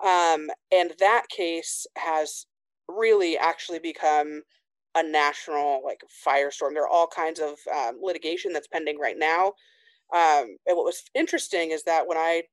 Um, 0.03 0.49
and 0.71 0.93
that 0.99 1.23
case 1.29 1.87
has 1.97 2.45
really 2.87 3.37
actually 3.37 3.79
become 3.79 4.43
a 4.95 5.03
national 5.03 5.81
like 5.83 6.01
firestorm. 6.25 6.73
There 6.73 6.83
are 6.83 6.87
all 6.87 7.07
kinds 7.07 7.39
of 7.39 7.55
um, 7.75 7.99
litigation 8.01 8.53
that's 8.53 8.67
pending 8.67 8.99
right 8.99 9.17
now. 9.17 9.53
Um, 10.13 10.57
and 10.65 10.75
what 10.75 10.85
was 10.85 11.03
interesting 11.13 11.71
is 11.71 11.83
that 11.83 12.07
when 12.07 12.17
I 12.17 12.43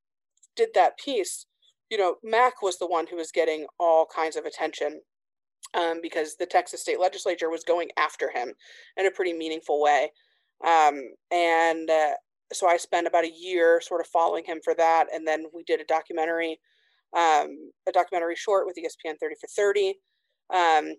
did 0.57 0.71
that 0.75 0.99
piece, 0.99 1.47
you 1.91 1.97
know, 1.97 2.17
Mack 2.23 2.63
was 2.63 2.79
the 2.79 2.87
one 2.87 3.07
who 3.07 3.17
was 3.17 3.31
getting 3.31 3.67
all 3.79 4.07
kinds 4.15 4.37
of 4.37 4.45
attention 4.45 5.01
um, 5.75 6.01
because 6.03 6.37
the 6.37 6.47
Texas 6.47 6.83
state 6.83 7.01
legislature 7.01 7.51
was 7.51 7.65
going 7.65 7.89
after 7.97 8.31
him 8.31 8.53
in 8.97 9.07
a 9.07 9.11
pretty 9.11 9.33
meaningful 9.33 9.81
way. 9.81 10.11
Um, 10.67 11.01
and 11.31 11.89
uh, 11.91 12.13
so 12.53 12.69
I 12.69 12.77
spent 12.77 13.07
about 13.07 13.25
a 13.25 13.33
year 13.33 13.81
sort 13.83 14.01
of 14.01 14.07
following 14.07 14.45
him 14.45 14.61
for 14.63 14.75
that. 14.75 15.07
And 15.13 15.27
then 15.27 15.45
we 15.55 15.63
did 15.65 15.81
a 15.81 15.85
documentary, 15.85 16.59
um, 17.17 17.71
a 17.89 17.93
documentary 17.93 18.37
short 18.37 18.67
with 18.67 18.77
ESPN 18.77 19.15
30 19.21 19.35
for 19.41 19.49
30. 19.49 19.95
Um, 20.53 20.95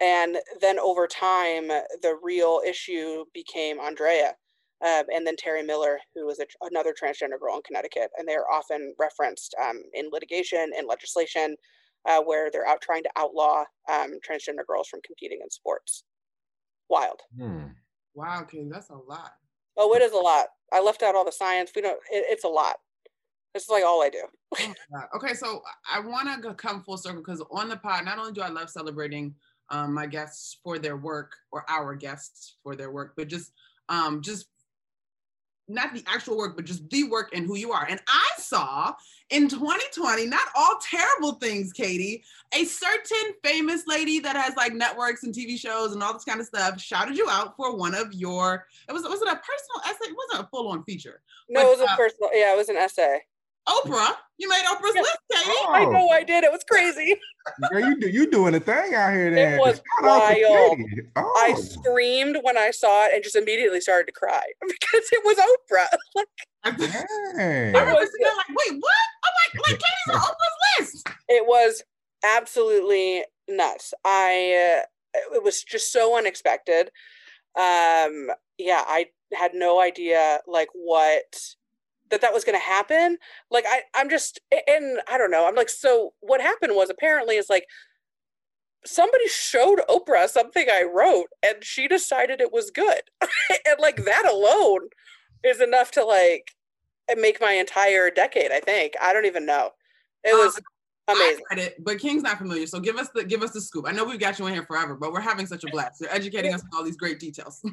and 0.00 0.38
then 0.60 0.78
over 0.78 1.06
time, 1.06 1.68
the 1.68 2.18
real 2.22 2.60
issue 2.66 3.24
became 3.34 3.78
Andrea. 3.78 4.34
Um, 4.82 5.04
and 5.14 5.26
then 5.26 5.36
Terry 5.36 5.62
Miller, 5.62 5.98
who 6.14 6.26
was 6.26 6.40
a, 6.40 6.46
another 6.62 6.92
transgender 6.92 7.38
girl 7.38 7.56
in 7.56 7.62
Connecticut, 7.66 8.10
and 8.16 8.26
they 8.26 8.34
are 8.34 8.50
often 8.50 8.94
referenced 8.98 9.54
um, 9.62 9.82
in 9.92 10.08
litigation 10.10 10.70
and 10.76 10.86
legislation 10.88 11.56
uh, 12.08 12.22
where 12.22 12.50
they're 12.50 12.66
out 12.66 12.80
trying 12.80 13.02
to 13.02 13.10
outlaw 13.16 13.64
um, 13.90 14.18
transgender 14.26 14.66
girls 14.66 14.88
from 14.88 15.00
competing 15.04 15.40
in 15.42 15.50
sports. 15.50 16.04
Wild. 16.88 17.20
Hmm. 17.38 17.66
Wow, 18.14 18.42
King, 18.42 18.70
that's 18.70 18.90
a 18.90 18.94
lot. 18.94 19.32
Oh, 19.76 19.94
it 19.94 20.02
is 20.02 20.12
a 20.12 20.16
lot. 20.16 20.46
I 20.72 20.80
left 20.80 21.02
out 21.02 21.14
all 21.14 21.24
the 21.24 21.32
science. 21.32 21.70
We 21.74 21.82
don't. 21.82 21.98
It, 22.10 22.24
it's 22.28 22.44
a 22.44 22.48
lot. 22.48 22.76
It's 23.54 23.68
like 23.68 23.84
all 23.84 24.02
I 24.02 24.08
do. 24.08 24.22
Oh 24.58 24.72
okay, 25.16 25.34
so 25.34 25.62
I 25.92 26.00
want 26.00 26.42
to 26.42 26.54
come 26.54 26.82
full 26.82 26.96
circle 26.96 27.22
because 27.22 27.42
on 27.50 27.68
the 27.68 27.76
pod, 27.76 28.04
not 28.04 28.18
only 28.18 28.32
do 28.32 28.40
I 28.40 28.48
love 28.48 28.70
celebrating 28.70 29.34
um, 29.70 29.94
my 29.94 30.06
guests 30.06 30.58
for 30.62 30.78
their 30.78 30.96
work 30.96 31.32
or 31.52 31.64
our 31.68 31.94
guests 31.94 32.56
for 32.62 32.74
their 32.74 32.90
work, 32.90 33.14
but 33.16 33.28
just 33.28 33.52
um, 33.88 34.22
just 34.22 34.46
not 35.70 35.94
the 35.94 36.04
actual 36.06 36.36
work, 36.36 36.56
but 36.56 36.64
just 36.64 36.88
the 36.90 37.04
work 37.04 37.30
and 37.34 37.46
who 37.46 37.56
you 37.56 37.72
are. 37.72 37.86
And 37.88 38.00
I 38.08 38.28
saw 38.38 38.92
in 39.30 39.48
2020, 39.48 40.26
not 40.26 40.48
all 40.56 40.78
terrible 40.82 41.34
things, 41.34 41.72
Katie, 41.72 42.24
a 42.52 42.64
certain 42.64 43.34
famous 43.44 43.86
lady 43.86 44.18
that 44.20 44.36
has 44.36 44.56
like 44.56 44.72
networks 44.72 45.22
and 45.22 45.34
TV 45.34 45.58
shows 45.58 45.92
and 45.92 46.02
all 46.02 46.12
this 46.12 46.24
kind 46.24 46.40
of 46.40 46.46
stuff 46.46 46.80
shouted 46.80 47.16
you 47.16 47.28
out 47.30 47.56
for 47.56 47.76
one 47.76 47.94
of 47.94 48.12
your, 48.12 48.66
it 48.88 48.92
was, 48.92 49.02
was 49.04 49.22
it 49.22 49.28
a 49.28 49.36
personal 49.36 49.82
essay? 49.84 50.10
It 50.10 50.16
wasn't 50.16 50.46
a 50.46 50.50
full 50.50 50.68
on 50.68 50.82
feature. 50.84 51.22
No, 51.48 51.60
but, 51.60 51.66
it 51.66 51.78
was 51.78 51.88
a 51.88 51.92
uh, 51.92 51.96
personal, 51.96 52.30
yeah, 52.34 52.52
it 52.52 52.56
was 52.56 52.68
an 52.68 52.76
essay. 52.76 53.20
Oprah. 53.68 54.14
You 54.38 54.48
made 54.48 54.64
Oprah's 54.66 54.94
list, 54.94 55.18
Katie. 55.30 55.50
Oh. 55.66 55.72
I 55.72 55.84
know 55.84 56.08
I 56.08 56.24
did. 56.24 56.44
It 56.44 56.50
was 56.50 56.64
crazy. 56.64 57.18
Girl, 57.70 57.80
you 57.80 58.00
do 58.00 58.08
you 58.08 58.30
doing 58.30 58.54
a 58.54 58.60
thing 58.60 58.94
out 58.94 59.12
here 59.12 59.30
then. 59.30 59.54
It 59.54 59.60
was 59.60 59.80
wild. 60.00 60.78
Oh. 61.16 61.34
I 61.36 61.54
screamed 61.54 62.38
when 62.42 62.56
I 62.56 62.70
saw 62.70 63.06
it 63.06 63.14
and 63.14 63.22
just 63.22 63.36
immediately 63.36 63.80
started 63.80 64.06
to 64.06 64.12
cry 64.12 64.42
because 64.60 65.08
it 65.12 65.22
was 65.24 65.36
Oprah. 65.36 65.96
like, 66.14 66.26
I 66.64 67.92
was 67.92 68.10
like, 68.20 68.48
wait, 68.48 68.80
what? 68.80 68.94
I'm 69.24 69.34
like, 69.44 69.68
like 69.68 69.78
Katie's 69.78 70.14
on 70.14 70.20
Oprah's 70.20 70.94
list. 70.94 71.08
It 71.28 71.46
was 71.46 71.82
absolutely 72.24 73.24
nuts. 73.48 73.92
I 74.04 74.80
uh, 74.80 75.26
it 75.34 75.42
was 75.42 75.62
just 75.62 75.92
so 75.92 76.16
unexpected. 76.16 76.90
Um, 77.56 78.30
yeah, 78.58 78.84
I 78.86 79.06
had 79.34 79.52
no 79.54 79.80
idea 79.80 80.40
like 80.46 80.68
what 80.74 81.54
that 82.10 82.20
that 82.20 82.32
was 82.32 82.44
going 82.44 82.58
to 82.58 82.64
happen 82.64 83.16
like 83.50 83.64
i 83.68 83.82
i'm 83.94 84.10
just 84.10 84.40
and 84.68 85.00
i 85.08 85.16
don't 85.16 85.30
know 85.30 85.46
i'm 85.46 85.54
like 85.54 85.68
so 85.68 86.12
what 86.20 86.40
happened 86.40 86.74
was 86.74 86.90
apparently 86.90 87.36
is 87.36 87.48
like 87.48 87.66
somebody 88.84 89.28
showed 89.28 89.80
oprah 89.88 90.28
something 90.28 90.66
i 90.70 90.82
wrote 90.82 91.28
and 91.46 91.62
she 91.62 91.88
decided 91.88 92.40
it 92.40 92.52
was 92.52 92.70
good. 92.70 93.02
And 93.66 93.78
like 93.80 94.04
that 94.04 94.26
alone 94.26 94.88
is 95.44 95.60
enough 95.60 95.90
to 95.92 96.04
like 96.04 96.52
make 97.16 97.40
my 97.40 97.52
entire 97.52 98.10
decade 98.10 98.52
i 98.52 98.60
think. 98.60 98.94
I 99.00 99.12
don't 99.12 99.26
even 99.26 99.44
know. 99.44 99.70
It 100.24 100.34
was 100.34 100.56
um, 101.08 101.16
amazing. 101.16 101.44
I 101.50 101.54
it, 101.56 101.84
but 101.84 101.98
king's 101.98 102.22
not 102.22 102.38
familiar 102.38 102.66
so 102.66 102.80
give 102.80 102.96
us 102.96 103.08
the 103.14 103.24
give 103.24 103.42
us 103.42 103.50
the 103.50 103.60
scoop. 103.60 103.86
I 103.86 103.92
know 103.92 104.04
we've 104.04 104.20
got 104.20 104.38
you 104.38 104.46
in 104.46 104.54
here 104.54 104.64
forever 104.64 104.94
but 104.94 105.12
we're 105.12 105.20
having 105.20 105.46
such 105.46 105.64
a 105.64 105.68
blast. 105.68 106.00
You're 106.00 106.12
educating 106.12 106.54
us 106.54 106.62
with 106.62 106.72
all 106.74 106.84
these 106.84 106.96
great 106.96 107.18
details. 107.18 107.62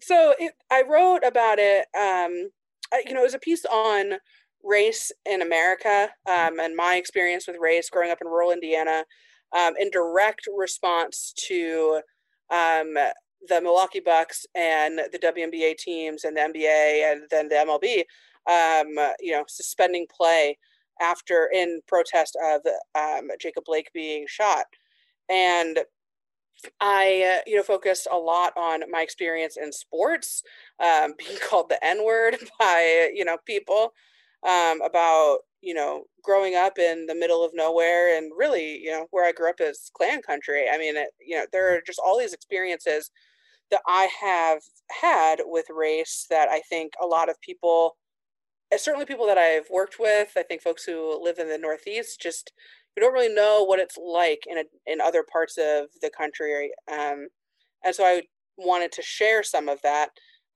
So 0.00 0.34
it, 0.38 0.52
i 0.70 0.82
wrote 0.82 1.24
about 1.24 1.58
it 1.58 1.86
um 1.98 2.50
you 3.06 3.14
know, 3.14 3.20
it 3.20 3.24
was 3.24 3.34
a 3.34 3.38
piece 3.38 3.64
on 3.64 4.14
race 4.62 5.12
in 5.26 5.42
America 5.42 6.08
um, 6.26 6.58
and 6.58 6.74
my 6.74 6.96
experience 6.96 7.46
with 7.46 7.56
race 7.60 7.90
growing 7.90 8.10
up 8.10 8.18
in 8.20 8.28
rural 8.28 8.50
Indiana 8.50 9.04
um, 9.56 9.74
in 9.78 9.90
direct 9.90 10.48
response 10.56 11.32
to 11.36 12.00
um, 12.50 12.94
the 13.48 13.60
Milwaukee 13.60 14.00
Bucks 14.00 14.46
and 14.54 14.98
the 15.12 15.18
WNBA 15.18 15.76
teams 15.76 16.24
and 16.24 16.36
the 16.36 16.40
NBA 16.40 17.12
and 17.12 17.22
then 17.30 17.48
the 17.48 17.56
MLB, 17.56 18.04
um, 18.50 19.12
you 19.20 19.32
know, 19.32 19.44
suspending 19.48 20.06
play 20.14 20.58
after 21.00 21.50
in 21.52 21.80
protest 21.86 22.36
of 22.42 22.62
um, 22.94 23.28
Jacob 23.40 23.64
Blake 23.64 23.90
being 23.92 24.24
shot. 24.28 24.66
And 25.28 25.78
I, 26.80 27.38
uh, 27.38 27.42
you 27.46 27.56
know, 27.56 27.62
focused 27.62 28.06
a 28.10 28.16
lot 28.16 28.52
on 28.56 28.82
my 28.90 29.02
experience 29.02 29.56
in 29.56 29.72
sports, 29.72 30.42
um, 30.80 31.14
being 31.18 31.38
called 31.48 31.68
the 31.68 31.84
N 31.84 32.04
word 32.04 32.36
by, 32.58 33.10
you 33.14 33.24
know, 33.24 33.38
people 33.46 33.92
um, 34.46 34.80
about, 34.82 35.38
you 35.62 35.74
know, 35.74 36.04
growing 36.22 36.54
up 36.54 36.78
in 36.78 37.06
the 37.06 37.14
middle 37.14 37.44
of 37.44 37.52
nowhere 37.54 38.16
and 38.16 38.32
really, 38.36 38.78
you 38.78 38.90
know, 38.90 39.06
where 39.10 39.26
I 39.26 39.32
grew 39.32 39.48
up 39.50 39.60
is 39.60 39.90
Klan 39.96 40.22
country. 40.22 40.66
I 40.72 40.78
mean, 40.78 40.96
it, 40.96 41.08
you 41.20 41.36
know, 41.36 41.46
there 41.52 41.74
are 41.74 41.80
just 41.86 42.00
all 42.04 42.18
these 42.18 42.34
experiences 42.34 43.10
that 43.70 43.80
I 43.86 44.08
have 44.20 44.60
had 45.02 45.40
with 45.44 45.66
race 45.70 46.26
that 46.30 46.48
I 46.48 46.60
think 46.68 46.92
a 47.02 47.06
lot 47.06 47.28
of 47.28 47.40
people, 47.40 47.96
eh, 48.72 48.76
certainly 48.78 49.06
people 49.06 49.26
that 49.26 49.38
I've 49.38 49.68
worked 49.70 49.98
with, 49.98 50.32
I 50.36 50.42
think 50.42 50.62
folks 50.62 50.84
who 50.84 51.22
live 51.22 51.38
in 51.38 51.48
the 51.48 51.58
Northeast 51.58 52.20
just 52.20 52.52
we 52.96 53.00
don't 53.00 53.12
really 53.12 53.32
know 53.32 53.64
what 53.64 53.78
it's 53.78 53.96
like 53.96 54.44
in 54.46 54.58
a, 54.58 54.64
in 54.86 55.00
other 55.00 55.24
parts 55.30 55.58
of 55.58 55.86
the 56.00 56.10
country 56.16 56.70
um, 56.90 57.28
and 57.84 57.94
so 57.94 58.04
i 58.04 58.22
wanted 58.56 58.92
to 58.92 59.02
share 59.02 59.42
some 59.42 59.68
of 59.68 59.80
that 59.82 60.10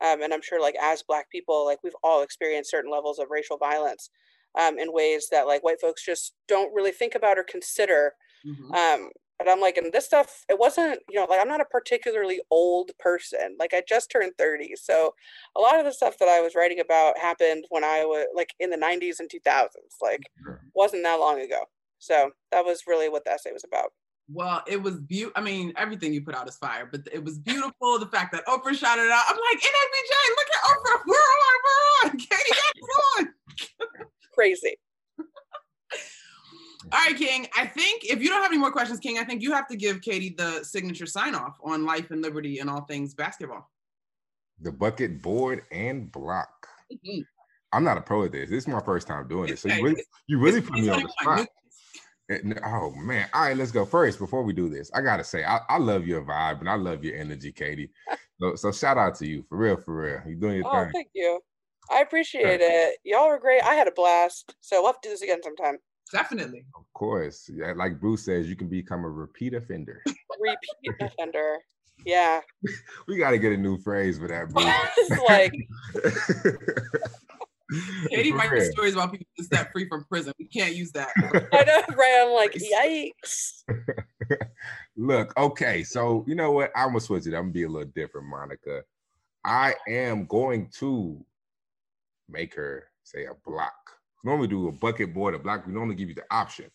um, 0.05 0.23
and 0.23 0.33
i'm 0.33 0.43
sure 0.43 0.61
like 0.61 0.77
as 0.81 1.03
black 1.03 1.31
people 1.31 1.65
like 1.65 1.79
we've 1.83 1.93
all 2.03 2.23
experienced 2.23 2.71
certain 2.71 2.91
levels 2.91 3.19
of 3.19 3.27
racial 3.31 3.59
violence 3.59 4.11
um, 4.59 4.79
in 4.79 4.93
ways 4.93 5.29
that 5.31 5.47
like 5.47 5.63
white 5.63 5.81
folks 5.81 6.05
just 6.05 6.35
don't 6.47 6.75
really 6.75 6.93
think 6.93 7.15
about 7.15 7.39
or 7.39 7.45
consider 7.45 8.13
mm-hmm. 8.47 8.73
um, 8.73 9.11
but 9.39 9.49
i'm 9.49 9.61
like 9.61 9.77
and 9.77 9.93
this 9.93 10.05
stuff 10.05 10.45
it 10.49 10.59
wasn't 10.59 10.99
you 11.09 11.19
know 11.19 11.27
like 11.29 11.41
i'm 11.41 11.49
not 11.49 11.61
a 11.61 11.67
particularly 11.67 12.41
old 12.51 12.91
person 12.99 13.57
like 13.59 13.73
i 13.73 13.83
just 13.89 14.11
turned 14.11 14.33
30 14.39 14.75
so 14.77 15.15
a 15.57 15.61
lot 15.61 15.79
of 15.79 15.85
the 15.85 15.93
stuff 15.93 16.19
that 16.19 16.29
i 16.29 16.41
was 16.41 16.55
writing 16.55 16.81
about 16.81 17.19
happened 17.19 17.65
when 17.71 17.85
i 17.85 18.05
was 18.05 18.27
like 18.35 18.51
in 18.59 18.71
the 18.71 18.77
90s 18.77 19.21
and 19.21 19.31
2000s 19.31 19.69
like 20.03 20.23
sure. 20.43 20.61
wasn't 20.75 21.03
that 21.05 21.21
long 21.21 21.41
ago 21.41 21.65
so 21.99 22.31
that 22.53 22.65
was 22.65 22.83
really 22.87 23.09
what 23.09 23.25
the 23.25 23.33
essay 23.33 23.53
was 23.53 23.65
about. 23.65 23.91
Well, 24.31 24.63
it 24.67 24.83
was 24.83 24.97
beautiful. 24.97 25.33
I 25.37 25.43
mean, 25.43 25.73
everything 25.77 26.13
you 26.13 26.21
put 26.23 26.35
out 26.35 26.49
is 26.49 26.57
fire, 26.57 26.87
but 26.91 27.01
it 27.11 27.25
was 27.25 27.39
beautiful. 27.39 27.99
The 27.99 28.07
fact 28.07 28.33
that 28.33 28.45
Oprah 28.47 28.75
shot 28.75 28.99
it 28.99 29.11
out. 29.11 29.25
I'm 29.27 29.37
like, 29.37 29.59
NABJ, 29.59 30.13
look 30.37 30.49
at 30.55 30.63
Oprah. 30.71 31.03
We're 31.07 31.17
on, 31.17 31.59
we're 31.65 32.11
on. 32.11 32.19
Katie, 32.19 32.35
that's 32.51 32.89
on. 33.19 33.29
Crazy. 34.35 34.77
All 35.19 35.25
right, 36.93 37.17
King. 37.17 37.47
I 37.57 37.67
think 37.67 38.05
if 38.05 38.23
you 38.23 38.29
don't 38.29 38.43
have 38.43 38.53
any 38.53 38.61
more 38.61 38.71
questions, 38.71 39.01
King, 39.01 39.19
I 39.19 39.25
think 39.25 39.43
you 39.43 39.53
have 39.53 39.67
to 39.69 39.77
give 39.77 40.03
Katie 40.03 40.35
the 40.37 40.63
signature 40.63 41.07
sign 41.07 41.35
off 41.35 41.59
on 41.65 41.87
life 41.87 42.11
and 42.11 42.21
liberty 42.21 42.59
and 42.59 42.69
all 42.69 42.83
things 42.83 43.15
basketball. 43.15 43.71
The 44.61 44.73
bucket, 44.73 45.23
board, 45.23 45.63
and 45.73 46.13
block. 46.13 46.69
Mm-hmm. 46.93 47.23
I'm 47.73 47.85
not 47.85 47.99
a 47.99 48.01
pro 48.01 48.25
at 48.25 48.33
this. 48.33 48.49
This 48.49 48.65
is 48.65 48.69
my 48.69 48.81
first 48.81 49.07
time 49.07 49.27
doing 49.29 49.49
this. 49.49 49.63
So 49.63 49.69
you 49.69 49.83
really, 49.83 50.05
you 50.27 50.39
really 50.39 50.61
put 50.61 50.79
me 50.79 50.89
on 50.89 51.03
the 51.03 51.09
spot. 51.21 51.49
Oh 52.31 52.91
man! 52.91 53.27
All 53.33 53.43
right, 53.43 53.57
let's 53.57 53.71
go 53.71 53.87
first. 53.87 54.19
Before 54.19 54.43
we 54.43 54.53
do 54.53 54.69
this, 54.69 54.91
I 54.95 55.01
gotta 55.01 55.25
say 55.25 55.45
I, 55.45 55.61
I 55.69 55.79
love 55.79 56.07
your 56.07 56.23
vibe 56.23 56.61
and 56.61 56.69
I 56.69 56.75
love 56.75 57.03
your 57.03 57.17
energy, 57.17 57.53
Katie. 57.53 57.91
So, 58.41 58.55
so 58.55 58.71
shout 58.71 58.99
out 58.99 59.15
to 59.17 59.27
you 59.27 59.45
for 59.49 59.57
real, 59.57 59.77
for 59.79 60.03
real. 60.03 60.21
You're 60.27 60.35
doing 60.35 60.57
your 60.57 60.67
oh, 60.67 60.85
thing. 60.85 60.93
thank 60.93 61.09
you. 61.15 61.41
I 61.91 62.01
appreciate 62.01 62.61
it. 62.61 62.99
Y'all 63.03 63.25
are 63.25 63.39
great. 63.39 63.63
I 63.63 63.75
had 63.75 63.89
a 63.89 63.93
blast. 63.93 64.55
So 64.61 64.83
we'll 64.83 64.93
have 64.93 65.01
to 65.01 65.09
do 65.09 65.13
this 65.13 65.23
again 65.23 65.43
sometime. 65.43 65.79
Definitely. 66.13 66.65
Of 66.77 66.85
course. 66.95 67.51
Yeah, 67.53 67.73
like 67.77 68.01
Bruce 68.01 68.25
says, 68.25 68.49
you 68.49 68.57
can 68.57 68.69
become 68.69 69.05
a 69.05 69.11
repeat 69.11 69.55
offender. 69.55 70.03
repeat 70.41 70.95
offender. 71.01 71.59
Yeah. 72.05 72.41
we 73.09 73.17
got 73.17 73.31
to 73.31 73.39
get 73.39 73.53
a 73.53 73.57
new 73.57 73.79
phrase 73.79 74.19
for 74.19 74.29
that, 74.29 74.51
Bruce. 74.51 75.21
like 75.29 75.53
Katie 78.11 78.33
writes 78.33 78.71
stories 78.71 78.95
about 78.95 79.13
people 79.13 79.27
set 79.41 79.71
free 79.73 79.89
from 79.89 80.05
prison. 80.05 80.33
We 80.39 80.47
can't 80.47 80.75
use 80.75 80.93
that. 80.93 81.11
I 81.53 81.65
know, 81.65 81.97
right? 81.97 82.25
I'm 82.25 82.35
like, 82.35 82.55
yikes. 82.55 83.65
Look, 84.97 85.37
okay, 85.39 85.83
so 85.85 86.25
you 86.27 86.35
know 86.35 86.53
what? 86.53 86.73
I'm 86.75 86.89
gonna 86.89 87.01
switch 87.01 87.27
it. 87.27 87.35
I'm 87.35 87.45
gonna 87.45 87.53
be 87.53 87.65
a 87.65 87.69
little 87.69 87.91
different, 87.95 88.27
Monica. 88.27 88.83
I 89.45 89.75
am 89.89 90.27
going 90.27 90.69
to 90.79 91.25
make 92.29 92.55
her 92.55 92.85
say 93.05 93.27
a 93.27 93.35
block. 93.49 93.75
Normally 94.25 94.49
do 94.49 94.69
a 94.69 94.73
bucket 94.73 95.15
board, 95.15 95.35
a 95.35 95.39
block. 95.39 95.67
We 95.67 95.73
normally 95.73 95.95
give 95.95 96.09
you 96.09 96.15
the 96.15 96.25
option, 96.31 96.67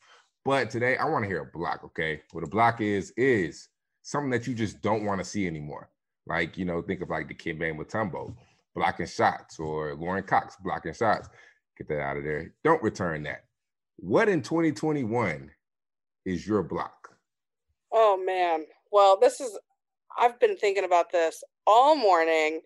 but 0.45 0.69
today 0.69 0.97
I 0.97 1.05
want 1.05 1.23
to 1.23 1.27
hear 1.27 1.41
a 1.41 1.57
block. 1.57 1.83
Okay, 1.83 2.21
what 2.31 2.43
a 2.43 2.47
block 2.47 2.81
is 2.81 3.11
is 3.17 3.67
something 4.03 4.29
that 4.29 4.47
you 4.47 4.53
just 4.53 4.81
don't 4.81 5.05
want 5.05 5.19
to 5.19 5.25
see 5.25 5.47
anymore. 5.47 5.89
Like 6.27 6.57
you 6.57 6.65
know, 6.65 6.81
think 6.81 7.01
of 7.01 7.09
like 7.09 7.27
the 7.27 7.33
Kid 7.33 7.59
Mutombo 7.59 8.35
blocking 8.75 9.07
shots 9.07 9.59
or 9.59 9.95
Lauren 9.95 10.23
Cox 10.23 10.55
blocking 10.63 10.93
shots. 10.93 11.29
Get 11.77 11.87
that 11.89 12.01
out 12.01 12.17
of 12.17 12.23
there. 12.23 12.53
Don't 12.63 12.83
return 12.83 13.23
that. 13.23 13.45
What 13.97 14.29
in 14.29 14.41
2021 14.41 15.49
is 16.25 16.47
your 16.47 16.63
block? 16.63 17.09
Oh 17.91 18.21
man. 18.23 18.65
Well, 18.91 19.17
this 19.19 19.39
is 19.39 19.57
I've 20.17 20.39
been 20.39 20.57
thinking 20.57 20.83
about 20.83 21.11
this 21.11 21.43
all 21.65 21.95
morning. 21.95 22.61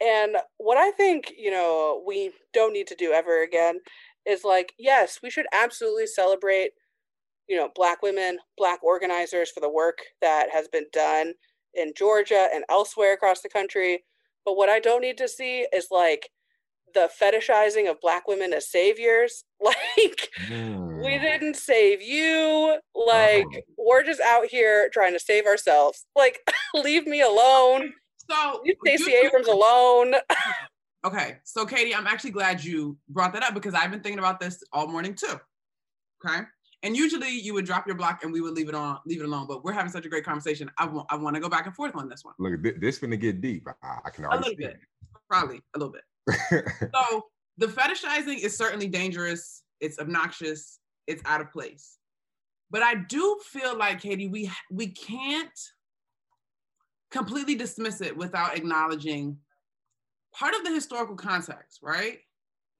And 0.00 0.36
what 0.58 0.78
I 0.78 0.90
think, 0.92 1.32
you 1.36 1.50
know, 1.50 2.02
we 2.06 2.32
don't 2.52 2.72
need 2.72 2.88
to 2.88 2.96
do 2.96 3.12
ever 3.12 3.42
again 3.42 3.78
is 4.26 4.44
like, 4.44 4.72
yes, 4.78 5.20
we 5.22 5.30
should 5.30 5.46
absolutely 5.52 6.06
celebrate, 6.06 6.70
you 7.48 7.56
know, 7.56 7.70
Black 7.74 8.02
women, 8.02 8.38
Black 8.56 8.82
organizers 8.82 9.50
for 9.50 9.60
the 9.60 9.70
work 9.70 9.98
that 10.20 10.48
has 10.52 10.68
been 10.68 10.86
done 10.92 11.34
in 11.74 11.92
Georgia 11.96 12.48
and 12.52 12.64
elsewhere 12.68 13.14
across 13.14 13.42
the 13.42 13.48
country. 13.48 14.04
But 14.44 14.56
what 14.56 14.68
I 14.68 14.80
don't 14.80 15.02
need 15.02 15.18
to 15.18 15.28
see 15.28 15.66
is 15.72 15.88
like 15.90 16.28
the 16.94 17.10
fetishizing 17.20 17.90
of 17.90 18.00
Black 18.00 18.28
women 18.28 18.52
as 18.52 18.70
saviors. 18.70 19.44
Like, 19.62 20.28
mm. 20.48 21.04
we 21.04 21.20
didn't 21.20 21.54
save 21.54 22.02
you. 22.02 22.80
Like, 22.96 23.46
oh. 23.46 23.60
we're 23.78 24.02
just 24.02 24.20
out 24.20 24.46
here 24.46 24.90
trying 24.92 25.12
to 25.12 25.20
save 25.20 25.46
ourselves. 25.46 26.04
Like, 26.16 26.40
leave 26.74 27.06
me 27.06 27.20
alone. 27.20 27.92
So, 28.28 28.60
leave 28.64 28.74
Stacey 28.84 29.12
Abrams 29.12 29.46
alone. 29.46 30.14
Okay, 31.04 31.38
so 31.42 31.66
Katie, 31.66 31.94
I'm 31.94 32.06
actually 32.06 32.30
glad 32.30 32.62
you 32.62 32.96
brought 33.08 33.32
that 33.32 33.42
up 33.42 33.54
because 33.54 33.74
I've 33.74 33.90
been 33.90 34.02
thinking 34.02 34.20
about 34.20 34.38
this 34.38 34.62
all 34.72 34.86
morning 34.86 35.16
too. 35.16 35.34
Okay, 36.24 36.42
and 36.82 36.96
usually 36.96 37.30
you 37.30 37.54
would 37.54 37.64
drop 37.64 37.86
your 37.86 37.96
block 37.96 38.24
and 38.24 38.32
we 38.32 38.40
would 38.40 38.54
leave 38.54 38.68
it 38.68 38.74
on, 38.74 38.98
leave 39.06 39.20
it 39.20 39.24
alone. 39.24 39.46
But 39.46 39.64
we're 39.64 39.72
having 39.72 39.92
such 39.92 40.04
a 40.04 40.08
great 40.08 40.24
conversation. 40.24 40.70
I 40.78 40.86
want, 40.86 41.06
I 41.10 41.16
want 41.16 41.36
to 41.36 41.40
go 41.40 41.48
back 41.48 41.66
and 41.66 41.74
forth 41.74 41.94
on 41.94 42.08
this 42.08 42.24
one. 42.24 42.34
Look, 42.38 42.62
this 42.62 42.96
is 42.96 42.98
gonna 42.98 43.16
get 43.16 43.40
deep. 43.40 43.66
I, 43.82 43.98
I 44.04 44.10
can 44.10 44.24
already 44.24 44.38
a 44.38 44.50
little 44.50 44.56
bit, 44.56 44.80
probably 45.28 45.62
a 45.74 45.78
little 45.78 45.92
bit. 45.92 46.64
so 46.94 47.26
the 47.58 47.66
fetishizing 47.66 48.38
is 48.38 48.56
certainly 48.56 48.88
dangerous. 48.88 49.62
It's 49.80 49.98
obnoxious. 49.98 50.80
It's 51.06 51.22
out 51.24 51.40
of 51.40 51.50
place. 51.52 51.98
But 52.70 52.82
I 52.82 52.94
do 52.94 53.38
feel 53.44 53.76
like 53.76 54.00
Katie, 54.00 54.28
we 54.28 54.50
we 54.70 54.88
can't 54.88 55.50
completely 57.10 57.54
dismiss 57.54 58.00
it 58.00 58.16
without 58.16 58.56
acknowledging 58.56 59.36
part 60.32 60.54
of 60.54 60.64
the 60.64 60.70
historical 60.70 61.14
context, 61.14 61.80
right? 61.82 62.18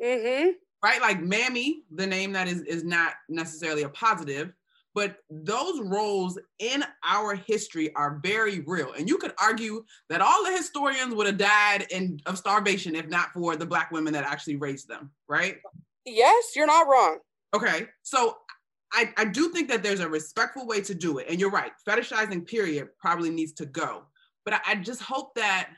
Mm-hmm. 0.03 0.50
Right, 0.85 1.01
like 1.01 1.22
Mammy, 1.22 1.85
the 1.93 2.07
name 2.07 2.33
that 2.33 2.49
is 2.49 2.62
is 2.62 2.83
not 2.83 3.14
necessarily 3.28 3.83
a 3.83 3.89
positive, 3.91 4.53
but 4.95 5.16
those 5.30 5.80
roles 5.80 6.39
in 6.59 6.85
our 7.05 7.35
history 7.35 7.95
are 7.95 8.20
very 8.22 8.61
real. 8.66 8.93
And 8.93 9.09
you 9.09 9.16
could 9.16 9.33
argue 9.41 9.85
that 10.09 10.20
all 10.20 10.45
the 10.45 10.53
historians 10.53 11.14
would 11.14 11.26
have 11.26 11.39
died 11.39 11.87
in 11.91 12.18
of 12.26 12.37
starvation 12.37 12.95
if 12.95 13.09
not 13.09 13.33
for 13.33 13.57
the 13.57 13.66
black 13.66 13.93
women 13.93 14.12
that 14.14 14.24
actually 14.24 14.57
raised 14.57 14.89
them, 14.89 15.11
right? 15.28 15.59
Yes, 16.05 16.53
you're 16.57 16.66
not 16.66 16.89
wrong. 16.89 17.18
Okay. 17.55 17.87
So 18.03 18.37
I, 18.93 19.12
I 19.16 19.24
do 19.24 19.51
think 19.51 19.68
that 19.68 19.83
there's 19.83 20.01
a 20.01 20.09
respectful 20.09 20.66
way 20.66 20.80
to 20.83 20.95
do 20.95 21.18
it. 21.18 21.26
And 21.28 21.41
you're 21.41 21.51
right, 21.51 21.72
fetishizing 21.89 22.47
period 22.47 22.89
probably 22.99 23.30
needs 23.30 23.53
to 23.53 23.66
go. 23.66 24.03
But 24.45 24.55
I, 24.55 24.61
I 24.66 24.74
just 24.76 25.01
hope 25.01 25.35
that 25.37 25.70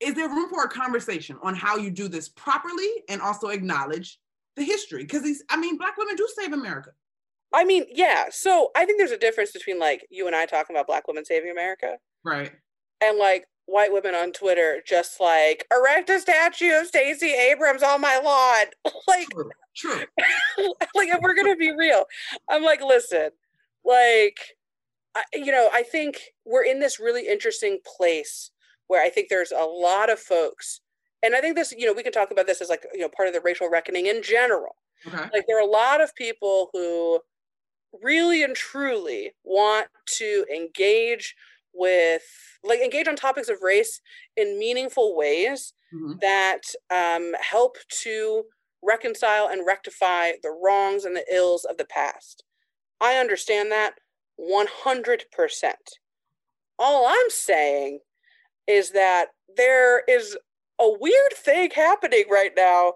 is 0.00 0.14
there 0.14 0.28
room 0.28 0.48
for 0.48 0.64
a 0.64 0.68
conversation 0.68 1.36
on 1.42 1.54
how 1.54 1.76
you 1.76 1.90
do 1.90 2.08
this 2.08 2.28
properly 2.30 2.88
and 3.08 3.20
also 3.20 3.48
acknowledge 3.48 4.18
the 4.56 4.64
history? 4.64 5.02
Because 5.02 5.22
these, 5.22 5.42
I 5.48 5.56
mean, 5.56 5.76
Black 5.76 5.96
women 5.96 6.16
do 6.16 6.28
save 6.36 6.52
America. 6.52 6.90
I 7.52 7.64
mean, 7.64 7.84
yeah. 7.90 8.26
So 8.30 8.70
I 8.76 8.84
think 8.84 8.98
there's 8.98 9.10
a 9.10 9.18
difference 9.18 9.50
between 9.50 9.78
like 9.78 10.06
you 10.10 10.26
and 10.26 10.36
I 10.36 10.46
talking 10.46 10.74
about 10.74 10.86
Black 10.86 11.08
women 11.08 11.24
saving 11.24 11.50
America. 11.50 11.98
Right. 12.24 12.52
And 13.00 13.18
like 13.18 13.46
white 13.66 13.92
women 13.92 14.14
on 14.14 14.32
Twitter 14.32 14.82
just 14.86 15.20
like 15.20 15.66
erect 15.72 16.10
a 16.10 16.20
statue 16.20 16.78
of 16.78 16.86
Stacey 16.86 17.32
Abrams 17.32 17.82
on 17.82 18.00
my 18.00 18.18
lawn. 18.18 18.92
like 19.08 19.28
true. 19.30 19.50
true. 19.76 20.04
like 20.94 21.08
if 21.08 21.20
we're 21.20 21.34
gonna 21.34 21.56
be 21.56 21.72
real, 21.76 22.04
I'm 22.48 22.62
like, 22.62 22.82
listen, 22.82 23.30
like 23.84 24.38
I, 25.14 25.22
you 25.34 25.52
know, 25.52 25.70
I 25.72 25.82
think 25.82 26.20
we're 26.44 26.64
in 26.64 26.80
this 26.80 27.00
really 27.00 27.26
interesting 27.26 27.78
place 27.84 28.50
where 28.86 29.02
I 29.02 29.08
think 29.08 29.28
there's 29.28 29.52
a 29.52 29.64
lot 29.64 30.10
of 30.10 30.18
folks, 30.18 30.80
and 31.22 31.34
I 31.34 31.40
think 31.40 31.56
this, 31.56 31.72
you 31.76 31.86
know, 31.86 31.92
we 31.92 32.02
can 32.02 32.12
talk 32.12 32.30
about 32.30 32.46
this 32.46 32.60
as 32.60 32.68
like, 32.68 32.86
you 32.94 33.00
know, 33.00 33.08
part 33.08 33.28
of 33.28 33.34
the 33.34 33.40
racial 33.40 33.68
reckoning 33.68 34.06
in 34.06 34.22
general. 34.22 34.76
Okay. 35.06 35.28
Like 35.32 35.44
there 35.46 35.58
are 35.58 35.66
a 35.66 35.70
lot 35.70 36.00
of 36.00 36.14
people 36.14 36.70
who 36.72 37.20
really 38.02 38.42
and 38.42 38.54
truly 38.54 39.32
want 39.44 39.88
to 40.06 40.44
engage 40.54 41.34
with 41.72 42.22
like 42.64 42.80
engage 42.80 43.08
on 43.08 43.16
topics 43.16 43.48
of 43.48 43.62
race 43.62 44.00
in 44.36 44.58
meaningful 44.58 45.16
ways 45.16 45.72
mm-hmm. 45.94 46.14
that 46.20 46.60
um, 46.90 47.32
help 47.40 47.76
to 47.88 48.44
reconcile 48.82 49.48
and 49.48 49.66
rectify 49.66 50.32
the 50.42 50.50
wrongs 50.62 51.04
and 51.04 51.14
the 51.14 51.24
ills 51.32 51.64
of 51.64 51.76
the 51.76 51.84
past. 51.84 52.44
I 53.00 53.14
understand 53.14 53.70
that 53.72 53.94
100%. 54.38 55.72
All 56.78 57.06
I'm 57.06 57.30
saying 57.30 58.00
is 58.66 58.90
that 58.92 59.26
there 59.56 60.02
is 60.08 60.36
a 60.80 60.96
weird 60.98 61.32
thing 61.36 61.70
happening 61.70 62.24
right 62.30 62.52
now 62.56 62.94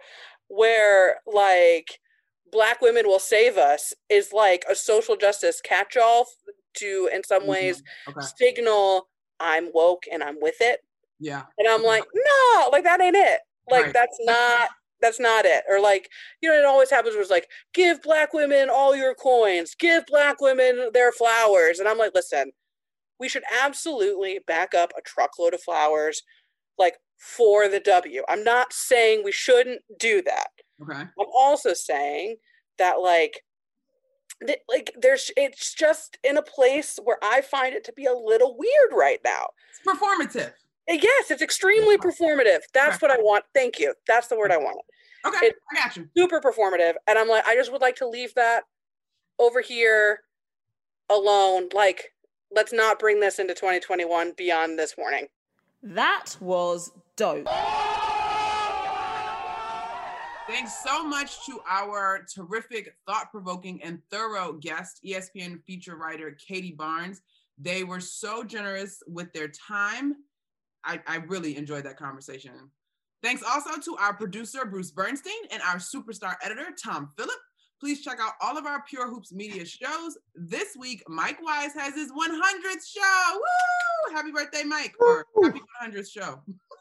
where 0.49 1.17
like 1.27 2.01
black 2.51 2.81
women 2.81 3.07
will 3.07 3.19
save 3.19 3.57
us 3.57 3.93
is 4.09 4.33
like 4.33 4.65
a 4.71 4.75
social 4.75 5.17
justice 5.17 5.61
catch-all 5.61 6.27
to 6.75 7.09
in 7.13 7.23
some 7.25 7.43
mm-hmm. 7.43 7.51
ways 7.51 7.83
okay. 8.09 8.27
signal 8.37 9.09
i'm 9.41 9.71
woke 9.73 10.05
and 10.13 10.23
i'm 10.23 10.41
with 10.41 10.57
it. 10.61 10.81
Yeah. 11.21 11.43
And 11.59 11.69
i'm 11.69 11.83
like 11.83 12.05
no 12.15 12.69
like 12.71 12.85
that 12.85 13.01
ain't 13.01 13.17
it. 13.17 13.41
Like 13.71 13.85
right. 13.85 13.93
that's 13.93 14.19
not 14.23 14.69
that's 15.01 15.21
not 15.21 15.45
it. 15.45 15.65
Or 15.69 15.81
like 15.81 16.09
you 16.41 16.49
know 16.49 16.59
it 16.59 16.65
always 16.65 16.91
happens 16.91 17.17
was 17.17 17.31
like 17.31 17.49
give 17.73 18.03
black 18.03 18.33
women 18.33 18.69
all 18.71 18.97
your 18.97 19.15
coins. 19.15 19.75
Give 19.75 20.05
black 20.07 20.41
women 20.41 20.91
their 20.93 21.13
flowers. 21.13 21.79
And 21.79 21.89
i'm 21.89 21.99
like 21.99 22.13
listen 22.15 22.53
we 23.21 23.29
should 23.29 23.45
absolutely 23.63 24.41
back 24.47 24.75
up 24.75 24.93
a 24.99 25.03
truckload 25.03 25.55
of 25.55 25.63
flowers. 25.63 26.23
Like 26.79 26.97
for 27.17 27.69
the 27.69 27.81
W. 27.81 28.23
I'm 28.29 28.45
not 28.45 28.73
saying 28.73 29.23
we 29.25 29.33
shouldn't 29.33 29.83
do 29.99 30.23
that. 30.23 30.49
Okay. 30.83 31.01
I'm 31.01 31.27
also 31.35 31.73
saying 31.75 32.37
that 32.79 33.01
like 33.01 33.41
that, 34.41 34.59
like 34.69 34.93
there's 35.01 35.31
it's 35.37 35.75
just 35.75 36.19
in 36.25 36.37
a 36.37 36.43
place 36.43 36.99
where 37.03 37.19
I 37.23 37.41
find 37.41 37.75
it 37.75 37.85
to 37.85 37.93
be 37.93 38.07
a 38.07 38.15
little 38.15 38.57
weird 38.59 38.93
right 38.93 39.21
now. 39.25 39.47
It's 39.71 39.81
performative. 39.87 40.53
Uh, 40.91 40.99
yes, 41.01 41.31
it's 41.31 41.43
extremely 41.43 41.97
performative. 41.97 42.61
That's 42.73 42.97
okay. 42.97 43.07
what 43.07 43.11
I 43.11 43.23
want. 43.23 43.45
Thank 43.55 43.79
you. 43.79 43.95
That's 44.07 44.29
the 44.29 44.37
word 44.37 44.51
I 44.51 44.59
wanted. 44.59 44.83
Okay, 45.27 45.47
it's 45.47 45.59
I 45.73 45.77
got 45.77 45.97
you. 45.97 46.09
Super 46.17 46.41
performative. 46.41 46.95
And 47.07 47.19
I'm 47.19 47.29
like, 47.29 47.47
I 47.47 47.55
just 47.55 47.73
would 47.73 47.81
like 47.81 47.97
to 47.97 48.09
leave 48.09 48.35
that 48.35 48.65
over 49.39 49.61
here 49.61 50.21
alone. 51.09 51.69
Like 51.73 52.13
let's 52.55 52.73
not 52.73 52.99
bring 52.99 53.21
this 53.21 53.39
into 53.39 53.55
2021 53.55 54.33
beyond 54.37 54.79
this 54.79 54.95
morning. 54.97 55.27
That 55.85 56.35
was 56.41 56.93
dope. 57.15 57.47
Thanks 60.47 60.83
so 60.83 61.07
much 61.07 61.45
to 61.45 61.61
our 61.69 62.25
terrific, 62.25 62.95
thought 63.07 63.31
provoking, 63.31 63.83
and 63.83 64.01
thorough 64.11 64.55
guest, 64.55 65.01
ESPN 65.05 65.63
feature 65.65 65.97
writer 65.97 66.31
Katie 66.33 66.73
Barnes. 66.73 67.21
They 67.59 67.85
were 67.85 68.01
so 68.01 68.43
generous 68.45 69.03
with 69.07 69.31
their 69.35 69.49
time. 69.49 70.15
I, 70.85 71.01
I 71.07 71.17
really 71.17 71.59
enjoyed 71.59 71.85
that 71.85 71.99
conversation. 71.99 72.53
Thanks 73.23 73.43
also 73.43 73.79
to 73.79 73.97
our 73.99 74.15
producer, 74.15 74.65
Bruce 74.65 74.91
Bernstein, 74.91 75.35
and 75.53 75.63
our 75.63 75.77
superstar 75.77 76.37
editor, 76.43 76.69
Tom 76.83 77.11
Phillip. 77.19 77.39
Please 77.85 78.01
check 78.01 78.19
out 78.19 78.33
all 78.41 78.57
of 78.57 78.65
our 78.65 78.83
Pure 78.89 79.11
Hoops 79.11 79.31
media 79.31 79.67
shows. 79.67 80.17
This 80.35 80.75
week, 80.75 81.03
Mike 81.07 81.37
Wise 81.43 81.75
has 81.75 81.95
his 81.95 82.11
100th 82.13 82.89
show. 82.89 83.35
Woo! 83.35 84.15
Happy 84.15 84.31
birthday, 84.33 84.63
Mike, 84.63 84.95
or 85.01 85.27
happy 85.43 85.61
100th 85.83 86.11
show. 86.11 86.41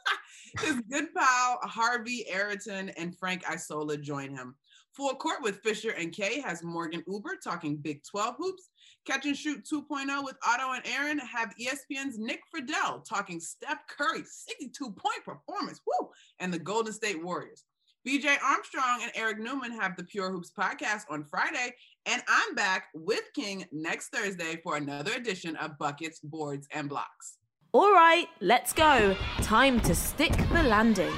his 0.62 0.80
good 0.90 1.14
pal, 1.14 1.60
Harvey 1.64 2.26
Araton 2.30 2.88
and 2.92 3.18
Frank 3.18 3.44
Isola 3.52 3.98
join 3.98 4.34
him. 4.34 4.56
Full 4.94 5.14
Court 5.16 5.42
with 5.42 5.60
Fisher 5.60 5.92
and 5.92 6.14
Kay 6.14 6.40
has 6.40 6.64
Morgan 6.64 7.04
Uber 7.06 7.36
talking 7.44 7.76
Big 7.76 8.02
12 8.10 8.36
hoops. 8.38 8.70
Catch 9.06 9.26
and 9.26 9.36
Shoot 9.36 9.66
2.0 9.70 10.24
with 10.24 10.38
Otto 10.48 10.72
and 10.72 10.88
Aaron 10.88 11.20
have 11.20 11.54
ESPN's 11.60 12.18
Nick 12.18 12.40
Friedell 12.56 13.04
talking 13.04 13.42
Steph 13.42 13.86
Curry 13.90 14.24
62 14.26 14.92
point 14.92 15.26
performance. 15.26 15.82
Woo! 15.86 16.08
And 16.40 16.54
the 16.54 16.60
Golden 16.60 16.94
State 16.94 17.22
Warriors. 17.22 17.66
BJ 18.06 18.36
Armstrong 18.44 19.00
and 19.02 19.12
Eric 19.16 19.40
Newman 19.40 19.72
have 19.72 19.96
the 19.96 20.04
Pure 20.04 20.32
Hoops 20.32 20.52
podcast 20.52 21.04
on 21.10 21.24
Friday, 21.24 21.74
and 22.06 22.22
I'm 22.28 22.54
back 22.54 22.88
with 22.94 23.22
King 23.34 23.64
next 23.72 24.10
Thursday 24.10 24.60
for 24.62 24.76
another 24.76 25.14
edition 25.14 25.56
of 25.56 25.78
Buckets, 25.78 26.20
Boards, 26.20 26.68
and 26.72 26.90
Blocks. 26.90 27.38
All 27.72 27.94
right, 27.94 28.28
let's 28.42 28.74
go. 28.74 29.16
Time 29.38 29.80
to 29.82 29.96
stick 29.96 30.34
the 30.52 30.64
landing. 30.64 31.14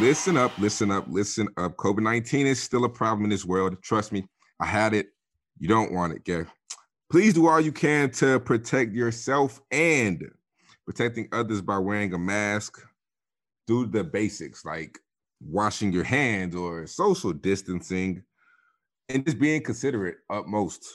Listen 0.00 0.36
up, 0.36 0.58
listen 0.58 0.90
up, 0.90 1.06
listen 1.08 1.46
up. 1.56 1.76
COVID 1.76 2.02
19 2.02 2.48
is 2.48 2.60
still 2.60 2.84
a 2.86 2.88
problem 2.88 3.22
in 3.22 3.30
this 3.30 3.44
world. 3.44 3.80
Trust 3.80 4.10
me, 4.10 4.26
I 4.58 4.66
had 4.66 4.92
it. 4.92 5.06
You 5.60 5.68
don't 5.68 5.92
want 5.92 6.14
it, 6.14 6.24
Gary. 6.24 6.46
Please 7.12 7.34
do 7.34 7.46
all 7.46 7.60
you 7.60 7.70
can 7.70 8.10
to 8.10 8.40
protect 8.40 8.92
yourself 8.92 9.60
and 9.70 10.20
protecting 10.84 11.28
others 11.30 11.62
by 11.62 11.78
wearing 11.78 12.12
a 12.12 12.18
mask, 12.18 12.80
do 13.66 13.86
the 13.86 14.04
basics 14.04 14.64
like 14.64 14.98
washing 15.40 15.92
your 15.92 16.04
hands 16.04 16.54
or 16.54 16.86
social 16.86 17.32
distancing, 17.32 18.22
and 19.08 19.24
just 19.24 19.38
being 19.38 19.62
considerate 19.62 20.16
utmost 20.30 20.86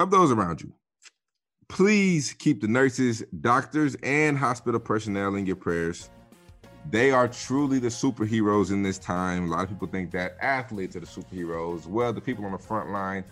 of 0.00 0.10
those 0.10 0.30
around 0.30 0.60
you. 0.60 0.72
Please 1.68 2.34
keep 2.34 2.60
the 2.60 2.68
nurses, 2.68 3.24
doctors, 3.40 3.96
and 4.02 4.36
hospital 4.38 4.78
personnel 4.78 5.34
in 5.34 5.46
your 5.46 5.56
prayers. 5.56 6.10
They 6.90 7.10
are 7.10 7.26
truly 7.26 7.80
the 7.80 7.88
superheroes 7.88 8.70
in 8.70 8.82
this 8.82 8.98
time. 8.98 9.44
A 9.44 9.50
lot 9.50 9.64
of 9.64 9.70
people 9.70 9.88
think 9.88 10.12
that 10.12 10.36
athletes 10.40 10.94
are 10.94 11.00
the 11.00 11.06
superheroes. 11.06 11.86
Well, 11.86 12.12
the 12.12 12.20
people 12.20 12.44
on 12.44 12.52
the 12.52 12.58
front 12.58 12.90
line, 12.90 13.24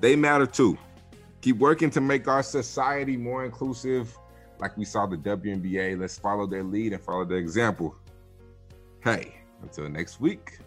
they 0.00 0.16
matter 0.16 0.46
too. 0.46 0.76
Keep 1.42 1.58
working 1.58 1.90
to 1.90 2.00
make 2.00 2.26
our 2.26 2.42
society 2.42 3.16
more 3.16 3.44
inclusive, 3.44 4.16
like 4.62 4.78
we 4.78 4.84
saw 4.84 5.06
the 5.06 5.16
WNBA. 5.16 5.98
Let's 5.98 6.16
follow 6.16 6.46
their 6.46 6.62
lead 6.62 6.92
and 6.92 7.02
follow 7.02 7.24
their 7.24 7.38
example. 7.38 7.96
Hey, 9.00 9.34
until 9.60 9.88
next 9.88 10.20
week. 10.20 10.58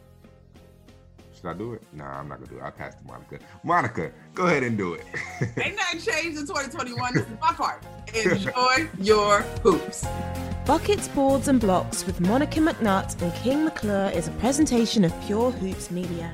Should 1.33 1.47
I 1.47 1.53
do 1.53 1.73
it? 1.73 1.81
Nah, 1.93 2.19
I'm 2.19 2.27
not 2.27 2.39
gonna 2.39 2.51
do 2.51 2.57
it. 2.57 2.61
I'll 2.61 2.71
pass 2.71 2.95
to 2.95 3.03
Monica. 3.05 3.39
Monica, 3.63 4.11
go 4.33 4.47
ahead 4.47 4.63
and 4.63 4.77
do 4.77 4.95
it. 4.95 5.05
Ain't 5.57 5.77
nothing 5.77 6.01
changed 6.01 6.37
in 6.37 6.45
2021. 6.45 7.13
This 7.13 7.23
is 7.23 7.29
my 7.41 7.53
part. 7.53 7.83
Enjoy 8.13 8.89
your 8.99 9.41
hoops. 9.63 10.05
Buckets, 10.65 11.07
Boards 11.09 11.47
and 11.47 11.61
Blocks 11.61 12.05
with 12.05 12.19
Monica 12.19 12.59
McNutt 12.59 13.21
and 13.21 13.33
King 13.35 13.63
McClure 13.63 14.09
is 14.13 14.27
a 14.27 14.31
presentation 14.31 15.05
of 15.05 15.13
Pure 15.25 15.51
Hoops 15.51 15.89
Media. 15.89 16.33